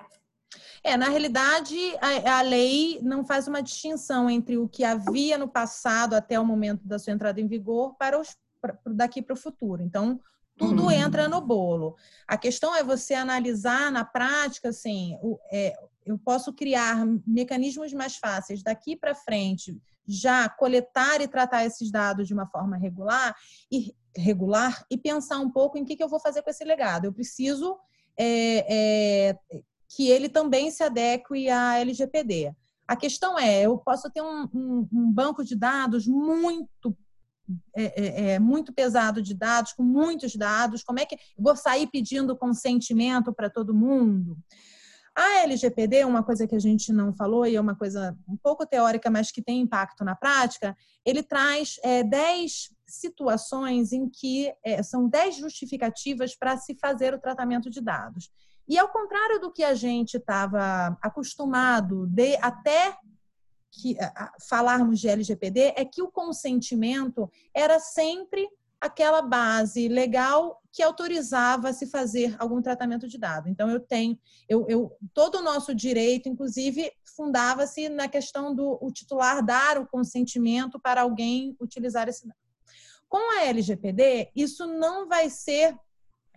É, 0.84 0.96
na 0.96 1.10
realidade, 1.10 1.78
a, 2.02 2.40
a, 2.40 2.42
lei 2.42 3.00
não 3.04 3.26
faz 3.26 3.48
uma 3.48 3.62
distinção 3.62 4.30
entre 4.30 4.58
o 4.58 4.70
que 4.70 4.84
havia 4.84 5.38
no 5.38 5.48
passado 5.48 6.16
até 6.16 6.40
o 6.40 6.46
momento 6.46 6.88
da 6.88 6.98
sua 6.98 7.14
entrada 7.14 7.40
em 7.42 7.48
vigor 7.48 7.96
para 7.98 8.20
os 8.20 8.36
pra, 8.62 8.78
daqui 8.86 9.22
para 9.22 9.34
o 9.34 9.38
futuro. 9.38 9.82
Então, 9.82 10.20
tudo 10.58 10.84
uhum. 10.84 10.92
entra 10.92 11.28
no 11.28 11.42
bolo. 11.42 11.96
A 12.28 12.38
questão 12.38 12.76
é 12.76 12.84
você 12.84 13.14
analisar 13.14 13.92
na 13.92 14.06
prática, 14.06 14.70
assim, 14.70 15.18
o, 15.22 15.40
é, 15.52 15.76
eu 16.06 16.18
posso 16.18 16.54
criar 16.54 17.06
mecanismos 17.26 17.94
mais 17.94 18.18
fáceis 18.18 18.62
daqui 18.62 18.96
para 18.96 19.16
frente 19.16 19.76
já 20.08 20.50
coletar 20.50 21.22
e 21.22 21.28
tratar 21.28 21.66
esses 21.66 21.92
dados 21.92 22.28
de 22.28 22.34
uma 22.34 22.48
forma 22.48 22.78
regular 22.78 23.36
e 23.72 23.96
regular 24.16 24.86
e 24.90 24.98
pensar 24.98 25.40
um 25.40 25.50
pouco 25.50 25.78
em 25.78 25.86
que, 25.86 25.96
que 25.96 26.04
eu 26.04 26.10
vou 26.10 26.20
fazer 26.20 26.42
com 26.42 26.50
esse 26.50 26.64
legado. 26.64 27.06
Eu 27.06 27.14
preciso 27.14 27.78
é, 28.18 29.30
é, 29.30 29.38
que 29.88 30.10
ele 30.10 30.28
também 30.28 30.70
se 30.70 30.84
adeque 30.84 31.50
à 31.50 31.80
LGPD. 31.80 32.54
A 32.88 32.96
questão 32.96 33.40
é, 33.40 33.62
eu 33.62 33.78
posso 33.78 34.10
ter 34.10 34.22
um, 34.22 34.50
um, 34.54 34.88
um 34.92 35.12
banco 35.12 35.46
de 35.46 35.56
dados 35.56 36.06
muito 36.06 36.98
é, 37.76 37.84
é, 37.84 38.32
é, 38.34 38.40
muito 38.40 38.74
pesado 38.74 39.22
de 39.22 39.34
dados, 39.34 39.74
com 39.74 39.84
muitos 39.84 40.36
dados, 40.36 40.84
como 40.84 41.00
é 41.00 41.06
que 41.06 41.18
vou 41.38 41.56
sair 41.56 41.88
pedindo 41.88 42.38
consentimento 42.38 43.34
para 43.34 43.50
todo 43.50 43.74
mundo? 43.74 44.38
A 45.16 45.44
LGPD, 45.44 46.06
uma 46.06 46.24
coisa 46.24 46.48
que 46.48 46.56
a 46.56 46.60
gente 46.60 46.94
não 46.94 47.12
falou 47.12 47.46
e 47.46 47.56
é 47.56 47.62
uma 47.62 47.76
coisa 47.76 48.18
um 48.28 48.38
pouco 48.38 48.66
teórica, 48.66 49.10
mas 49.10 49.30
que 49.30 49.42
tem 49.42 49.60
impacto 49.60 50.06
na 50.06 50.16
prática, 50.16 50.76
ele 51.06 51.22
traz 51.22 51.76
é, 51.84 52.02
10 52.02 52.70
situações 52.88 53.92
em 53.92 54.10
que 54.10 54.54
é, 54.64 54.82
são 54.82 55.10
10 55.10 55.36
justificativas 55.36 56.36
para 56.36 56.56
se 56.58 56.76
fazer 56.76 57.14
o 57.14 57.20
tratamento 57.20 57.70
de 57.70 57.82
dados. 57.82 58.30
E 58.68 58.78
ao 58.78 58.88
contrário 58.88 59.40
do 59.40 59.52
que 59.52 59.64
a 59.64 59.74
gente 59.74 60.16
estava 60.16 60.98
acostumado 61.02 62.08
de 62.08 62.38
até 62.38 62.96
que 63.72 63.98
a, 64.00 64.34
falarmos 64.48 65.00
de 65.00 65.08
LGPD, 65.08 65.74
é 65.76 65.86
que 65.86 66.02
o 66.02 66.12
consentimento 66.12 67.32
era 67.54 67.80
sempre 67.80 68.48
aquela 68.80 69.22
base 69.22 69.88
legal 69.88 70.60
que 70.72 70.82
autorizava 70.82 71.72
se 71.72 71.86
fazer 71.86 72.36
algum 72.40 72.62
tratamento 72.62 73.08
de 73.08 73.18
dado. 73.18 73.48
Então 73.48 73.70
eu 73.70 73.80
tenho, 73.80 74.18
eu, 74.50 74.66
eu 74.68 74.98
todo 75.14 75.36
o 75.36 75.44
nosso 75.44 75.76
direito, 75.76 76.28
inclusive, 76.28 76.92
fundava-se 77.16 77.90
na 77.90 78.08
questão 78.08 78.56
do 78.56 78.80
o 78.82 78.92
titular 78.92 79.46
dar 79.46 79.78
o 79.78 79.88
consentimento 79.88 80.80
para 80.80 81.02
alguém 81.02 81.56
utilizar 81.60 82.10
esse 82.10 82.28
dado. 82.28 82.38
Com 83.08 83.38
a 83.38 83.46
LGPD, 83.46 84.32
isso 84.36 84.66
não 84.66 85.08
vai 85.08 85.30
ser 85.30 85.78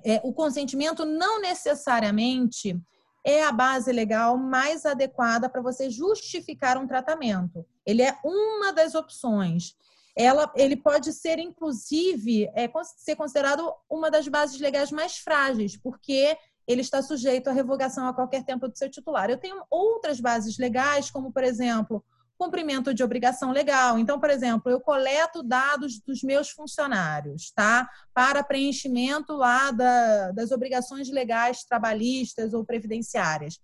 é, 0.05 0.20
o 0.22 0.32
consentimento 0.32 1.05
não 1.05 1.41
necessariamente 1.41 2.78
é 3.25 3.43
a 3.43 3.51
base 3.51 3.91
legal 3.91 4.37
mais 4.37 4.85
adequada 4.85 5.49
para 5.49 5.62
você 5.62 5.89
justificar 5.89 6.77
um 6.77 6.87
tratamento. 6.87 7.66
Ele 7.87 8.03
é 8.03 8.16
uma 8.22 8.72
das 8.72 8.95
opções. 8.95 9.75
Ela, 10.16 10.53
ele 10.55 10.77
pode 10.77 11.12
ser, 11.12 11.39
inclusive, 11.39 12.45
é, 12.55 12.70
ser 12.99 13.16
considerado 13.16 13.72
uma 13.91 14.11
das 14.11 14.29
bases 14.29 14.61
legais 14.61 14.93
mais 14.93 15.16
frágeis, 15.16 15.77
porque 15.77 16.37
ele 16.66 16.83
está 16.83 17.03
sujeito 17.03 17.49
à 17.49 17.53
revogação 17.53 18.07
a 18.07 18.14
qualquer 18.14 18.45
tempo 18.45 18.68
do 18.68 18.77
seu 18.77 18.91
titular. 18.91 19.31
Eu 19.31 19.39
tenho 19.39 19.62
outras 19.70 20.20
bases 20.20 20.59
legais, 20.59 21.11
como, 21.11 21.33
por 21.33 21.43
exemplo, 21.43 22.05
cumprimento 22.39 22.93
de 22.93 23.03
obrigação 23.03 23.53
legal. 23.53 23.99
Então, 23.99 24.18
por 24.18 24.30
exemplo, 24.30 24.70
eu 24.70 24.80
coleto 24.80 25.43
dados 25.43 26.01
dos 26.01 26.22
meus 26.22 26.51
funcionários, 26.51 27.51
tá? 27.53 27.89
Para 28.12 28.43
preenchimento 28.43 29.35
lá 29.35 29.70
da, 29.70 30.32
das 30.32 30.51
obrigações 30.51 31.11
legais 31.11 31.64
trabalhistas 31.64 32.53
ou 32.53 32.64
previdenciárias. 32.64 33.59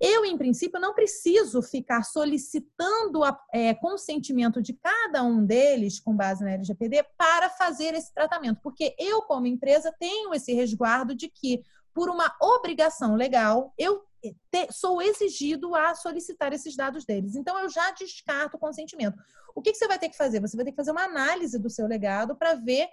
Eu, 0.00 0.24
em 0.24 0.38
princípio, 0.38 0.80
não 0.80 0.94
preciso 0.94 1.60
ficar 1.60 2.02
solicitando 2.04 3.20
é, 3.52 3.74
consentimento 3.74 4.62
de 4.62 4.72
cada 4.72 5.22
um 5.22 5.44
deles, 5.44 6.00
com 6.00 6.16
base 6.16 6.42
na 6.42 6.52
LGPD, 6.52 7.04
para 7.18 7.50
fazer 7.50 7.92
esse 7.92 8.12
tratamento, 8.14 8.60
porque 8.62 8.94
eu, 8.98 9.20
como 9.20 9.46
empresa, 9.46 9.94
tenho 10.00 10.32
esse 10.32 10.54
resguardo 10.54 11.14
de 11.14 11.28
que, 11.28 11.62
por 11.94 12.08
uma 12.08 12.34
obrigação 12.40 13.14
legal, 13.14 13.72
eu 13.78 14.04
sou 14.70 15.00
exigido 15.00 15.74
a 15.74 15.94
solicitar 15.94 16.52
esses 16.52 16.76
dados 16.76 17.04
deles. 17.04 17.34
Então, 17.34 17.58
eu 17.58 17.68
já 17.68 17.90
descarto 17.92 18.56
o 18.56 18.60
consentimento. 18.60 19.18
O 19.54 19.62
que, 19.62 19.72
que, 19.72 19.78
você 19.78 19.88
vai 19.88 19.98
ter 19.98 20.08
que 20.08 20.16
fazer? 20.16 20.40
Você 20.40 20.56
vai 20.56 20.64
ter 20.64 20.72
que 20.72 20.76
fazer 20.76 20.90
uma 20.90 21.04
análise 21.04 21.58
do 21.58 21.70
seu 21.70 21.86
legado 21.86 22.36
para 22.36 22.54
ver 22.54 22.88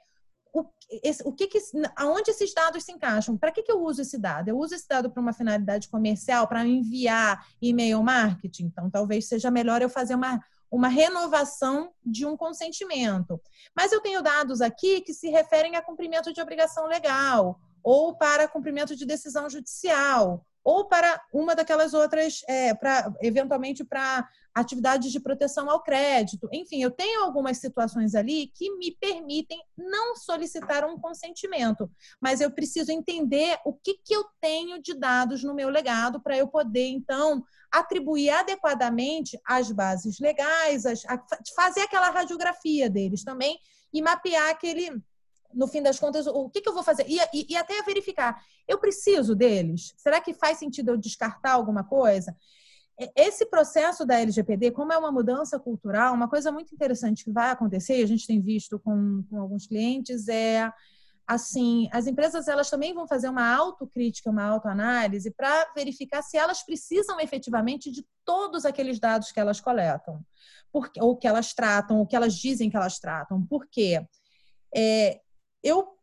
o, 0.53 0.65
esse, 1.03 1.21
o 1.25 1.31
que, 1.33 1.47
que 1.47 1.59
aonde 1.95 2.31
esses 2.31 2.53
dados 2.53 2.83
se 2.83 2.91
encaixam. 2.91 3.37
Para 3.37 3.51
que, 3.51 3.61
que 3.61 3.71
eu 3.71 3.81
uso 3.81 4.01
esse 4.01 4.17
dado? 4.17 4.49
Eu 4.49 4.57
uso 4.57 4.73
esse 4.73 4.87
dado 4.87 5.09
para 5.09 5.21
uma 5.21 5.33
finalidade 5.33 5.89
comercial, 5.89 6.47
para 6.47 6.65
enviar 6.65 7.45
e-mail 7.61 8.01
marketing? 8.01 8.65
Então, 8.65 8.89
talvez 8.89 9.27
seja 9.27 9.51
melhor 9.51 9.81
eu 9.81 9.89
fazer 9.89 10.15
uma, 10.15 10.39
uma 10.71 10.87
renovação 10.87 11.91
de 12.03 12.25
um 12.25 12.35
consentimento. 12.35 13.39
Mas 13.75 13.91
eu 13.91 14.01
tenho 14.01 14.21
dados 14.21 14.61
aqui 14.61 15.01
que 15.01 15.13
se 15.13 15.29
referem 15.29 15.75
a 15.75 15.81
cumprimento 15.81 16.33
de 16.33 16.41
obrigação 16.41 16.85
legal, 16.87 17.59
ou 17.89 18.17
para 18.17 18.49
cumprimento 18.49 18.97
de 18.97 19.05
decisão 19.05 19.49
judicial, 19.49 20.45
ou 20.61 20.89
para 20.89 21.21
uma 21.33 21.55
daquelas 21.55 21.93
outras, 21.93 22.41
é, 22.45 22.73
para 22.73 23.09
eventualmente 23.21 23.81
para 23.81 24.27
atividades 24.53 25.09
de 25.09 25.21
proteção 25.21 25.69
ao 25.69 25.81
crédito. 25.81 26.49
Enfim, 26.51 26.83
eu 26.83 26.91
tenho 26.91 27.23
algumas 27.23 27.59
situações 27.59 28.13
ali 28.13 28.51
que 28.53 28.75
me 28.75 28.91
permitem 28.91 29.57
não 29.77 30.17
solicitar 30.17 30.83
um 30.83 30.99
consentimento, 30.99 31.89
mas 32.19 32.41
eu 32.41 32.51
preciso 32.51 32.91
entender 32.91 33.57
o 33.63 33.71
que, 33.71 33.93
que 34.03 34.13
eu 34.13 34.25
tenho 34.41 34.81
de 34.81 34.93
dados 34.93 35.41
no 35.41 35.55
meu 35.55 35.69
legado 35.69 36.21
para 36.21 36.35
eu 36.37 36.49
poder, 36.49 36.89
então, 36.89 37.41
atribuir 37.71 38.31
adequadamente 38.31 39.39
as 39.47 39.71
bases 39.71 40.19
legais, 40.19 40.85
as, 40.85 41.05
a, 41.05 41.23
fazer 41.55 41.83
aquela 41.83 42.09
radiografia 42.09 42.89
deles 42.89 43.23
também 43.23 43.57
e 43.93 44.01
mapear 44.01 44.49
aquele 44.49 44.91
no 45.53 45.67
fim 45.67 45.81
das 45.81 45.99
contas, 45.99 46.27
o 46.27 46.49
que, 46.49 46.61
que 46.61 46.69
eu 46.69 46.73
vou 46.73 46.83
fazer? 46.83 47.05
E, 47.07 47.17
e, 47.33 47.47
e, 47.49 47.55
até 47.55 47.81
verificar, 47.83 48.41
eu 48.67 48.77
preciso 48.77 49.35
deles? 49.35 49.93
Será 49.97 50.21
que 50.21 50.33
faz 50.33 50.57
sentido 50.57 50.91
eu 50.91 50.97
descartar 50.97 51.53
alguma 51.53 51.83
coisa? 51.83 52.35
Esse 53.15 53.45
processo 53.45 54.05
da 54.05 54.19
LGPD, 54.19 54.71
como 54.71 54.91
é 54.91 54.97
uma 54.97 55.11
mudança 55.11 55.59
cultural, 55.59 56.15
uma 56.15 56.27
coisa 56.27 56.51
muito 56.51 56.73
interessante 56.73 57.23
que 57.23 57.31
vai 57.31 57.51
acontecer, 57.51 58.01
a 58.01 58.07
gente 58.07 58.25
tem 58.25 58.41
visto 58.41 58.79
com, 58.79 59.23
com 59.29 59.39
alguns 59.39 59.67
clientes, 59.67 60.27
é 60.27 60.71
assim, 61.27 61.89
as 61.91 62.07
empresas 62.07 62.47
elas 62.47 62.69
também 62.69 62.93
vão 62.93 63.05
fazer 63.05 63.27
uma 63.27 63.53
autocrítica, 63.53 64.29
uma 64.29 64.45
autoanálise 64.45 65.29
para 65.29 65.71
verificar 65.75 66.21
se 66.21 66.37
elas 66.37 66.63
precisam 66.63 67.19
efetivamente 67.19 67.91
de 67.91 68.07
todos 68.23 68.65
aqueles 68.65 68.97
dados 68.97 69.31
que 69.31 69.39
elas 69.39 69.59
coletam, 69.59 70.25
porque, 70.71 71.01
ou 71.01 71.17
que 71.17 71.27
elas 71.27 71.53
tratam, 71.53 71.99
ou 71.99 72.07
que 72.07 72.15
elas 72.15 72.33
dizem 72.33 72.69
que 72.69 72.77
elas 72.77 72.97
tratam. 72.97 73.45
Por 73.45 73.67
quê? 73.67 74.07
É, 74.73 75.19
eu 75.63 75.97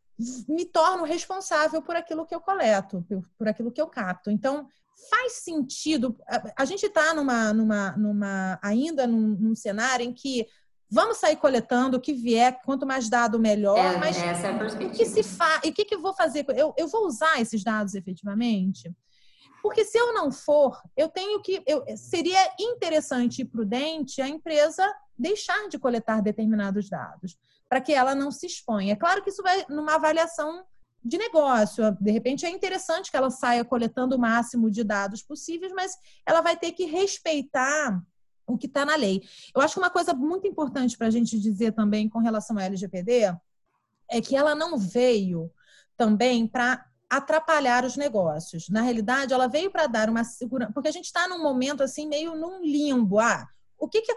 me 0.48 0.64
torno 0.64 1.04
responsável 1.04 1.82
por 1.82 1.96
aquilo 1.96 2.26
que 2.26 2.34
eu 2.34 2.40
coleto, 2.40 3.04
por 3.36 3.48
aquilo 3.48 3.72
que 3.72 3.80
eu 3.80 3.88
capto. 3.88 4.30
Então, 4.30 4.68
faz 5.10 5.34
sentido. 5.34 6.16
A, 6.56 6.64
gente 6.64 6.86
está 6.86 7.12
numa, 7.12 7.52
numa, 7.52 7.92
numa, 7.96 8.58
ainda 8.62 9.06
num, 9.06 9.28
num, 9.28 9.54
cenário 9.54 10.04
em 10.06 10.12
que 10.12 10.46
vamos 10.88 11.16
sair 11.18 11.36
coletando 11.36 11.96
o 11.96 12.00
que 12.00 12.12
vier, 12.12 12.60
quanto 12.64 12.86
mais 12.86 13.08
dado, 13.08 13.38
melhor. 13.38 13.76
É, 13.76 13.96
mas 13.96 14.16
essa 14.16 14.46
é 14.46 14.54
a 14.54 14.58
perspectiva. 14.58 14.92
o 14.92 14.96
que 14.96 15.04
se 15.04 15.22
fa... 15.22 15.60
E 15.64 15.70
o 15.70 15.72
que, 15.72 15.84
que 15.84 15.94
eu 15.94 16.00
vou 16.00 16.14
fazer? 16.14 16.46
Eu, 16.50 16.72
eu 16.76 16.86
vou 16.86 17.06
usar 17.06 17.40
esses 17.40 17.64
dados 17.64 17.94
efetivamente? 17.94 18.94
Porque 19.62 19.84
se 19.84 19.98
eu 19.98 20.12
não 20.12 20.30
for, 20.30 20.78
eu 20.94 21.08
tenho 21.08 21.40
que. 21.40 21.62
Eu, 21.66 21.82
seria 21.96 22.38
interessante 22.60 23.40
e 23.40 23.44
prudente 23.46 24.20
a 24.20 24.28
empresa 24.28 24.86
deixar 25.18 25.70
de 25.70 25.78
coletar 25.78 26.20
determinados 26.20 26.90
dados 26.90 27.38
para 27.68 27.80
que 27.80 27.92
ela 27.92 28.14
não 28.14 28.30
se 28.30 28.46
exponha. 28.46 28.92
É 28.92 28.96
claro 28.96 29.22
que 29.22 29.30
isso 29.30 29.42
vai 29.42 29.64
numa 29.68 29.94
avaliação 29.94 30.64
de 31.04 31.18
negócio. 31.18 31.84
De 32.00 32.10
repente 32.10 32.46
é 32.46 32.50
interessante 32.50 33.10
que 33.10 33.16
ela 33.16 33.30
saia 33.30 33.64
coletando 33.64 34.16
o 34.16 34.18
máximo 34.18 34.70
de 34.70 34.82
dados 34.82 35.22
possíveis, 35.22 35.72
mas 35.72 35.96
ela 36.24 36.40
vai 36.40 36.56
ter 36.56 36.72
que 36.72 36.86
respeitar 36.86 38.02
o 38.46 38.56
que 38.56 38.66
está 38.66 38.84
na 38.84 38.96
lei. 38.96 39.22
Eu 39.54 39.60
acho 39.60 39.74
que 39.74 39.80
uma 39.80 39.90
coisa 39.90 40.14
muito 40.14 40.46
importante 40.46 40.96
para 40.96 41.06
a 41.06 41.10
gente 41.10 41.38
dizer 41.38 41.72
também 41.72 42.08
com 42.08 42.18
relação 42.18 42.56
à 42.58 42.64
LGPD 42.64 43.34
é 44.10 44.20
que 44.20 44.36
ela 44.36 44.54
não 44.54 44.78
veio 44.78 45.50
também 45.96 46.46
para 46.46 46.84
atrapalhar 47.08 47.84
os 47.84 47.96
negócios. 47.96 48.68
Na 48.68 48.82
realidade, 48.82 49.32
ela 49.32 49.46
veio 49.46 49.70
para 49.70 49.86
dar 49.86 50.10
uma 50.10 50.24
segurança, 50.24 50.72
porque 50.72 50.88
a 50.88 50.92
gente 50.92 51.06
está 51.06 51.28
num 51.28 51.42
momento 51.42 51.82
assim 51.82 52.08
meio 52.08 52.34
num 52.34 52.62
limbo. 52.62 53.18
Ah, 53.18 53.46
o 53.84 53.88
que, 53.88 54.00
que 54.00 54.12
é, 54.12 54.16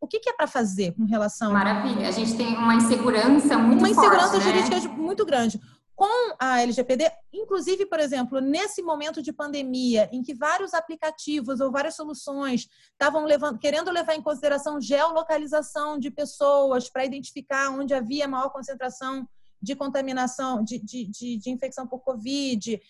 o 0.00 0.08
que, 0.08 0.18
que 0.18 0.28
é 0.28 0.32
para 0.32 0.48
fazer 0.48 0.92
com 0.92 1.04
relação 1.04 1.52
Maravilha, 1.52 2.08
a... 2.08 2.10
gente 2.10 2.36
tem 2.36 2.56
uma 2.56 2.74
insegurança 2.74 3.56
muito 3.56 3.78
Uma 3.78 3.88
insegurança 3.88 4.32
forte, 4.32 4.44
né? 4.44 4.52
jurídica 4.52 4.80
né? 4.80 4.88
muito 4.88 5.24
grande. 5.24 5.60
Com 5.94 6.34
a 6.40 6.60
LGPD, 6.60 7.08
inclusive, 7.32 7.86
por 7.86 8.00
exemplo, 8.00 8.40
nesse 8.40 8.82
momento 8.82 9.22
de 9.22 9.32
pandemia, 9.32 10.08
em 10.12 10.20
que 10.20 10.34
vários 10.34 10.74
aplicativos 10.74 11.60
ou 11.60 11.70
várias 11.70 11.94
soluções 11.94 12.66
estavam 12.90 13.24
levando, 13.24 13.60
querendo 13.60 13.92
levar 13.92 14.16
em 14.16 14.22
consideração 14.22 14.80
geolocalização 14.80 15.96
de 15.96 16.10
pessoas 16.10 16.90
para 16.90 17.04
identificar 17.04 17.70
onde 17.70 17.94
havia 17.94 18.26
maior 18.26 18.50
concentração 18.50 19.28
de 19.64 19.74
contaminação, 19.74 20.62
de, 20.62 20.78
de, 20.78 21.06
de, 21.06 21.38
de 21.38 21.50
infecção 21.50 21.86
por 21.86 22.00
Covid. 22.00 22.80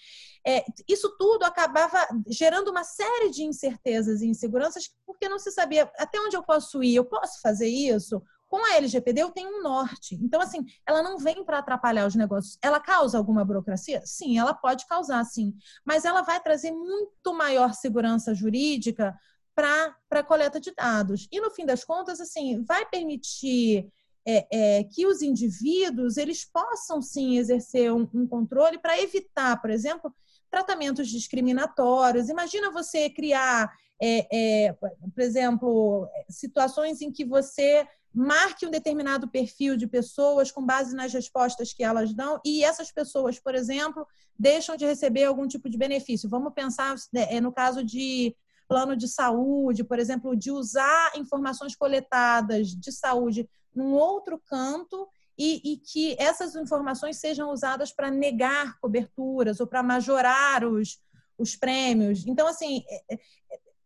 É, 0.47 0.65
isso 0.87 1.17
tudo 1.17 1.45
acabava 1.45 2.07
gerando 2.29 2.71
uma 2.71 2.85
série 2.85 3.31
de 3.31 3.45
incertezas 3.45 4.21
e 4.21 4.27
inseguranças, 4.27 4.91
porque 5.07 5.29
não 5.29 5.39
se 5.39 5.51
sabia 5.51 5.91
até 5.97 6.21
onde 6.21 6.37
eu 6.37 6.43
posso 6.43 6.83
ir, 6.83 6.97
eu 6.97 7.05
posso 7.05 7.41
fazer 7.41 7.69
isso? 7.69 8.23
Com 8.47 8.63
a 8.65 8.77
LGPD 8.77 9.23
eu 9.23 9.31
tenho 9.31 9.49
um 9.59 9.63
norte. 9.63 10.15
Então, 10.23 10.41
assim, 10.41 10.65
ela 10.87 11.03
não 11.03 11.17
vem 11.19 11.45
para 11.45 11.59
atrapalhar 11.59 12.07
os 12.07 12.15
negócios. 12.15 12.59
Ela 12.63 12.79
causa 12.79 13.17
alguma 13.17 13.45
burocracia? 13.45 14.03
Sim, 14.05 14.39
ela 14.39 14.53
pode 14.53 14.87
causar, 14.87 15.25
sim. 15.25 15.55
Mas 15.85 16.05
ela 16.05 16.23
vai 16.23 16.41
trazer 16.41 16.71
muito 16.71 17.33
maior 17.33 17.73
segurança 17.73 18.35
jurídica 18.35 19.17
para 19.55 19.97
a 20.11 20.23
coleta 20.23 20.61
de 20.61 20.73
dados. 20.75 21.27
E, 21.33 21.41
no 21.41 21.51
fim 21.51 21.65
das 21.65 21.85
contas, 21.85 22.21
assim, 22.21 22.63
vai 22.65 22.85
permitir 22.87 23.91
é, 24.27 24.47
é, 24.51 24.85
que 24.85 25.07
os 25.07 25.23
indivíduos 25.23 26.17
eles 26.17 26.45
possam 26.45 27.03
sim 27.03 27.37
exercer 27.37 27.93
um, 27.93 28.09
um 28.15 28.27
controle 28.27 28.79
para 28.79 29.01
evitar, 29.01 29.61
por 29.61 29.71
exemplo, 29.71 30.15
tratamentos 30.51 31.09
discriminatórios. 31.09 32.29
Imagina 32.29 32.71
você 32.71 33.11
criar, 33.11 33.71
é, 34.01 34.67
é, 34.67 34.73
por 34.73 35.21
exemplo, 35.23 36.09
situações 36.29 37.03
em 37.03 37.11
que 37.11 37.25
você 37.25 37.87
marque 38.15 38.65
um 38.65 38.71
determinado 38.71 39.29
perfil 39.29 39.77
de 39.77 39.89
pessoas 39.89 40.53
com 40.53 40.65
base 40.65 40.95
nas 40.95 41.13
respostas 41.13 41.73
que 41.73 41.83
elas 41.83 42.15
dão 42.15 42.41
e 42.45 42.63
essas 42.63 42.93
pessoas, 42.93 43.41
por 43.41 43.57
exemplo, 43.57 44.07
deixam 44.39 44.77
de 44.77 44.87
receber 44.87 45.25
algum 45.25 45.49
tipo 45.49 45.69
de 45.69 45.77
benefício. 45.77 46.29
Vamos 46.29 46.55
pensar 46.55 46.95
é, 47.13 47.41
no 47.41 47.53
caso 47.53 47.85
de 47.85 48.35
plano 48.69 48.97
de 48.97 49.09
saúde, 49.09 49.83
por 49.83 49.99
exemplo, 49.99 50.37
de 50.37 50.51
usar 50.51 51.13
informações 51.17 51.75
coletadas 51.75 52.69
de 52.69 52.93
saúde 52.93 53.49
num 53.75 53.93
outro 53.93 54.39
canto 54.39 55.09
e, 55.37 55.73
e 55.73 55.77
que 55.79 56.17
essas 56.19 56.55
informações 56.55 57.19
sejam 57.19 57.51
usadas 57.51 57.93
para 57.93 58.11
negar 58.11 58.79
coberturas 58.79 59.61
ou 59.61 59.67
para 59.67 59.83
majorar 59.83 60.65
os, 60.65 61.01
os 61.37 61.57
prêmios. 61.57 62.27
Então, 62.27 62.47
assim, 62.47 62.85
é, 62.89 63.15
é, 63.15 63.19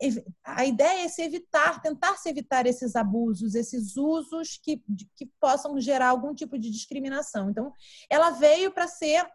é, 0.02 0.24
a 0.44 0.64
ideia 0.64 1.04
é 1.04 1.08
se 1.08 1.22
evitar, 1.22 1.80
tentar 1.80 2.16
se 2.16 2.28
evitar 2.28 2.66
esses 2.66 2.94
abusos, 2.94 3.54
esses 3.54 3.96
usos 3.96 4.58
que, 4.62 4.82
que 5.16 5.26
possam 5.40 5.80
gerar 5.80 6.08
algum 6.08 6.34
tipo 6.34 6.58
de 6.58 6.70
discriminação. 6.70 7.50
Então, 7.50 7.72
ela 8.10 8.30
veio 8.30 8.70
para 8.70 8.86
ser, 8.86 9.26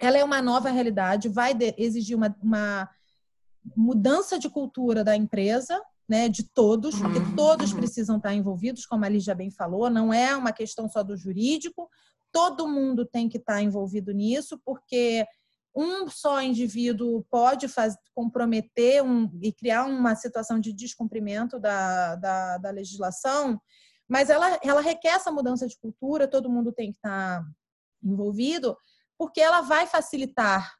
ela 0.00 0.18
é 0.18 0.24
uma 0.24 0.40
nova 0.40 0.70
realidade, 0.70 1.28
vai 1.28 1.56
exigir 1.76 2.16
uma, 2.16 2.34
uma 2.42 2.88
mudança 3.76 4.38
de 4.38 4.48
cultura 4.48 5.04
da 5.04 5.14
empresa, 5.14 5.80
né, 6.08 6.28
de 6.28 6.42
todos, 6.42 6.98
porque 6.98 7.18
uhum, 7.18 7.36
todos 7.36 7.72
precisam 7.72 8.16
estar 8.16 8.34
envolvidos, 8.34 8.86
como 8.86 9.04
a 9.04 9.08
Lígia 9.08 9.34
bem 9.34 9.50
falou, 9.50 9.90
não 9.90 10.12
é 10.12 10.34
uma 10.34 10.52
questão 10.52 10.88
só 10.88 11.02
do 11.02 11.16
jurídico, 11.16 11.88
todo 12.32 12.66
mundo 12.66 13.04
tem 13.04 13.28
que 13.28 13.36
estar 13.36 13.60
envolvido 13.62 14.12
nisso, 14.12 14.58
porque 14.64 15.26
um 15.76 16.08
só 16.08 16.40
indivíduo 16.42 17.24
pode 17.30 17.68
fazer, 17.68 17.98
comprometer 18.14 19.02
um, 19.02 19.30
e 19.42 19.52
criar 19.52 19.84
uma 19.84 20.14
situação 20.14 20.58
de 20.58 20.72
descumprimento 20.72 21.60
da, 21.60 22.16
da, 22.16 22.58
da 22.58 22.70
legislação, 22.70 23.60
mas 24.08 24.30
ela, 24.30 24.58
ela 24.64 24.80
requer 24.80 25.08
essa 25.08 25.30
mudança 25.30 25.68
de 25.68 25.78
cultura, 25.78 26.26
todo 26.26 26.50
mundo 26.50 26.72
tem 26.72 26.92
que 26.92 26.98
estar 26.98 27.44
envolvido, 28.02 28.76
porque 29.18 29.40
ela 29.40 29.60
vai 29.60 29.86
facilitar 29.86 30.77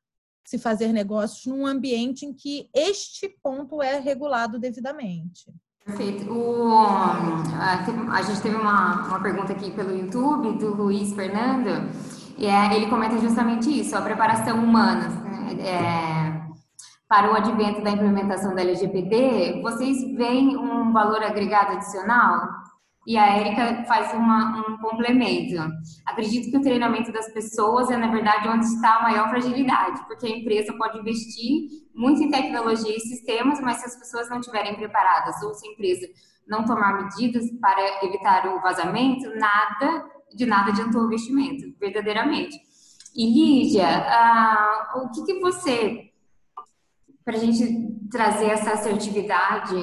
se 0.49 0.57
fazer 0.57 0.95
negócios 0.95 1.45
num 1.45 1.67
ambiente 1.67 2.25
em 2.25 2.33
que 2.33 2.71
este 2.75 3.29
ponto 3.43 3.83
é 3.83 4.01
regulado 4.01 4.59
devidamente. 4.59 5.45
Perfeito. 5.85 6.33
O, 6.33 6.75
a, 6.75 7.85
a, 8.13 8.23
gente 8.23 8.41
teve 8.41 8.57
uma, 8.57 9.09
uma 9.09 9.21
pergunta 9.21 9.53
aqui 9.53 9.71
pelo 9.71 9.95
YouTube 9.95 10.57
do 10.59 10.75
Luiz 10.75 11.13
Fernando, 11.13 11.91
e 12.39 12.47
é, 12.47 12.75
ele 12.75 12.87
comenta 12.87 13.19
justamente 13.19 13.69
isso, 13.69 13.95
a 13.95 14.01
preparação 14.01 14.65
humana 14.65 15.09
né, 15.23 15.53
é, 15.61 16.41
para 17.07 17.31
o 17.31 17.37
advento 17.37 17.83
da 17.83 17.91
implementação 17.91 18.55
da 18.55 18.63
LGPD. 18.63 19.61
Vocês 19.61 20.01
veem 20.17 20.57
um 20.57 20.95
valor 20.95 21.23
agregado 21.23 21.73
adicional? 21.73 22.49
E 23.09 23.17
a 23.17 23.39
Érica 23.39 23.85
faz 23.85 24.13
uma, 24.13 24.69
um 24.69 24.77
complemento. 24.77 25.55
Acredito 26.05 26.51
que 26.51 26.59
o 26.59 26.61
treinamento 26.61 27.11
das 27.11 27.33
pessoas 27.33 27.89
é, 27.89 27.97
na 27.97 28.11
verdade, 28.11 28.47
onde 28.47 28.67
está 28.67 28.97
a 28.97 29.03
maior 29.03 29.31
fragilidade, 29.31 30.07
porque 30.07 30.27
a 30.27 30.29
empresa 30.29 30.75
pode 30.77 30.99
investir 30.99 31.71
muito 31.95 32.23
em 32.23 32.31
tecnologia 32.31 32.95
e 32.95 33.01
sistemas, 33.01 33.63
mas 33.63 33.79
se 33.79 33.87
as 33.87 33.97
pessoas 33.97 34.29
não 34.29 34.41
estiverem 34.41 34.77
preparadas 34.77 35.43
ou 35.43 35.55
se 35.55 35.67
a 35.67 35.73
empresa 35.73 36.07
não 36.47 36.67
tomar 36.67 37.03
medidas 37.03 37.51
para 37.59 38.05
evitar 38.05 38.47
o 38.47 38.61
vazamento, 38.61 39.27
nada, 39.37 40.05
de 40.37 40.45
nada 40.45 40.71
adiantou 40.71 41.01
o 41.01 41.07
investimento, 41.07 41.75
verdadeiramente. 41.81 42.61
E 43.17 43.25
Lídia, 43.25 43.87
uh, 43.87 44.99
o 44.99 45.11
que, 45.13 45.25
que 45.25 45.41
você, 45.41 46.11
para 47.25 47.37
a 47.37 47.41
gente 47.41 47.89
trazer 48.11 48.51
essa 48.51 48.73
assertividade 48.73 49.75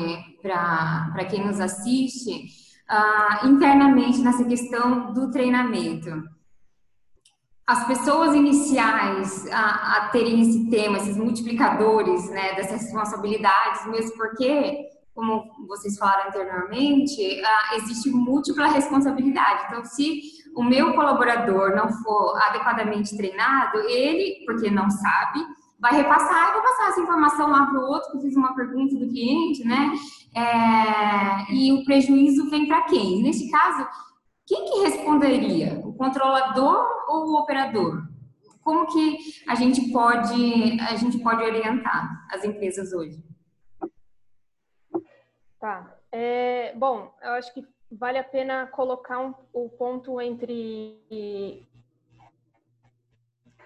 para 0.44 1.26
quem 1.26 1.44
nos 1.44 1.60
assiste, 1.60 2.65
uh, 2.90 3.48
internamente 3.48 4.20
nessa 4.20 4.44
questão 4.44 5.14
do 5.14 5.32
treinamento. 5.32 6.24
As 7.68 7.88
pessoas 7.88 8.36
iniciais 8.36 9.48
a, 9.52 9.98
a, 9.98 10.10
terem 10.10 10.42
esse 10.42 10.70
tema, 10.70 10.98
esses 10.98 11.18
multiplicadores 11.18 12.30
né, 12.30 12.54
dessas 12.54 12.84
responsabilidades, 12.84 13.88
mesmo 13.88 14.16
porque, 14.16 14.86
como 15.16 15.44
vocês 15.68 15.98
falaram 15.98 16.30
anteriormente, 16.30 17.42
uh, 17.42 17.76
existe 17.76 18.12
múltipla 18.12 18.68
responsabilidade. 18.68 19.66
Então, 19.68 19.84
se 19.84 20.22
o 20.56 20.64
meu 20.64 20.94
colaborador 20.94 21.76
não 21.76 21.90
for 21.90 22.38
adequadamente 22.44 23.18
treinado, 23.18 23.80
ele, 23.80 24.46
porque 24.46 24.70
não 24.70 24.90
sabe, 24.90 25.40
vai 25.80 25.96
repassar, 25.96 26.50
e 26.50 26.54
vou 26.54 26.62
passar 26.62 26.90
essa 26.90 27.02
informação 27.02 27.50
lá 27.50 27.66
para 27.66 27.80
o 27.80 27.88
outro 27.88 28.12
que 28.12 28.22
fiz 28.22 28.36
uma 28.36 28.56
pergunta 28.56 28.96
do 28.96 29.08
cliente, 29.08 29.64
né? 29.66 29.92
É, 30.36 31.54
e 31.54 31.72
o 31.72 31.86
prejuízo 31.86 32.50
vem 32.50 32.68
para 32.68 32.84
quem? 32.84 33.24
Nesse 33.24 33.50
caso, 33.50 33.88
quem 34.46 34.66
que 34.66 34.80
responderia? 34.82 35.80
O 35.80 35.94
controlador 35.94 36.86
ou 37.08 37.28
o 37.30 37.40
operador? 37.40 38.06
Como 38.62 38.86
que 38.88 39.18
a 39.48 39.56
gente 39.56 39.92
pode 39.92 40.80
a 40.82 40.96
gente 40.96 41.20
pode 41.20 41.44
orientar 41.44 42.28
as 42.32 42.44
empresas 42.44 42.92
hoje? 42.92 43.24
Tá. 45.60 45.96
É, 46.12 46.74
bom, 46.76 47.14
eu 47.22 47.32
acho 47.32 47.54
que 47.54 47.66
vale 47.92 48.18
a 48.18 48.24
pena 48.24 48.68
colocar 48.68 49.20
um, 49.20 49.34
o 49.54 49.70
ponto 49.70 50.20
entre 50.20 51.66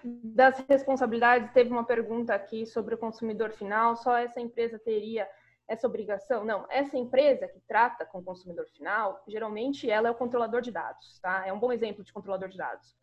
das 0.02 0.58
responsabilidades, 0.68 1.52
teve 1.52 1.70
uma 1.70 1.84
pergunta 1.84 2.34
aqui 2.34 2.64
sobre 2.64 2.94
o 2.94 2.98
consumidor 2.98 3.50
final, 3.50 3.96
só 3.96 4.16
essa 4.16 4.40
empresa 4.40 4.78
teria 4.78 5.28
essa 5.70 5.86
obrigação? 5.86 6.44
Não, 6.44 6.66
essa 6.68 6.98
empresa 6.98 7.46
que 7.46 7.60
trata 7.60 8.04
com 8.04 8.18
o 8.18 8.24
consumidor 8.24 8.66
final, 8.66 9.22
geralmente 9.28 9.88
ela 9.88 10.08
é 10.08 10.10
o 10.10 10.16
controlador 10.16 10.60
de 10.60 10.72
dados, 10.72 11.20
tá? 11.20 11.46
É 11.46 11.52
um 11.52 11.60
bom 11.60 11.70
exemplo 11.70 12.02
de 12.02 12.12
controlador 12.12 12.48
de 12.48 12.58
dados. 12.58 12.96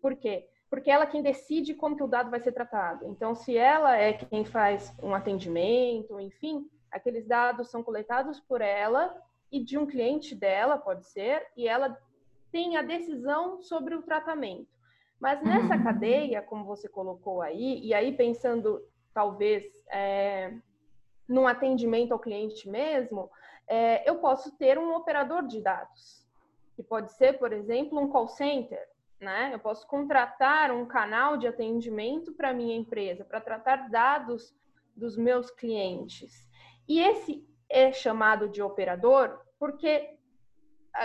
Por 0.00 0.16
quê? 0.16 0.48
Porque 0.70 0.90
ela 0.90 1.04
é 1.04 1.06
quem 1.06 1.22
decide 1.22 1.74
como 1.74 1.96
que 1.96 2.02
o 2.02 2.08
dado 2.08 2.30
vai 2.30 2.40
ser 2.40 2.52
tratado. 2.52 3.06
Então, 3.06 3.34
se 3.34 3.58
ela 3.58 3.98
é 3.98 4.14
quem 4.14 4.42
faz 4.42 4.90
um 5.02 5.14
atendimento, 5.14 6.18
enfim, 6.18 6.66
aqueles 6.90 7.26
dados 7.26 7.70
são 7.70 7.82
coletados 7.82 8.40
por 8.40 8.62
ela 8.62 9.14
e 9.52 9.62
de 9.62 9.76
um 9.76 9.86
cliente 9.86 10.34
dela, 10.34 10.78
pode 10.78 11.06
ser, 11.06 11.46
e 11.54 11.68
ela 11.68 11.94
tem 12.50 12.78
a 12.78 12.82
decisão 12.82 13.60
sobre 13.60 13.94
o 13.94 14.02
tratamento. 14.02 14.72
Mas 15.20 15.42
nessa 15.42 15.76
uhum. 15.76 15.84
cadeia, 15.84 16.40
como 16.40 16.64
você 16.64 16.88
colocou 16.88 17.42
aí, 17.42 17.80
e 17.84 17.92
aí 17.92 18.16
pensando 18.16 18.82
talvez 19.12 19.62
é, 19.92 20.54
num 21.28 21.46
atendimento 21.46 22.12
ao 22.12 22.18
cliente 22.18 22.68
mesmo, 22.68 23.30
é, 23.66 24.08
eu 24.08 24.16
posso 24.16 24.56
ter 24.56 24.78
um 24.78 24.94
operador 24.94 25.46
de 25.46 25.60
dados, 25.60 26.26
que 26.76 26.82
pode 26.82 27.12
ser, 27.12 27.38
por 27.38 27.52
exemplo, 27.52 27.98
um 27.98 28.08
call 28.08 28.28
center. 28.28 28.86
Né? 29.20 29.50
Eu 29.54 29.58
posso 29.58 29.86
contratar 29.86 30.70
um 30.70 30.84
canal 30.84 31.36
de 31.36 31.46
atendimento 31.46 32.32
para 32.34 32.52
minha 32.52 32.76
empresa, 32.76 33.24
para 33.24 33.40
tratar 33.40 33.88
dados 33.88 34.54
dos 34.94 35.16
meus 35.16 35.50
clientes. 35.50 36.46
E 36.86 37.00
esse 37.00 37.46
é 37.70 37.90
chamado 37.92 38.48
de 38.48 38.60
operador 38.60 39.40
porque 39.58 40.18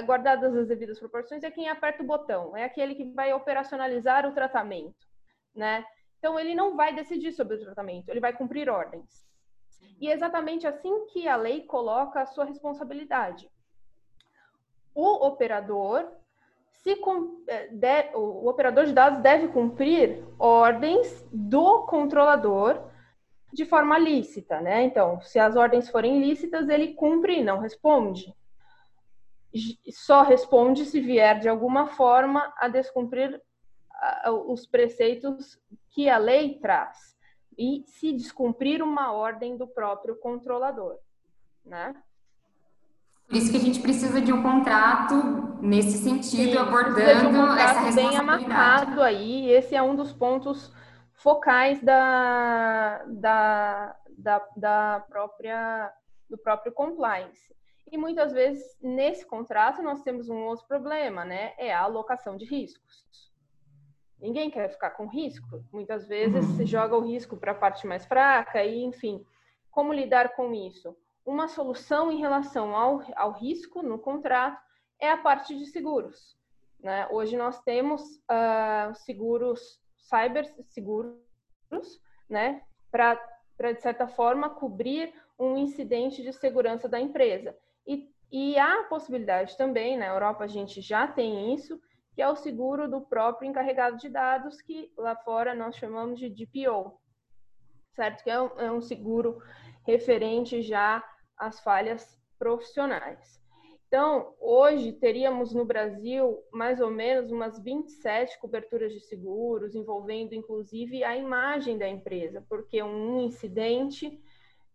guardadas 0.05 0.55
as 0.55 0.67
devidas 0.67 0.99
proporções, 0.99 1.43
é 1.43 1.49
quem 1.49 1.67
aperta 1.67 2.03
o 2.03 2.05
botão, 2.05 2.55
é 2.55 2.63
aquele 2.63 2.93
que 2.93 3.05
vai 3.05 3.33
operacionalizar 3.33 4.27
o 4.27 4.33
tratamento, 4.33 5.07
né? 5.55 5.83
Então 6.19 6.39
ele 6.39 6.53
não 6.53 6.75
vai 6.75 6.93
decidir 6.93 7.31
sobre 7.31 7.55
o 7.55 7.59
tratamento, 7.59 8.09
ele 8.09 8.19
vai 8.19 8.33
cumprir 8.33 8.69
ordens. 8.69 9.28
E 9.99 10.09
é 10.09 10.13
exatamente 10.13 10.65
assim 10.65 11.05
que 11.07 11.27
a 11.27 11.35
lei 11.35 11.61
coloca 11.63 12.21
a 12.21 12.25
sua 12.25 12.45
responsabilidade. 12.45 13.49
O 14.93 15.25
operador 15.25 16.11
se 16.71 16.95
é, 17.47 17.67
de, 17.67 18.15
o 18.15 18.47
operador 18.47 18.85
de 18.85 18.93
dados 18.93 19.19
deve 19.21 19.49
cumprir 19.49 20.23
ordens 20.39 21.27
do 21.31 21.85
controlador 21.85 22.89
de 23.51 23.65
forma 23.65 23.97
lícita, 23.97 24.61
né? 24.61 24.83
Então, 24.83 25.19
se 25.19 25.37
as 25.37 25.57
ordens 25.57 25.89
forem 25.89 26.21
lícitas, 26.21 26.69
ele 26.69 26.93
cumpre 26.93 27.39
e 27.39 27.43
não 27.43 27.59
responde 27.59 28.33
só 29.91 30.21
responde 30.21 30.85
se 30.85 30.99
vier 30.99 31.39
de 31.39 31.49
alguma 31.49 31.87
forma 31.87 32.53
a 32.57 32.67
descumprir 32.67 33.41
os 34.47 34.65
preceitos 34.65 35.59
que 35.89 36.07
a 36.07 36.17
lei 36.17 36.59
traz 36.59 37.08
e 37.59 37.83
se 37.85 38.13
descumprir 38.13 38.81
uma 38.81 39.11
ordem 39.11 39.57
do 39.57 39.67
próprio 39.67 40.15
controlador, 40.15 40.97
né? 41.65 41.93
Por 43.27 43.35
isso 43.35 43.51
que 43.51 43.57
a 43.57 43.59
gente 43.59 43.81
precisa 43.81 44.21
de 44.21 44.31
um 44.31 44.41
contrato 44.41 45.15
nesse 45.61 45.97
sentido, 45.97 46.53
Sim, 46.53 46.57
abordando 46.57 47.37
um 47.37 47.53
essa 47.53 47.81
responsabilidade. 47.81 47.95
bem 47.95 48.17
amarrado 48.17 49.01
aí. 49.01 49.51
Esse 49.51 49.75
é 49.75 49.81
um 49.83 49.93
dos 49.93 50.13
pontos 50.13 50.73
focais 51.13 51.81
da, 51.81 53.03
da, 53.07 53.95
da, 54.17 54.47
da 54.55 55.05
própria 55.09 55.93
do 56.29 56.37
próprio 56.37 56.71
compliance. 56.71 57.53
E 57.91 57.97
muitas 57.97 58.31
vezes, 58.31 58.63
nesse 58.81 59.25
contrato, 59.25 59.81
nós 59.81 60.01
temos 60.01 60.29
um 60.29 60.43
outro 60.45 60.65
problema, 60.67 61.25
né? 61.25 61.53
É 61.57 61.73
a 61.73 61.81
alocação 61.81 62.37
de 62.37 62.45
riscos. 62.45 63.28
Ninguém 64.21 64.49
quer 64.49 64.69
ficar 64.69 64.91
com 64.91 65.07
risco. 65.07 65.63
Muitas 65.71 66.07
vezes 66.07 66.45
se 66.57 66.65
joga 66.65 66.97
o 66.97 67.05
risco 67.05 67.37
para 67.37 67.53
a 67.53 67.55
parte 67.55 67.87
mais 67.87 68.05
fraca 68.05 68.63
e, 68.63 68.83
enfim, 68.83 69.23
como 69.71 69.93
lidar 69.93 70.35
com 70.35 70.53
isso? 70.53 70.95
Uma 71.25 71.47
solução 71.47 72.11
em 72.11 72.19
relação 72.19 72.75
ao, 72.75 73.01
ao 73.15 73.31
risco 73.31 73.81
no 73.81 73.97
contrato 73.99 74.59
é 74.99 75.09
a 75.09 75.17
parte 75.17 75.57
de 75.57 75.65
seguros. 75.65 76.37
Né? 76.81 77.07
Hoje 77.11 77.37
nós 77.37 77.61
temos 77.61 78.01
uh, 78.01 78.93
seguros, 78.95 79.81
cyber 79.97 80.45
seguros, 80.63 81.21
né? 82.29 82.61
para, 82.91 83.15
de 83.73 83.81
certa 83.81 84.07
forma, 84.07 84.49
cobrir 84.49 85.13
um 85.37 85.57
incidente 85.57 86.21
de 86.21 86.33
segurança 86.33 86.89
da 86.89 86.99
empresa. 86.99 87.55
E, 87.87 88.09
e 88.31 88.57
há 88.57 88.81
a 88.81 88.83
possibilidade 88.85 89.57
também, 89.57 89.97
na 89.97 90.07
Europa 90.07 90.43
a 90.43 90.47
gente 90.47 90.81
já 90.81 91.07
tem 91.07 91.53
isso, 91.53 91.79
que 92.19 92.23
é 92.23 92.27
o 92.27 92.35
seguro 92.35 92.85
do 92.85 92.99
próprio 92.99 93.47
encarregado 93.47 93.95
de 93.95 94.09
dados, 94.09 94.61
que 94.61 94.91
lá 94.97 95.15
fora 95.15 95.55
nós 95.55 95.77
chamamos 95.77 96.19
de 96.19 96.27
DPO, 96.29 96.99
certo? 97.95 98.25
Que 98.25 98.29
é 98.29 98.41
um, 98.41 98.59
é 98.59 98.69
um 98.69 98.81
seguro 98.81 99.41
referente 99.87 100.61
já 100.61 101.01
às 101.37 101.61
falhas 101.61 102.21
profissionais. 102.37 103.41
Então, 103.87 104.35
hoje 104.37 104.91
teríamos 104.91 105.53
no 105.53 105.63
Brasil 105.63 106.43
mais 106.51 106.81
ou 106.81 106.91
menos 106.91 107.31
umas 107.31 107.57
27 107.57 108.37
coberturas 108.37 108.91
de 108.91 108.99
seguros, 108.99 109.73
envolvendo 109.73 110.35
inclusive 110.35 111.05
a 111.05 111.15
imagem 111.15 111.77
da 111.77 111.87
empresa, 111.87 112.45
porque 112.49 112.83
um 112.83 113.21
incidente 113.21 114.21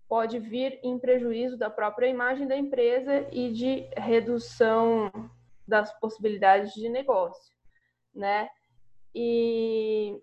pode 0.08 0.38
vir 0.38 0.80
em 0.82 0.98
prejuízo 0.98 1.58
da 1.58 1.68
própria 1.68 2.06
imagem 2.06 2.46
da 2.46 2.56
empresa 2.56 3.28
e 3.30 3.52
de 3.52 3.86
redução 3.98 5.12
das 5.66 5.92
possibilidades 5.98 6.72
de 6.74 6.88
negócio, 6.88 7.54
né? 8.14 8.48
E, 9.14 10.20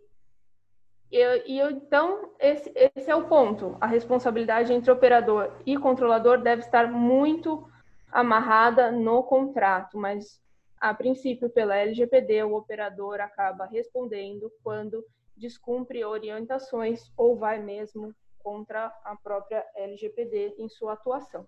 eu, 1.12 1.46
e 1.46 1.60
eu, 1.60 1.72
então, 1.72 2.32
esse, 2.40 2.72
esse 2.76 3.10
é 3.10 3.16
o 3.16 3.28
ponto. 3.28 3.78
A 3.80 3.88
responsabilidade 3.88 4.74
entre 4.74 4.92
operador 4.92 5.52
e 5.66 5.78
controlador 5.78 6.42
deve 6.42 6.62
estar 6.62 6.92
muito 6.92 7.70
amarrada 8.12 8.92
no 8.92 9.24
contrato, 9.24 9.98
mas 9.98 10.42
a 10.80 10.94
princípio, 10.94 11.50
pela 11.50 11.76
LGPD, 11.76 12.44
o 12.44 12.56
operador 12.56 13.22
acaba 13.22 13.66
respondendo 13.66 14.52
quando 14.64 15.06
descumpre 15.38 16.04
orientações 16.04 17.12
ou 17.16 17.38
vai 17.38 17.62
mesmo 17.62 18.14
contra 18.40 18.88
a 19.04 19.16
própria 19.16 19.66
LGPD 19.76 20.56
em 20.58 20.68
sua 20.68 20.94
atuação. 20.94 21.48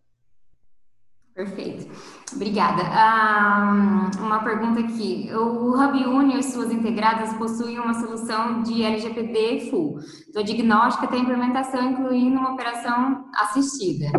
Perfeito. 1.35 1.89
Obrigada. 2.35 2.83
Ah, 2.85 4.11
uma 4.19 4.43
pergunta 4.43 4.81
aqui. 4.81 5.29
O 5.33 5.73
Hub 5.73 6.05
Uni 6.05 6.37
e 6.37 6.43
suas 6.43 6.71
integradas 6.71 7.33
possuem 7.33 7.79
uma 7.79 7.95
solução 7.95 8.61
de 8.61 8.83
LGPD 8.83 9.71
full, 9.71 9.97
do 10.31 10.43
diagnóstico 10.43 11.05
até 11.05 11.15
a 11.15 11.19
implementação, 11.19 11.89
incluindo 11.89 12.37
uma 12.37 12.53
operação 12.53 13.25
assistida. 13.35 14.11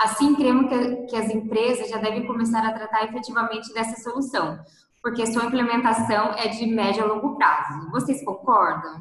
Assim, 0.00 0.34
cremos 0.34 0.68
que, 0.68 1.06
que 1.06 1.16
as 1.16 1.30
empresas 1.30 1.88
já 1.88 1.98
devem 1.98 2.26
começar 2.26 2.66
a 2.66 2.72
tratar 2.72 3.04
efetivamente 3.04 3.72
dessa 3.72 4.02
solução, 4.02 4.58
porque 5.00 5.26
sua 5.26 5.44
implementação 5.44 6.32
é 6.32 6.48
de 6.48 6.66
médio 6.66 7.04
a 7.04 7.06
longo 7.06 7.36
prazo. 7.36 7.88
Vocês 7.92 8.24
concordam? 8.24 9.00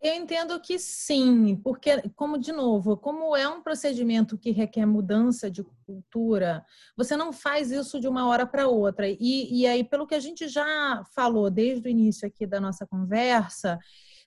Eu 0.00 0.14
entendo 0.14 0.60
que 0.60 0.78
sim, 0.78 1.56
porque, 1.56 2.02
como 2.14 2.38
de 2.38 2.52
novo, 2.52 2.96
como 2.96 3.36
é 3.36 3.48
um 3.48 3.60
procedimento 3.60 4.38
que 4.38 4.52
requer 4.52 4.86
mudança 4.86 5.50
de 5.50 5.64
cultura, 5.84 6.64
você 6.96 7.16
não 7.16 7.32
faz 7.32 7.72
isso 7.72 7.98
de 8.00 8.06
uma 8.06 8.28
hora 8.28 8.46
para 8.46 8.68
outra. 8.68 9.08
E, 9.08 9.16
e 9.62 9.66
aí, 9.66 9.82
pelo 9.82 10.06
que 10.06 10.14
a 10.14 10.20
gente 10.20 10.46
já 10.46 11.02
falou 11.14 11.50
desde 11.50 11.88
o 11.88 11.90
início 11.90 12.28
aqui 12.28 12.46
da 12.46 12.60
nossa 12.60 12.86
conversa, 12.86 13.76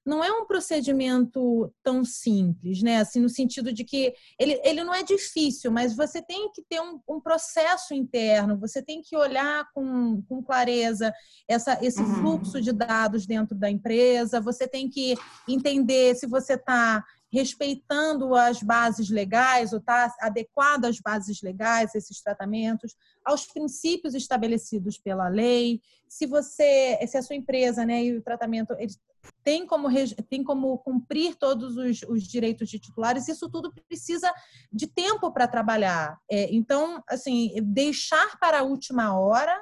não 0.06 0.24
é 0.24 0.32
um 0.32 0.46
procedimento 0.46 1.72
tão 1.84 2.04
simples, 2.04 2.82
né? 2.82 2.98
Assim, 2.98 3.20
no 3.20 3.30
sentido 3.30 3.72
de 3.72 3.84
que 3.84 4.14
ele, 4.38 4.60
ele 4.64 4.84
não 4.84 4.94
é 4.94 5.04
difícil, 5.04 5.72
mas 5.72 5.96
você 5.96 6.22
tem 6.22 6.52
que 6.52 6.64
ter 6.64 6.82
um, 6.82 7.00
um 7.08 7.20
processo 7.20 7.94
interno, 7.94 8.58
você 8.58 8.82
tem 8.82 9.02
que 9.02 9.16
olhar 9.16 9.66
com, 9.74 10.22
com 10.24 10.42
clareza 10.44 11.14
essa, 11.48 11.78
esse 11.86 12.02
uhum. 12.02 12.16
fluxo 12.16 12.62
de 12.62 12.72
dados 12.72 13.28
dentro 13.28 13.56
da 13.56 13.70
empresa, 13.70 14.42
você 14.42 14.68
tem 14.68 14.90
que 14.90 15.16
entender 15.48 16.16
se 16.16 16.26
você 16.26 16.54
está 16.54 17.04
respeitando 17.32 18.36
as 18.36 18.62
bases 18.62 19.10
legais 19.10 19.72
ou 19.72 19.80
está 19.80 20.14
adequado 20.20 20.86
às 20.86 21.00
bases 21.00 21.42
legais, 21.42 21.96
esses 21.96 22.22
tratamentos, 22.22 22.96
aos 23.24 23.46
princípios 23.46 24.14
estabelecidos 24.14 24.98
pela 24.98 25.30
lei. 25.30 25.82
Se 26.10 26.26
você, 26.26 27.00
se 27.08 27.18
a 27.18 27.22
sua 27.22 27.36
empresa, 27.36 27.86
né, 27.86 28.04
e 28.04 28.18
o 28.18 28.22
tratamento 28.22 28.74
eles 28.78 29.00
tem 29.44 29.66
como, 29.66 29.88
tem 30.30 30.44
como 30.44 30.78
cumprir 30.80 31.36
todos 31.36 31.78
os, 31.78 32.02
os 32.04 32.24
direitos 32.24 32.70
de 32.70 32.80
titulares, 32.80 33.28
isso 33.28 33.50
tudo 33.50 33.72
precisa 33.88 34.32
de 34.72 34.88
tempo 34.88 35.32
para 35.32 35.48
trabalhar. 35.48 36.18
É, 36.30 36.54
então, 36.54 37.04
assim, 37.08 37.54
deixar 37.64 38.40
para 38.40 38.60
a 38.60 38.64
última 38.64 39.18
hora 39.20 39.56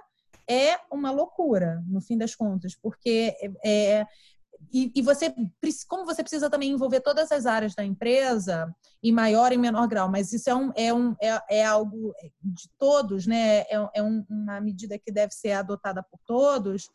é 0.50 0.80
uma 0.92 1.12
loucura, 1.12 1.84
no 1.88 2.02
fim 2.02 2.18
das 2.18 2.34
contas, 2.36 2.76
porque 2.76 3.36
é, 3.64 4.06
e, 4.72 4.92
e, 4.96 5.02
você, 5.02 5.34
como 5.88 6.06
você 6.06 6.22
precisa 6.22 6.50
também 6.50 6.72
envolver 6.72 7.00
todas 7.02 7.32
as 7.32 7.46
áreas 7.46 7.74
da 7.74 7.84
empresa, 7.84 8.74
em 9.02 9.12
maior 9.12 9.52
e 9.52 9.58
menor 9.58 9.88
grau, 9.88 10.10
mas 10.10 10.32
isso 10.32 10.50
é, 10.50 10.56
um, 10.56 10.72
é, 10.76 10.94
um, 10.94 11.16
é, 11.22 11.60
é 11.60 11.66
algo 11.66 12.14
de 12.44 12.70
todos, 12.78 13.26
né? 13.26 13.62
É, 13.62 13.90
é 13.96 14.04
um, 14.04 14.24
uma 14.30 14.62
medida 14.62 15.00
que 15.00 15.12
deve 15.12 15.34
ser 15.34 15.54
adotada 15.54 16.04
por 16.04 16.20
todos. 16.26 16.90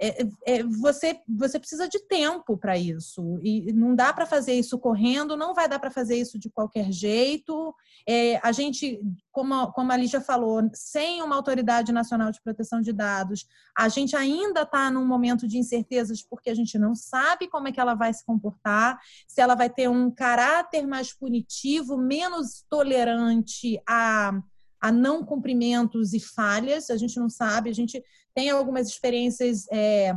É, 0.00 0.26
é, 0.46 0.62
você, 0.64 1.20
você 1.28 1.58
precisa 1.58 1.88
de 1.88 2.00
tempo 2.06 2.56
para 2.56 2.76
isso. 2.76 3.38
E 3.42 3.72
não 3.72 3.94
dá 3.94 4.12
para 4.12 4.26
fazer 4.26 4.54
isso 4.54 4.78
correndo, 4.78 5.36
não 5.36 5.54
vai 5.54 5.68
dar 5.68 5.78
para 5.78 5.90
fazer 5.90 6.16
isso 6.16 6.38
de 6.38 6.50
qualquer 6.50 6.90
jeito. 6.90 7.74
É, 8.08 8.38
a 8.42 8.50
gente, 8.52 9.00
como, 9.30 9.72
como 9.72 9.92
a 9.92 9.96
Lígia 9.96 10.20
falou, 10.20 10.62
sem 10.74 11.22
uma 11.22 11.36
autoridade 11.36 11.92
nacional 11.92 12.32
de 12.32 12.42
proteção 12.42 12.80
de 12.80 12.92
dados, 12.92 13.46
a 13.76 13.88
gente 13.88 14.16
ainda 14.16 14.62
está 14.62 14.90
num 14.90 15.06
momento 15.06 15.46
de 15.46 15.58
incertezas 15.58 16.22
porque 16.22 16.50
a 16.50 16.54
gente 16.54 16.78
não 16.78 16.94
sabe 16.94 17.48
como 17.48 17.68
é 17.68 17.72
que 17.72 17.80
ela 17.80 17.94
vai 17.94 18.12
se 18.12 18.24
comportar, 18.24 18.98
se 19.28 19.40
ela 19.40 19.54
vai 19.54 19.70
ter 19.70 19.88
um 19.88 20.10
caráter 20.10 20.86
mais 20.86 21.12
punitivo, 21.12 21.96
menos 21.96 22.64
tolerante 22.68 23.80
a 23.86 24.42
a 24.82 24.90
não 24.90 25.24
cumprimentos 25.24 26.12
e 26.12 26.18
falhas, 26.18 26.90
a 26.90 26.96
gente 26.96 27.18
não 27.18 27.28
sabe, 27.28 27.70
a 27.70 27.72
gente 27.72 28.02
tem 28.34 28.50
algumas 28.50 28.88
experiências 28.88 29.66
é, 29.70 30.12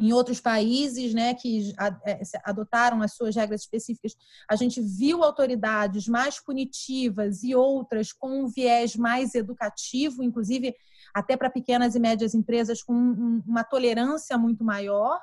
em 0.00 0.12
outros 0.12 0.40
países, 0.40 1.12
né, 1.12 1.34
que 1.34 1.74
é, 2.06 2.20
adotaram 2.42 3.02
as 3.02 3.14
suas 3.14 3.36
regras 3.36 3.60
específicas, 3.60 4.16
a 4.48 4.56
gente 4.56 4.80
viu 4.80 5.22
autoridades 5.22 6.08
mais 6.08 6.42
punitivas 6.42 7.42
e 7.42 7.54
outras 7.54 8.10
com 8.12 8.44
um 8.44 8.48
viés 8.48 8.96
mais 8.96 9.34
educativo, 9.34 10.22
inclusive 10.22 10.74
até 11.12 11.36
para 11.36 11.50
pequenas 11.50 11.94
e 11.94 12.00
médias 12.00 12.34
empresas 12.34 12.82
com 12.82 12.94
uma 13.46 13.62
tolerância 13.62 14.38
muito 14.38 14.64
maior, 14.64 15.20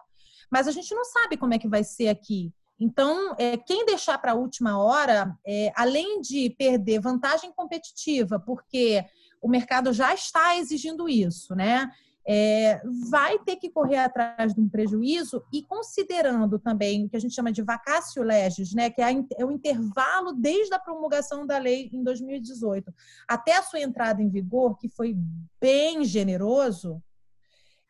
mas 0.52 0.68
a 0.68 0.72
gente 0.72 0.94
não 0.94 1.06
sabe 1.06 1.38
como 1.38 1.56
é 1.56 1.60
que 1.60 1.68
vai 1.68 1.84
ser 1.84 2.10
aqui. 2.10 2.54
Então, 2.80 3.36
é, 3.38 3.55
quem 3.57 3.86
deixar 3.86 4.17
para 4.17 4.34
a 4.34 4.36
última 4.36 4.82
hora, 4.82 5.38
é, 5.45 5.71
além 5.76 6.21
de 6.21 6.49
perder 6.51 6.99
vantagem 6.99 7.51
competitiva, 7.53 8.39
porque 8.39 9.03
o 9.41 9.47
mercado 9.47 9.93
já 9.93 10.13
está 10.13 10.57
exigindo 10.57 11.07
isso, 11.07 11.55
né? 11.55 11.89
É, 12.28 12.82
vai 13.07 13.38
ter 13.38 13.55
que 13.57 13.69
correr 13.69 13.99
atrás 13.99 14.51
de 14.51 14.59
um 14.59 14.67
prejuízo 14.67 15.43
e 15.53 15.61
considerando 15.61 16.57
também 16.57 17.05
o 17.05 17.09
que 17.09 17.15
a 17.15 17.19
gente 17.19 17.36
chama 17.36 17.51
de 17.51 17.61
vacácio 17.61 18.23
legis, 18.23 18.73
né, 18.73 18.89
que 18.89 18.99
é, 18.99 19.11
é 19.38 19.45
o 19.45 19.51
intervalo 19.51 20.34
desde 20.34 20.73
a 20.73 20.80
promulgação 20.80 21.45
da 21.45 21.59
lei 21.59 21.88
em 21.93 22.03
2018 22.03 22.91
até 23.28 23.55
a 23.55 23.61
sua 23.61 23.80
entrada 23.80 24.23
em 24.23 24.30
vigor, 24.30 24.76
que 24.80 24.89
foi 24.89 25.15
bem 25.61 26.03
generoso, 26.03 26.99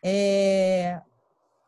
é, 0.03 1.01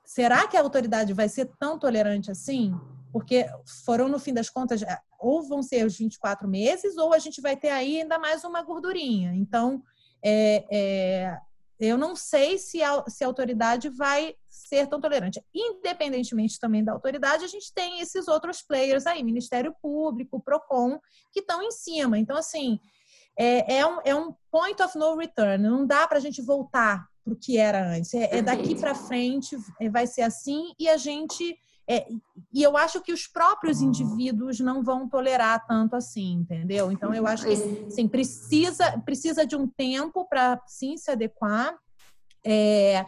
será 0.04 0.46
que 0.46 0.58
a 0.58 0.62
autoridade 0.62 1.14
vai 1.14 1.30
ser 1.30 1.50
tão 1.58 1.80
tolerante 1.80 2.30
assim? 2.30 2.78
Porque 3.18 3.48
foram, 3.84 4.08
no 4.08 4.20
fim 4.20 4.32
das 4.32 4.48
contas, 4.48 4.84
é, 4.84 4.96
ou 5.20 5.42
vão 5.42 5.64
ser 5.64 5.84
os 5.88 5.98
24 5.98 6.48
meses, 6.48 6.98
ou 6.98 7.16
a 7.16 7.18
gente 7.18 7.42
vai 7.42 7.58
ter 7.58 7.70
aí 7.70 8.02
ainda 8.02 8.20
mais 8.20 8.44
uma 8.44 8.62
gordurinha. 8.62 9.34
Então, 9.34 9.82
é, 10.24 10.64
é, 10.72 11.38
eu 11.80 11.98
não 11.98 12.16
sei 12.16 12.60
se 12.60 12.84
a, 12.84 13.04
se 13.08 13.24
a 13.24 13.28
autoridade 13.28 13.90
vai 13.90 14.36
ser 14.48 14.86
tão 14.86 15.02
tolerante. 15.02 15.44
Independentemente 15.52 16.60
também 16.60 16.84
da 16.84 16.92
autoridade, 16.92 17.44
a 17.44 17.48
gente 17.48 17.74
tem 17.74 18.02
esses 18.02 18.28
outros 18.28 18.62
players 18.62 19.08
aí, 19.08 19.24
Ministério 19.24 19.76
Público, 19.82 20.40
PROCON, 20.40 21.00
que 21.34 21.40
estão 21.40 21.64
em 21.64 21.72
cima. 21.72 22.20
Então, 22.20 22.38
assim, 22.38 22.80
é, 23.36 23.78
é, 23.78 23.88
um, 23.88 24.00
é 24.06 24.14
um 24.14 24.32
point 24.52 24.80
of 24.80 24.96
no 24.96 25.18
return. 25.18 25.58
Não 25.58 25.88
dá 25.88 26.08
para 26.08 26.20
a 26.20 26.22
gente 26.22 26.40
voltar 26.40 27.04
para 27.24 27.34
o 27.34 27.36
que 27.36 27.58
era 27.58 27.96
antes. 27.96 28.14
É, 28.14 28.38
é 28.38 28.42
daqui 28.44 28.76
para 28.76 28.94
frente, 28.94 29.58
vai 29.90 30.06
ser 30.06 30.22
assim, 30.22 30.72
e 30.78 30.88
a 30.88 30.98
gente 30.98 31.58
é, 31.90 32.06
e 32.54 32.62
eu 32.62 32.76
acho 32.76 33.02
que 33.02 33.14
os 33.14 33.28
próprios 33.28 33.82
indivíduos 33.82 34.60
não 34.60 34.84
vão 34.84 35.08
tolerar 35.08 35.66
tanto 35.66 35.96
assim, 35.96 36.34
entendeu? 36.34 36.92
Então 36.92 37.14
eu 37.14 37.26
acho 37.26 37.46
que 37.46 37.56
sim, 37.90 38.08
precisa, 38.08 39.00
precisa 39.06 39.46
de 39.46 39.56
um 39.56 39.66
tempo 39.68 40.26
para 40.26 40.62
sim 40.68 40.98
se 40.98 41.10
adequar. 41.10 41.78
É, 42.46 43.06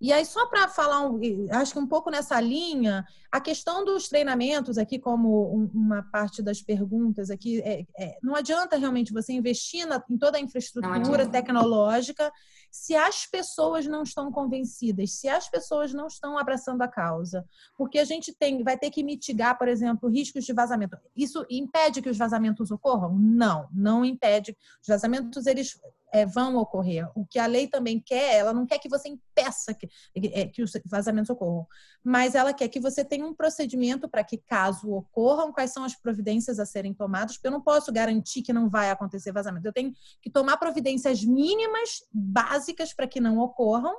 E 0.00 0.12
aí, 0.12 0.24
só 0.24 0.46
para 0.46 0.66
falar, 0.66 1.06
um, 1.06 1.20
acho 1.50 1.74
que 1.74 1.78
um 1.78 1.86
pouco 1.86 2.10
nessa 2.10 2.40
linha, 2.40 3.04
a 3.30 3.38
questão 3.38 3.84
dos 3.84 4.08
treinamentos 4.08 4.78
aqui, 4.78 4.98
como 4.98 5.54
um, 5.54 5.70
uma 5.74 6.02
parte 6.10 6.42
das 6.42 6.62
perguntas 6.62 7.30
aqui, 7.30 7.60
é, 7.60 7.84
é, 7.98 8.16
não 8.22 8.34
adianta 8.34 8.78
realmente 8.78 9.12
você 9.12 9.32
investir 9.34 9.86
na, 9.86 10.02
em 10.08 10.16
toda 10.16 10.38
a 10.38 10.40
infraestrutura 10.40 11.28
tecnológica 11.28 12.32
se 12.70 12.94
as 12.94 13.26
pessoas 13.26 13.86
não 13.86 14.02
estão 14.02 14.30
convencidas, 14.30 15.12
se 15.12 15.28
as 15.28 15.48
pessoas 15.48 15.92
não 15.92 16.06
estão 16.06 16.38
abraçando 16.38 16.82
a 16.82 16.88
causa. 16.88 17.44
Porque 17.76 17.98
a 17.98 18.04
gente 18.04 18.32
tem, 18.32 18.62
vai 18.62 18.78
ter 18.78 18.90
que 18.90 19.02
mitigar, 19.02 19.58
por 19.58 19.68
exemplo, 19.68 20.08
riscos 20.08 20.44
de 20.44 20.52
vazamento. 20.52 20.96
Isso 21.16 21.44
impede 21.50 22.00
que 22.00 22.08
os 22.08 22.18
vazamentos 22.18 22.70
ocorram? 22.70 23.16
Não, 23.18 23.68
não 23.72 24.04
impede. 24.04 24.56
Os 24.80 24.88
vazamentos, 24.88 25.46
eles 25.46 25.80
é, 26.12 26.26
vão 26.26 26.56
ocorrer. 26.56 27.08
O 27.14 27.24
que 27.24 27.38
a 27.38 27.46
lei 27.46 27.66
também 27.66 28.00
quer, 28.00 28.36
ela 28.36 28.52
não 28.52 28.66
quer 28.66 28.78
que 28.78 28.88
você 28.88 29.08
impeça 29.08 29.74
que, 29.74 29.88
é, 30.14 30.46
que 30.46 30.62
os 30.62 30.72
vazamentos 30.86 31.30
ocorram, 31.30 31.66
mas 32.02 32.34
ela 32.34 32.52
quer 32.52 32.68
que 32.68 32.80
você 32.80 33.04
tenha 33.04 33.26
um 33.26 33.34
procedimento 33.34 34.08
para 34.08 34.24
que, 34.24 34.38
caso 34.38 34.90
ocorram, 34.90 35.52
quais 35.52 35.72
são 35.72 35.84
as 35.84 35.94
providências 35.94 36.58
a 36.58 36.66
serem 36.66 36.94
tomadas, 36.94 37.36
porque 37.36 37.48
eu 37.48 37.52
não 37.52 37.62
posso 37.62 37.92
garantir 37.92 38.42
que 38.42 38.52
não 38.52 38.68
vai 38.68 38.90
acontecer 38.90 39.32
vazamento. 39.32 39.66
Eu 39.66 39.72
tenho 39.72 39.92
que 40.20 40.30
tomar 40.30 40.56
providências 40.56 41.24
mínimas, 41.24 42.02
básicas, 42.12 42.92
para 42.92 43.06
que 43.06 43.20
não 43.20 43.38
ocorram, 43.38 43.96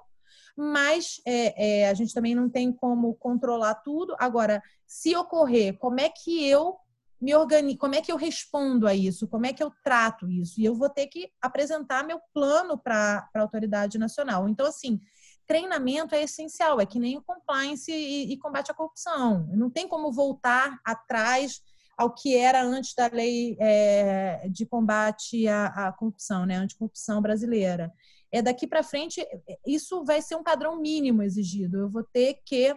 mas 0.56 1.22
é, 1.26 1.82
é, 1.82 1.90
a 1.90 1.94
gente 1.94 2.14
também 2.14 2.36
não 2.36 2.50
tem 2.50 2.72
como 2.72 3.14
controlar 3.16 3.76
tudo. 3.76 4.16
Agora, 4.20 4.62
se 4.86 5.16
ocorrer, 5.16 5.78
como 5.78 6.00
é 6.00 6.10
que 6.10 6.48
eu 6.48 6.78
me 7.22 7.36
organizo, 7.36 7.78
como 7.78 7.94
é 7.94 8.02
que 8.02 8.12
eu 8.12 8.18
respondo 8.18 8.88
a 8.88 8.96
isso, 8.96 9.28
como 9.28 9.46
é 9.46 9.54
que 9.54 9.62
eu 9.62 9.72
trato 9.84 10.28
isso. 10.30 10.60
E 10.60 10.66
eu 10.66 10.74
vou 10.74 10.90
ter 10.90 11.06
que 11.08 11.32
apresentar 11.40 12.04
meu 12.04 12.20
plano 12.34 12.78
para 12.78 13.30
a 13.34 13.40
autoridade 13.42 14.00
nacional. 14.00 14.50
Então, 14.50 14.66
assim, 14.66 15.00
treinamento 15.46 16.16
é 16.16 16.24
essencial, 16.24 16.82
é 16.82 16.86
que 16.86 17.00
nem 17.00 17.18
o 17.18 17.22
compliance 17.22 17.92
e, 17.92 18.34
e 18.34 18.38
combate 18.38 18.72
à 18.72 18.74
corrupção. 18.74 19.48
Não 19.54 19.70
tem 19.70 19.88
como 19.88 20.12
voltar 20.12 20.80
atrás 20.84 21.62
ao 21.96 22.12
que 22.12 22.36
era 22.36 22.64
antes 22.64 22.96
da 22.96 23.08
lei 23.08 23.56
é, 23.60 24.48
de 24.50 24.66
combate 24.66 25.48
à, 25.48 25.68
à 25.68 25.92
corrupção, 25.92 26.48
né, 26.48 26.56
anticorrupção 26.56 27.22
brasileira. 27.22 27.94
É 28.32 28.42
daqui 28.42 28.66
para 28.66 28.82
frente, 28.82 29.24
isso 29.68 30.04
vai 30.04 30.22
ser 30.22 30.36
um 30.36 30.44
padrão 30.44 30.80
mínimo 30.80 31.22
exigido. 31.22 31.78
Eu 31.78 31.90
vou 31.90 32.04
ter 32.04 32.42
que 32.46 32.76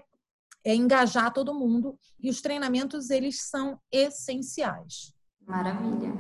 é 0.65 0.75
engajar 0.75 1.33
todo 1.33 1.55
mundo 1.55 1.99
e 2.21 2.31
os 2.31 2.41
treinamentos 2.41 3.11
eles 3.11 3.43
são 3.43 3.79
essenciais. 3.93 5.13
Maravilha. 5.47 6.15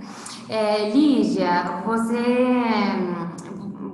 É, 0.49 0.91
Lígia, 0.91 1.83
você 1.85 2.23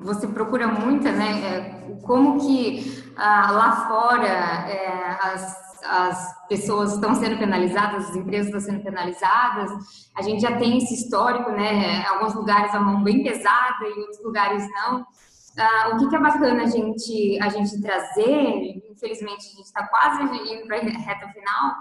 você 0.02 0.26
procura 0.26 0.66
muita, 0.66 1.12
né? 1.12 1.40
É, 1.44 2.00
como 2.02 2.40
que 2.40 3.04
ah, 3.16 3.50
lá 3.52 3.88
fora 3.88 4.26
é, 4.26 5.18
as 5.20 5.70
as 5.84 6.46
pessoas 6.48 6.94
estão 6.94 7.14
sendo 7.14 7.38
penalizadas, 7.38 8.10
as 8.10 8.16
empresas 8.16 8.46
estão 8.46 8.60
sendo 8.60 8.82
penalizadas. 8.82 9.70
A 10.14 10.22
gente 10.22 10.40
já 10.42 10.56
tem 10.56 10.78
esse 10.78 10.94
histórico, 10.94 11.50
né? 11.50 12.04
Alguns 12.06 12.34
lugares 12.34 12.74
a 12.74 12.80
mão 12.80 13.02
bem 13.02 13.22
pesada, 13.22 13.84
em 13.84 14.00
outros 14.00 14.22
lugares 14.22 14.68
não. 14.72 15.06
Uh, 15.58 15.94
o 15.94 15.98
que, 15.98 16.08
que, 16.08 16.16
é 16.16 16.18
bacana 16.18 16.62
a 16.62 16.66
gente, 16.66 17.38
a 17.42 17.48
gente 17.48 17.80
trazer, 17.82 18.82
infelizmente 18.90 19.46
a 19.46 19.56
gente 19.56 19.64
está 19.64 19.86
quase 19.88 20.22
indo 20.22 20.66
para 20.66 20.76
a 20.76 20.80
reta 20.80 21.28
final, 21.28 21.74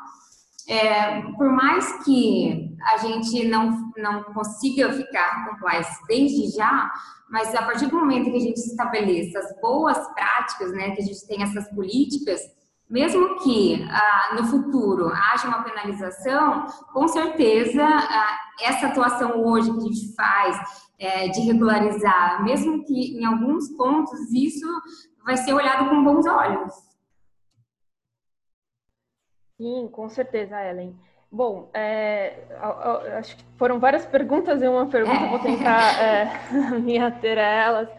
é, 0.68 1.22
por 1.36 1.52
mais 1.52 2.04
que 2.04 2.76
a 2.92 2.98
gente 2.98 3.48
não, 3.48 3.92
não 3.98 4.24
consiga 4.34 4.92
ficar 4.94 5.50
compliance 5.50 6.00
desde 6.08 6.56
já, 6.56 6.92
mas 7.30 7.54
a 7.56 7.64
partir 7.64 7.88
do 7.88 7.96
momento 7.96 8.32
que 8.32 8.38
a 8.38 8.42
gente 8.42 8.58
estabeleça 8.58 9.40
as 9.40 9.62
boas 9.62 9.98
práticas, 10.14 10.72
né, 10.74 10.92
que 10.92 11.02
a 11.02 11.06
gente 11.06 11.26
tem 11.28 11.42
essas 11.42 11.68
políticas, 11.72 12.42
mesmo 12.90 13.38
que 13.40 13.88
ah, 13.90 14.36
no 14.36 14.46
futuro 14.46 15.08
haja 15.10 15.48
uma 15.48 15.64
penalização, 15.64 16.66
com 16.92 17.08
certeza 17.08 17.86
ah, 17.86 18.40
essa 18.62 18.88
atuação 18.88 19.44
hoje 19.46 19.72
que 19.72 19.78
a 19.78 19.82
gente 19.82 20.16
faz 20.16 20.90
é, 20.98 21.28
de 21.28 21.42
regularizar, 21.42 22.44
mesmo 22.44 22.84
que 22.84 23.18
em 23.18 23.26
alguns 23.26 23.70
pontos 23.78 24.20
isso 24.34 24.68
vai 25.24 25.38
ser 25.38 25.54
olhado 25.54 25.90
com 25.90 26.04
bons 26.04 26.26
olhos. 26.26 26.74
Sim, 29.56 29.90
com 29.92 30.10
certeza, 30.10 30.60
Ellen. 30.62 30.98
Bom, 31.32 31.70
é, 31.76 32.44
acho 33.20 33.38
que 33.38 33.44
foram 33.56 33.80
várias 33.80 34.04
perguntas 34.04 34.64
e 34.64 34.68
uma 34.68 34.90
pergunta, 34.90 35.26
é. 35.26 35.30
vou 35.30 35.40
tentar 35.40 36.04
é, 36.04 36.26
me 36.82 36.98
ater 36.98 37.38
a 37.38 37.42
elas. 37.42 37.90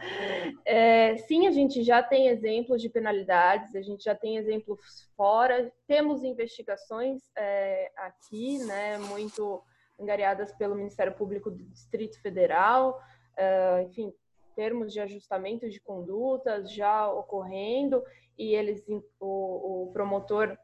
É, 0.65 1.17
sim, 1.17 1.47
a 1.47 1.53
gente 1.53 1.85
já 1.85 2.03
tem 2.03 2.27
exemplos 2.27 2.83
de 2.83 2.89
penalidades, 2.89 3.77
a 3.77 3.83
gente 3.83 4.03
já 4.03 4.17
tem 4.17 4.37
exemplos 4.37 5.09
fora, 5.17 5.73
temos 5.87 6.25
investigações 6.25 7.23
é, 7.37 7.93
aqui, 7.99 8.59
né, 8.65 8.99
muito 8.99 9.63
angariadas 9.99 10.53
pelo 10.55 10.75
Ministério 10.75 11.15
Público 11.15 11.53
do 11.53 11.63
Distrito 11.63 12.21
Federal, 12.21 13.01
é, 13.37 13.83
enfim, 13.83 14.13
termos 14.57 14.93
de 14.93 14.99
ajustamento 14.99 15.71
de 15.71 15.79
condutas 15.79 16.73
já 16.73 17.09
ocorrendo, 17.09 18.03
e 18.37 18.57
eles, 18.57 18.83
o, 19.21 19.85
o 19.85 19.93
promotor 19.93 20.59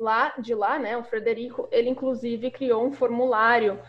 lá 0.00 0.34
de 0.38 0.54
lá, 0.54 0.78
né, 0.78 0.96
o 0.96 1.04
Frederico, 1.04 1.68
ele 1.70 1.90
inclusive 1.90 2.50
criou 2.50 2.84
um 2.84 2.92
formulário 2.92 3.80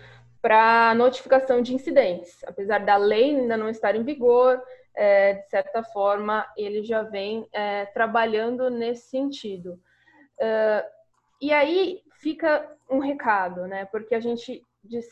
para 0.42 0.94
notificação 0.96 1.62
de 1.62 1.74
incidentes. 1.74 2.44
Apesar 2.46 2.80
da 2.80 2.98
lei 2.98 3.36
ainda 3.36 3.56
não 3.56 3.70
estar 3.70 3.96
em 3.96 4.04
vigor, 4.04 4.62
é, 4.94 5.34
de 5.34 5.50
certa 5.50 5.84
forma, 5.84 6.46
ele 6.58 6.84
já 6.84 7.04
vem 7.04 7.48
é, 7.54 7.86
trabalhando 7.88 8.70
nesse 8.70 9.10
sentido. 9.10 9.80
É, 10.40 10.86
e 11.40 11.54
aí 11.54 12.02
fica 12.14 12.70
um 12.90 13.00
recado, 13.00 13.68
né? 13.68 13.86
Porque 13.86 14.14
a 14.14 14.20
gente 14.20 14.66
diz, 14.84 15.08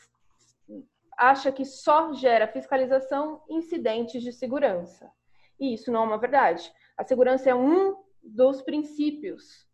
acha 1.16 1.50
que 1.50 1.64
só 1.64 2.12
gera 2.12 2.46
fiscalização 2.46 3.42
incidentes 3.48 4.22
de 4.22 4.32
segurança. 4.32 5.10
E 5.58 5.74
isso 5.74 5.90
não 5.90 6.02
é 6.02 6.06
uma 6.06 6.18
verdade. 6.18 6.72
A 6.96 7.04
segurança 7.04 7.48
é 7.48 7.54
um 7.54 7.96
dos 8.22 8.60
princípios 8.62 9.66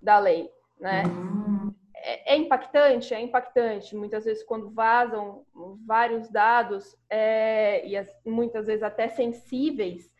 da 0.00 0.18
lei 0.18 0.50
né? 0.78 1.04
Uhum. 1.04 1.74
É, 1.96 2.34
é, 2.34 2.36
impactante, 2.36 3.14
é 3.14 3.20
impactante. 3.20 3.96
Muitas 3.96 4.24
vezes 4.24 4.44
quando 4.44 4.70
vazam 4.70 5.44
vários 5.86 6.28
dados 6.28 6.96
é, 7.08 7.86
e 7.86 7.96
as, 7.96 8.08
muitas 8.26 8.66
vezes 8.66 8.82
até 8.82 9.08
sensíveis, 9.08 10.12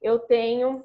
eu 0.00 0.18
tenho 0.18 0.84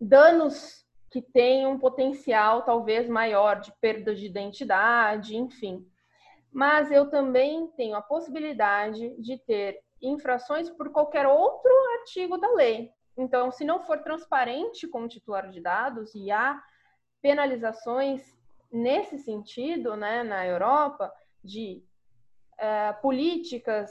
danos 0.00 0.84
que 1.10 1.20
têm 1.20 1.66
um 1.66 1.78
potencial 1.78 2.62
talvez 2.62 3.08
maior 3.08 3.60
de 3.60 3.72
perda 3.80 4.14
de 4.14 4.26
identidade, 4.26 5.36
enfim. 5.36 5.86
Mas 6.50 6.90
eu 6.90 7.10
também 7.10 7.66
tenho 7.76 7.96
a 7.96 8.02
possibilidade 8.02 9.14
de 9.20 9.38
ter 9.38 9.78
infrações 10.00 10.70
por 10.70 10.90
qualquer 10.90 11.26
outro 11.26 11.70
artigo 12.00 12.38
da 12.38 12.50
lei. 12.52 12.90
Então, 13.16 13.50
se 13.52 13.64
não 13.64 13.80
for 13.80 13.98
transparente 14.02 14.88
com 14.88 15.04
o 15.04 15.08
titular 15.08 15.50
de 15.50 15.60
dados 15.60 16.14
e 16.14 16.30
há 16.30 16.60
penalizações 17.24 18.36
nesse 18.70 19.16
sentido, 19.16 19.96
né, 19.96 20.22
na 20.22 20.46
Europa, 20.46 21.10
de 21.42 21.82
uh, 22.60 23.00
políticas 23.00 23.90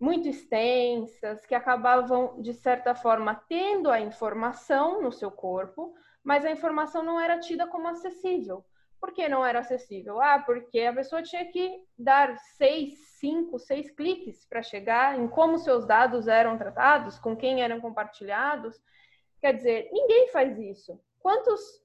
muito 0.00 0.26
extensas 0.26 1.44
que 1.44 1.54
acabavam, 1.54 2.40
de 2.40 2.54
certa 2.54 2.94
forma, 2.94 3.34
tendo 3.46 3.90
a 3.90 4.00
informação 4.00 5.02
no 5.02 5.12
seu 5.12 5.30
corpo, 5.30 5.94
mas 6.24 6.46
a 6.46 6.50
informação 6.50 7.02
não 7.02 7.20
era 7.20 7.38
tida 7.38 7.66
como 7.66 7.88
acessível. 7.88 8.64
Por 8.98 9.12
que 9.12 9.28
não 9.28 9.44
era 9.44 9.58
acessível? 9.58 10.18
Ah, 10.18 10.38
porque 10.38 10.80
a 10.80 10.94
pessoa 10.94 11.22
tinha 11.22 11.44
que 11.44 11.84
dar 11.98 12.38
seis, 12.56 12.94
cinco, 13.18 13.58
seis 13.58 13.90
cliques 13.90 14.46
para 14.46 14.62
chegar 14.62 15.20
em 15.20 15.28
como 15.28 15.58
seus 15.58 15.84
dados 15.84 16.26
eram 16.26 16.56
tratados, 16.56 17.18
com 17.18 17.36
quem 17.36 17.62
eram 17.62 17.82
compartilhados. 17.82 18.80
Quer 19.42 19.56
dizer, 19.56 19.90
ninguém 19.92 20.28
faz 20.28 20.58
isso. 20.58 20.98
Quantos 21.18 21.81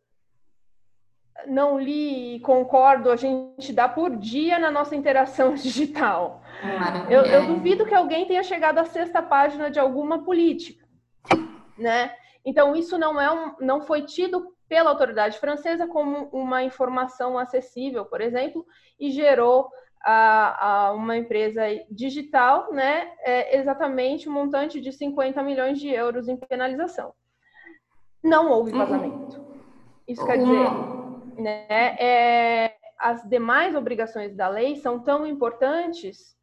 não 1.46 1.80
li 1.80 2.36
e 2.36 2.40
concordo, 2.40 3.12
a 3.12 3.16
gente 3.16 3.72
dá 3.72 3.88
por 3.88 4.16
dia 4.16 4.58
na 4.58 4.72
nossa 4.72 4.96
interação 4.96 5.54
digital. 5.56 6.42
Eu, 7.10 7.22
eu, 7.24 7.48
duvido 7.48 7.86
que 7.86 7.94
alguém 7.94 8.26
tenha 8.26 8.44
chegado 8.44 8.80
à 8.80 8.86
sexta 8.86 9.22
página 9.22 9.70
de 9.70 9.80
alguma 9.80 10.24
política, 10.24 10.86
né? 11.78 12.12
Então 12.46 12.76
isso 12.76 12.98
não 12.98 13.20
é 13.20 13.32
um, 13.32 13.56
não 13.60 13.82
foi 13.82 14.04
tido 14.04 14.56
pela 14.68 14.90
autoridade 14.90 15.38
francesa 15.38 15.88
como 15.88 16.30
uma 16.32 16.64
informação 16.64 17.38
acessível, 17.38 18.06
por 18.06 18.22
exemplo, 18.22 18.66
e 19.00 19.12
gerou 19.12 19.70
a, 20.04 20.88
a 20.88 20.92
uma 20.94 21.16
empresa 21.18 21.64
digital, 21.92 22.72
né? 22.74 23.12
É 23.22 23.58
exatamente 23.58 24.28
um 24.28 24.34
montante 24.34 24.82
de 24.82 24.92
50 24.92 25.44
milhões 25.44 25.80
de 25.80 25.90
euros 25.90 26.28
em 26.28 26.38
penalização. 26.38 27.14
Não 28.24 28.52
houve 28.52 28.72
uhum. 28.72 28.78
vazamento. 28.80 29.46
Isso 30.08 30.26
quer 30.26 30.38
dizer 30.38 30.97
né, 31.38 31.96
é, 32.00 32.76
as 33.00 33.28
demais 33.28 33.76
obrigações 33.76 34.36
da 34.36 34.48
lei 34.48 34.76
são 34.78 35.00
tão 35.00 35.26
importantes 35.26 36.36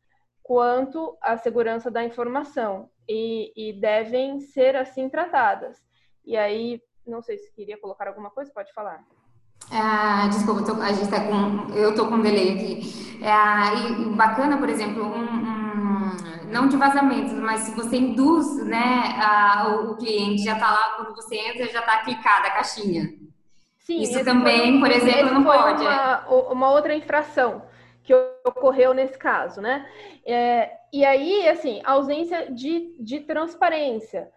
quanto 0.42 1.16
a 1.20 1.36
segurança 1.36 1.90
da 1.90 2.04
informação 2.04 2.90
e, 3.08 3.52
e 3.56 3.72
devem 3.72 4.40
ser 4.40 4.76
assim 4.76 5.08
tratadas. 5.08 5.82
E 6.24 6.36
aí, 6.36 6.80
não 7.06 7.22
sei 7.22 7.38
se 7.38 7.52
queria 7.52 7.78
colocar 7.78 8.08
alguma 8.08 8.30
coisa, 8.30 8.52
pode 8.52 8.72
falar. 8.72 9.04
Ah, 9.70 10.28
desculpa, 10.28 10.62
tô, 10.62 10.80
a 10.80 10.92
gente 10.92 11.10
tá 11.10 11.20
com. 11.20 11.72
Eu 11.74 11.94
tô 11.94 12.06
com 12.06 12.16
um 12.16 12.22
delay 12.22 12.52
aqui. 12.52 13.18
É, 13.22 14.02
e 14.02 14.14
bacana, 14.14 14.58
por 14.58 14.68
exemplo, 14.68 15.04
um, 15.04 15.24
um, 15.24 16.44
não 16.50 16.68
de 16.68 16.76
vazamentos, 16.76 17.32
mas 17.32 17.62
se 17.62 17.74
você 17.74 17.96
induz 17.96 18.64
né, 18.64 19.18
a, 19.18 19.68
o, 19.68 19.96
cliente 19.96 20.44
já 20.44 20.58
tá 20.58 20.70
lá, 20.70 20.94
quando 20.96 21.14
você 21.14 21.36
entra, 21.36 21.66
já 21.68 21.80
tá 21.82 21.98
clicada 21.98 22.48
a 22.48 22.50
caixinha. 22.50 23.24
Sim, 23.84 24.00
Isso 24.00 24.24
também, 24.24 24.80
por 24.80 24.90
exemplo, 24.90 25.34
não 25.34 25.44
pode. 25.44 25.82
Uma, 25.82 26.26
uma 26.50 26.70
outra 26.70 26.94
infração 26.94 27.62
que 28.02 28.14
ocorreu 28.44 28.94
nesse 28.94 29.18
caso, 29.18 29.60
né? 29.60 29.86
É, 30.26 30.72
e 30.92 31.04
aí, 31.04 31.46
assim, 31.48 31.80
ausência 31.84 32.50
de, 32.50 32.94
de 32.98 33.20
transparência. 33.20 34.30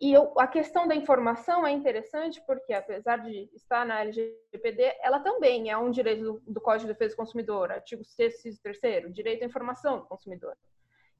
E 0.00 0.12
eu, 0.12 0.32
a 0.38 0.46
questão 0.46 0.88
da 0.88 0.94
informação 0.94 1.66
é 1.66 1.70
interessante 1.70 2.42
porque, 2.46 2.72
apesar 2.72 3.18
de 3.18 3.48
estar 3.54 3.86
na 3.86 4.00
LGPD, 4.00 4.96
ela 5.02 5.20
também 5.20 5.70
é 5.70 5.76
um 5.76 5.90
direito 5.90 6.22
do, 6.22 6.42
do 6.46 6.60
Código 6.60 6.86
de 6.86 6.92
Defesa 6.94 7.14
do 7.14 7.18
Consumidor, 7.18 7.72
artigo 7.72 8.04
6 8.04 8.44
e 8.46 8.62
3 8.62 9.12
direito 9.12 9.42
à 9.42 9.46
informação 9.46 9.98
do 9.98 10.06
consumidor. 10.06 10.56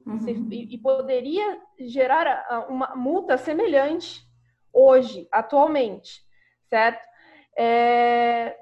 Uhum. 0.07 0.49
E, 0.51 0.75
e, 0.75 0.79
poderia 0.79 1.61
gerar 1.79 2.67
uma 2.69 2.95
multa 2.95 3.39
semelhante 3.39 4.23
hoje, 4.73 5.27
atualmente, 5.31 6.23
certo? 6.69 7.14
É, 7.57 8.57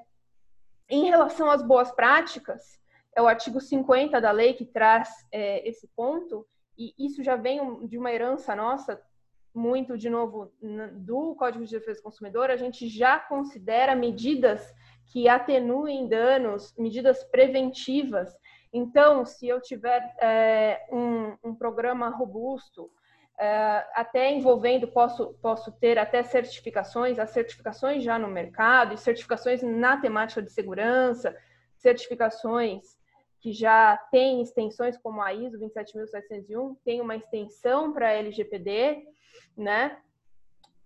em 0.89 1.07
relação 1.07 1.51
às 1.51 1.63
boas 1.63 1.91
práticas, 1.91 2.81
é 3.15 3.21
o 3.21 3.27
artigo 3.27 3.61
50 3.61 4.21
da 4.21 4.31
lei 4.31 4.55
que 4.55 4.65
traz 4.65 5.09
é, 5.31 5.67
esse 5.69 5.89
ponto, 5.89 6.47
e 6.77 6.95
isso 6.99 7.23
já 7.23 7.37
vem 7.37 7.87
de 7.87 7.99
uma 7.99 8.13
herança 8.13 8.57
nossa 8.57 9.01
muito, 9.55 9.99
de 9.99 10.09
novo, 10.09 10.51
do 10.93 11.35
Código 11.35 11.65
de 11.65 11.73
Defesa 11.73 12.01
do 12.01 12.05
Consumidor, 12.05 12.51
a 12.51 12.57
gente 12.57 12.89
já 12.89 13.19
considera 13.19 13.95
medidas 13.95 14.75
que 15.07 15.29
atenuem 15.29 16.09
danos, 16.09 16.75
medidas 16.79 17.23
preventivas. 17.25 18.35
Então, 18.73 19.27
se 19.27 19.47
eu 19.47 19.61
tiver 19.61 20.01
é, 20.19 20.87
um, 20.91 21.37
um, 21.45 21.55
programa 21.55 22.09
robusto, 22.09 22.91
até 23.95 24.31
envolvendo, 24.31 24.87
posso, 24.87 25.35
posso 25.43 25.73
ter 25.73 25.99
até 25.99 26.23
certificações, 26.23 27.19
as 27.19 27.31
certificações 27.31 28.05
já 28.05 28.19
no 28.19 28.29
mercado, 28.29 28.95
e 28.95 28.99
certificações 28.99 29.63
na 29.63 29.97
temática 29.97 30.43
de 30.43 30.53
segurança, 30.53 31.37
certificações 31.77 32.97
que 33.41 33.53
já 33.53 33.97
têm 34.13 34.41
extensões 34.41 34.97
como 34.97 35.21
a 35.21 35.35
ISO 35.35 35.59
27701, 35.59 36.77
tem 36.85 37.01
uma 37.01 37.17
extensão 37.17 37.93
para 37.93 38.13
LGPD, 38.13 39.05
né? 39.57 39.99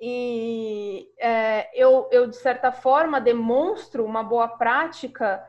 E 0.00 1.10
é, 1.18 1.70
eu, 1.74 2.08
eu, 2.10 2.26
de 2.26 2.36
certa 2.36 2.72
forma, 2.72 3.20
demonstro 3.20 4.04
uma 4.04 4.22
boa 4.22 4.48
prática 4.48 5.46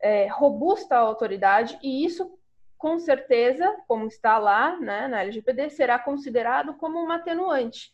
é, 0.00 0.28
robusta 0.28 0.96
à 0.96 1.00
autoridade, 1.00 1.78
e 1.82 2.04
isso, 2.04 2.38
com 2.84 2.98
certeza, 2.98 3.74
como 3.88 4.06
está 4.06 4.36
lá 4.36 4.78
né, 4.78 5.08
na 5.08 5.22
LGPD, 5.22 5.70
será 5.70 5.98
considerado 5.98 6.74
como 6.74 7.02
um 7.02 7.10
atenuante. 7.10 7.90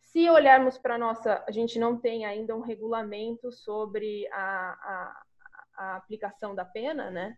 Se 0.00 0.28
olharmos 0.28 0.76
para 0.76 0.96
a 0.96 0.98
nossa, 0.98 1.44
a 1.46 1.52
gente 1.52 1.78
não 1.78 1.96
tem 1.96 2.26
ainda 2.26 2.56
um 2.56 2.60
regulamento 2.60 3.52
sobre 3.52 4.26
a, 4.32 4.42
a, 4.42 5.22
a 5.76 5.96
aplicação 5.98 6.52
da 6.52 6.64
pena, 6.64 7.12
né? 7.12 7.36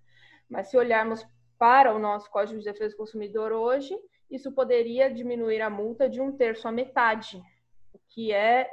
Mas 0.49 0.68
se 0.68 0.78
olharmos 0.78 1.22
para 1.59 1.94
o 1.94 1.99
nosso 1.99 2.30
Código 2.30 2.59
de 2.59 2.64
Defesa 2.64 2.94
do 2.94 2.97
Consumidor 2.97 3.53
hoje, 3.53 3.94
isso 4.30 4.51
poderia 4.51 5.12
diminuir 5.12 5.61
a 5.61 5.68
multa 5.68 6.09
de 6.09 6.18
um 6.18 6.34
terço 6.34 6.66
à 6.66 6.72
metade, 6.72 7.44
o 7.92 7.99
que 8.09 8.32
é 8.32 8.70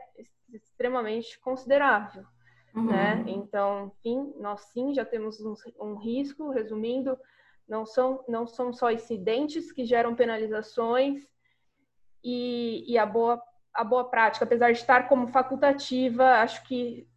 extremamente 0.54 1.38
considerável. 1.42 2.24
Uhum. 2.74 2.86
Né? 2.86 3.22
Então, 3.28 3.92
enfim, 3.98 4.34
nós 4.40 4.62
sim 4.72 4.94
já 4.94 5.04
temos 5.04 5.42
um, 5.42 5.56
um, 5.78 5.96
risco, 5.96 6.52
resumindo, 6.52 7.20
não 7.68 7.86
são, 7.86 8.24
não 8.28 8.46
são 8.46 8.74
só 8.74 8.92
incidentes 8.92 9.72
que 9.72 9.86
geram 9.86 10.16
penalizações 10.16 11.24
e, 12.24 12.84
e 12.88 12.98
a, 12.98 13.06
boa, 13.06 13.42
a 13.74 13.84
boa 13.84 14.10
prática, 14.10 14.46
apesar 14.46 14.72
de 14.72 14.80
estar 14.80 15.08
como 15.08 15.28
facultativa, 15.28 16.42
acho 16.42 16.64
que, 16.64 17.08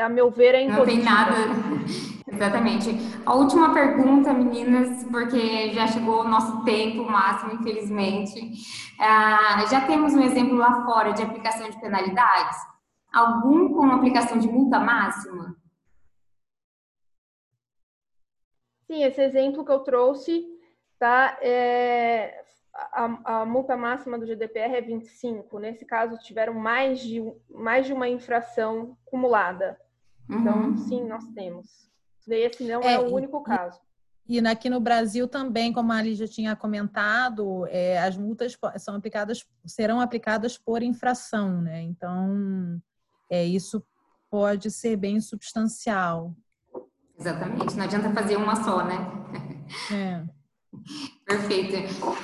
a 0.00 0.08
meu 0.08 0.30
ver, 0.30 0.54
é 0.54 0.62
impossível. 0.62 0.86
Não 0.86 0.94
tem 0.94 1.04
nada 1.04 2.16
Exatamente. 2.28 2.90
A 3.24 3.34
última 3.34 3.72
pergunta, 3.72 4.32
meninas, 4.32 5.04
porque 5.04 5.72
já 5.72 5.86
chegou 5.86 6.22
o 6.22 6.28
nosso 6.28 6.64
tempo 6.64 7.08
máximo, 7.08 7.54
infelizmente. 7.54 8.52
Ah, 9.00 9.64
já 9.70 9.80
temos 9.82 10.12
um 10.12 10.22
exemplo 10.22 10.56
lá 10.56 10.84
fora 10.84 11.12
de 11.12 11.22
aplicação 11.22 11.70
de 11.70 11.80
penalidades? 11.80 12.58
Algum 13.14 13.72
com 13.72 13.90
aplicação 13.90 14.38
de 14.38 14.48
multa 14.48 14.80
máxima? 14.80 15.56
Sim, 18.86 19.02
esse 19.02 19.20
exemplo 19.20 19.64
que 19.64 19.72
eu 19.72 19.80
trouxe, 19.80 20.46
tá? 20.98 21.38
É, 21.40 22.42
a, 22.72 23.40
a, 23.40 23.44
multa 23.44 23.76
máxima 23.76 24.18
do 24.18 24.26
GDPR 24.26 24.76
é 24.76 24.80
25. 24.80 25.58
Nesse 25.58 25.84
caso, 25.84 26.18
tiveram 26.18 26.54
mais 26.54 27.00
de, 27.00 27.20
mais 27.50 27.86
de 27.86 27.92
uma 27.92 28.08
infração 28.08 28.96
acumulada. 29.06 29.78
Então, 30.28 30.70
uhum. 30.70 30.76
sim, 30.76 31.04
nós 31.04 31.24
temos. 31.28 31.90
Esse 32.28 32.64
não 32.64 32.82
é, 32.82 32.94
é 32.94 32.98
o 32.98 33.12
único 33.12 33.42
caso. 33.42 33.80
E 34.28 34.40
aqui 34.40 34.68
no 34.68 34.80
Brasil 34.80 35.28
também, 35.28 35.72
como 35.72 35.92
a 35.92 36.02
Lígia 36.02 36.26
tinha 36.26 36.56
comentado, 36.56 37.64
é, 37.68 37.98
as 37.98 38.16
multas 38.16 38.58
são 38.78 38.96
aplicadas, 38.96 39.46
serão 39.64 40.00
aplicadas 40.00 40.58
por 40.58 40.82
infração, 40.82 41.62
né? 41.62 41.82
Então, 41.82 42.82
é, 43.30 43.44
isso 43.44 43.84
pode 44.28 44.68
ser 44.70 44.96
bem 44.96 45.20
substancial. 45.20 46.34
Exatamente, 47.18 47.76
não 47.76 47.84
adianta 47.84 48.10
fazer 48.10 48.36
uma 48.36 48.56
só, 48.56 48.84
né? 48.84 49.10
É. 49.92 50.22
Perfeito. 51.26 51.74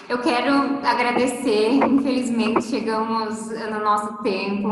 Eu 0.09 0.19
quero 0.21 0.87
agradecer, 0.87 1.71
infelizmente 1.73 2.63
chegamos 2.63 3.49
no 3.49 3.81
nosso 3.81 4.23
tempo. 4.23 4.69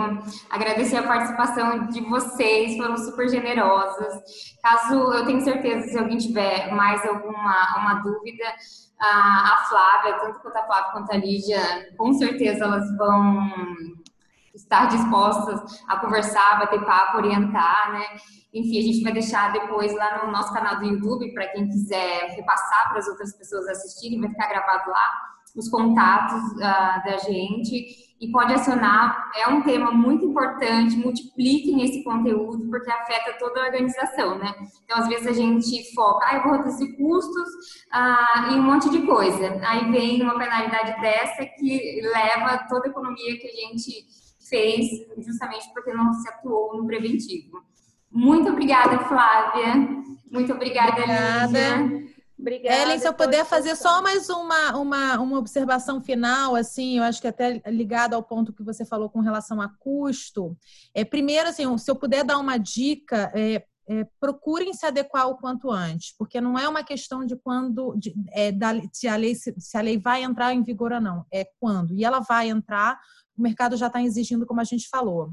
Agradecer 0.48 0.98
a 0.98 1.02
participação 1.02 1.88
de 1.88 2.00
vocês, 2.02 2.76
foram 2.76 2.96
super 2.96 3.28
generosas. 3.28 4.22
Caso 4.62 4.94
eu 5.12 5.26
tenho 5.26 5.40
certeza, 5.40 5.88
se 5.88 5.98
alguém 5.98 6.18
tiver 6.18 6.72
mais 6.72 7.04
alguma 7.04 7.78
uma 7.78 7.94
dúvida, 7.94 8.44
a 9.00 9.66
Flávia, 9.68 10.20
tanto 10.20 10.40
quanto 10.40 10.56
a 10.56 10.66
Flávia 10.66 10.92
quanto 10.92 11.12
a 11.12 11.16
Lígia, 11.16 11.60
com 11.96 12.12
certeza 12.12 12.64
elas 12.64 12.96
vão 12.96 13.48
estar 14.54 14.86
dispostas 14.86 15.80
a 15.88 15.96
conversar, 15.98 16.58
bater 16.58 16.84
papo, 16.84 17.18
orientar, 17.18 17.92
né? 17.92 18.04
Enfim, 18.52 18.78
a 18.78 18.82
gente 18.82 19.02
vai 19.02 19.12
deixar 19.12 19.52
depois 19.52 19.94
lá 19.94 20.24
no 20.24 20.32
nosso 20.32 20.52
canal 20.52 20.78
do 20.78 20.86
YouTube 20.86 21.32
para 21.32 21.48
quem 21.48 21.68
quiser 21.68 22.34
repassar 22.36 22.88
para 22.88 22.98
as 22.98 23.08
outras 23.08 23.36
pessoas 23.36 23.66
assistirem, 23.68 24.20
vai 24.20 24.30
ficar 24.30 24.48
gravado 24.48 24.90
lá 24.90 25.30
os 25.56 25.68
contatos 25.68 26.42
uh, 26.52 27.04
da 27.04 27.18
gente 27.18 28.10
e 28.20 28.30
pode 28.30 28.52
acionar. 28.52 29.30
É 29.34 29.48
um 29.48 29.62
tema 29.62 29.90
muito 29.90 30.26
importante, 30.26 30.96
multipliquem 30.96 31.82
esse 31.82 32.04
conteúdo 32.04 32.68
porque 32.68 32.90
afeta 32.90 33.36
toda 33.38 33.60
a 33.60 33.66
organização, 33.66 34.38
né? 34.38 34.54
Então, 34.84 34.98
às 34.98 35.08
vezes 35.08 35.26
a 35.26 35.32
gente 35.32 35.94
foca, 35.94 36.26
ah, 36.28 36.36
eu 36.36 36.42
vou 36.42 36.52
reduzir 36.52 36.96
custos 36.96 37.48
uh, 37.92 38.52
e 38.52 38.54
um 38.54 38.62
monte 38.62 38.90
de 38.90 39.06
coisa. 39.06 39.60
Aí 39.64 39.90
vem 39.90 40.22
uma 40.22 40.38
penalidade 40.38 41.00
dessa 41.00 41.44
que 41.58 42.00
leva 42.02 42.66
toda 42.68 42.86
a 42.86 42.90
economia 42.90 43.38
que 43.38 43.46
a 43.46 43.52
gente 43.52 44.06
fez 44.50 45.06
justamente 45.16 45.72
porque 45.72 45.94
não 45.94 46.12
se 46.12 46.28
atuou 46.28 46.76
no 46.76 46.86
preventivo. 46.86 47.62
Muito 48.10 48.50
obrigada, 48.50 48.98
Flávia. 49.04 49.74
Muito 50.30 50.52
obrigada, 50.52 51.00
obrigada. 51.00 52.10
Obrigada. 52.38 52.76
Ellen, 52.82 52.98
se 52.98 53.06
eu 53.06 53.12
puder 53.12 53.44
fazer 53.44 53.76
só 53.76 54.02
mais 54.02 54.30
uma, 54.30 54.76
uma, 54.78 55.20
uma 55.20 55.38
observação 55.38 56.02
final, 56.02 56.56
assim, 56.56 56.96
eu 56.96 57.04
acho 57.04 57.20
que 57.20 57.28
até 57.28 57.60
ligado 57.66 58.14
ao 58.14 58.22
ponto 58.22 58.52
que 58.52 58.62
você 58.62 58.84
falou 58.84 59.10
com 59.10 59.20
relação 59.20 59.60
a 59.60 59.68
custo. 59.68 60.56
É, 60.94 61.04
primeiro, 61.04 61.50
assim, 61.50 61.76
se 61.76 61.90
eu 61.90 61.94
puder 61.94 62.24
dar 62.24 62.38
uma 62.38 62.56
dica, 62.56 63.30
é, 63.34 63.62
é, 63.90 64.06
procurem 64.18 64.72
se 64.72 64.86
adequar 64.86 65.28
o 65.28 65.36
quanto 65.36 65.70
antes, 65.70 66.14
porque 66.16 66.40
não 66.40 66.58
é 66.58 66.68
uma 66.68 66.84
questão 66.84 67.26
de 67.26 67.36
quando, 67.36 67.94
de, 67.96 68.14
é, 68.30 68.50
da, 68.52 68.72
se, 68.92 69.06
a 69.06 69.16
lei, 69.16 69.34
se, 69.34 69.54
se 69.58 69.76
a 69.76 69.80
lei 69.80 69.98
vai 69.98 70.22
entrar 70.22 70.54
em 70.54 70.62
vigor 70.62 70.92
ou 70.92 71.00
não, 71.00 71.26
é 71.30 71.46
quando. 71.58 71.92
E 71.92 72.04
ela 72.04 72.20
vai 72.20 72.48
entrar, 72.48 72.98
o 73.40 73.42
mercado 73.42 73.76
já 73.76 73.86
está 73.88 74.02
exigindo, 74.02 74.46
como 74.46 74.60
a 74.60 74.64
gente 74.64 74.88
falou. 74.88 75.30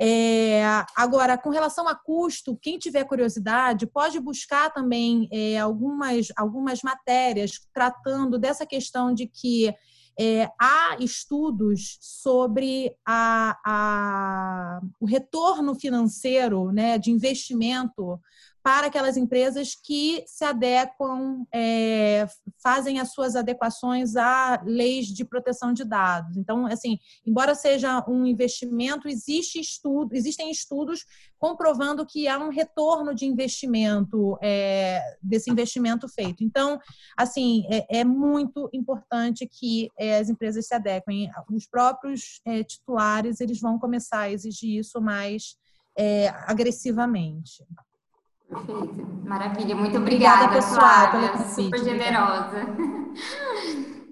É, 0.00 0.62
agora, 0.96 1.38
com 1.38 1.50
relação 1.50 1.86
a 1.86 1.94
custo, 1.94 2.58
quem 2.60 2.78
tiver 2.78 3.04
curiosidade 3.04 3.86
pode 3.86 4.18
buscar 4.18 4.72
também 4.72 5.28
é, 5.30 5.58
algumas, 5.58 6.28
algumas 6.36 6.82
matérias 6.82 7.60
tratando 7.72 8.38
dessa 8.38 8.66
questão 8.66 9.14
de 9.14 9.26
que 9.26 9.72
é, 10.18 10.48
há 10.60 10.96
estudos 11.00 11.98
sobre 12.00 12.94
a, 13.04 13.56
a, 13.64 14.80
o 15.00 15.06
retorno 15.06 15.74
financeiro 15.74 16.72
né, 16.72 16.98
de 16.98 17.10
investimento 17.10 18.20
para 18.64 18.86
aquelas 18.86 19.18
empresas 19.18 19.74
que 19.74 20.24
se 20.26 20.42
adequam, 20.42 21.44
é, 21.52 22.26
fazem 22.62 22.98
as 22.98 23.12
suas 23.12 23.36
adequações 23.36 24.16
a 24.16 24.62
leis 24.64 25.08
de 25.08 25.22
proteção 25.22 25.74
de 25.74 25.84
dados. 25.84 26.34
Então, 26.38 26.64
assim, 26.64 26.98
embora 27.26 27.54
seja 27.54 28.02
um 28.08 28.24
investimento, 28.24 29.06
existe 29.06 29.60
estudo, 29.60 30.14
existem 30.14 30.50
estudos 30.50 31.04
comprovando 31.38 32.06
que 32.06 32.26
há 32.26 32.38
um 32.38 32.48
retorno 32.48 33.14
de 33.14 33.26
investimento 33.26 34.38
é, 34.42 34.98
desse 35.22 35.50
investimento 35.50 36.08
feito. 36.08 36.42
Então, 36.42 36.80
assim, 37.14 37.66
é, 37.68 37.98
é 37.98 38.02
muito 38.04 38.70
importante 38.72 39.46
que 39.46 39.90
é, 39.98 40.16
as 40.16 40.30
empresas 40.30 40.66
se 40.66 40.74
adequem. 40.74 41.30
Os 41.52 41.66
próprios 41.66 42.40
é, 42.46 42.64
titulares 42.64 43.42
eles 43.42 43.60
vão 43.60 43.78
começar 43.78 44.20
a 44.20 44.32
exigir 44.32 44.78
isso 44.78 45.02
mais 45.02 45.58
é, 45.98 46.28
agressivamente. 46.46 47.62
Perfeito. 48.54 49.06
Maravilha. 49.24 49.74
Muito 49.74 49.98
obrigada, 49.98 50.44
obrigada 50.44 50.54
pessoal, 50.54 51.10
Flávia. 51.10 51.36
Super 51.48 51.84
generosa. 51.84 52.66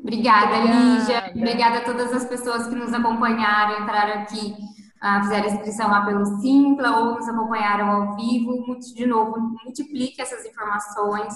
obrigada, 0.02 0.56
Lígia. 0.58 1.32
Obrigada 1.36 1.78
a 1.78 1.84
todas 1.84 2.12
as 2.12 2.24
pessoas 2.24 2.66
que 2.66 2.74
nos 2.74 2.92
acompanharam, 2.92 3.82
entraram 3.82 4.22
aqui, 4.22 4.54
uh, 5.02 5.22
fizeram 5.22 5.46
inscrição 5.46 5.88
lá 5.88 6.04
pelo 6.04 6.24
Simpla 6.40 6.98
ou 6.98 7.14
nos 7.14 7.28
acompanharam 7.28 7.88
ao 7.88 8.16
vivo. 8.16 8.76
De 8.94 9.06
novo, 9.06 9.38
multiplique 9.64 10.20
essas 10.20 10.44
informações. 10.44 11.34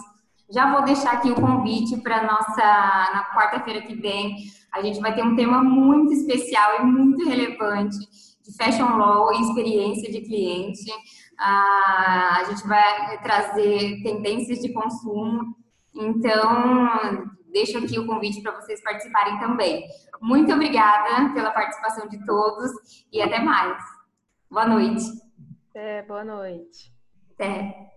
Já 0.50 0.72
vou 0.72 0.84
deixar 0.84 1.12
aqui 1.12 1.30
o 1.30 1.34
convite 1.34 1.96
para 1.98 2.22
nossa 2.22 2.62
na 2.62 3.24
quarta-feira 3.34 3.82
que 3.82 3.94
vem. 3.94 4.36
A 4.72 4.82
gente 4.82 5.00
vai 5.00 5.14
ter 5.14 5.22
um 5.22 5.34
tema 5.34 5.62
muito 5.62 6.12
especial 6.12 6.80
e 6.80 6.84
muito 6.84 7.28
relevante 7.28 7.96
de 8.44 8.56
fashion 8.56 8.96
law 8.96 9.32
e 9.32 9.42
experiência 9.42 10.10
de 10.10 10.20
cliente. 10.20 10.92
A 11.38 12.42
gente 12.48 12.66
vai 12.66 13.20
trazer 13.22 14.02
tendências 14.02 14.58
de 14.60 14.72
consumo. 14.72 15.56
Então, 15.94 17.30
deixo 17.52 17.78
aqui 17.78 17.98
o 17.98 18.06
convite 18.06 18.42
para 18.42 18.52
vocês 18.52 18.82
participarem 18.82 19.38
também. 19.38 19.86
Muito 20.20 20.52
obrigada 20.52 21.32
pela 21.34 21.50
participação 21.50 22.08
de 22.08 22.24
todos 22.24 22.70
e 23.12 23.20
até 23.20 23.38
mais. 23.38 23.82
Boa 24.50 24.66
noite. 24.66 25.04
É, 25.74 26.02
boa 26.02 26.24
noite. 26.24 26.92
Até. 27.34 27.95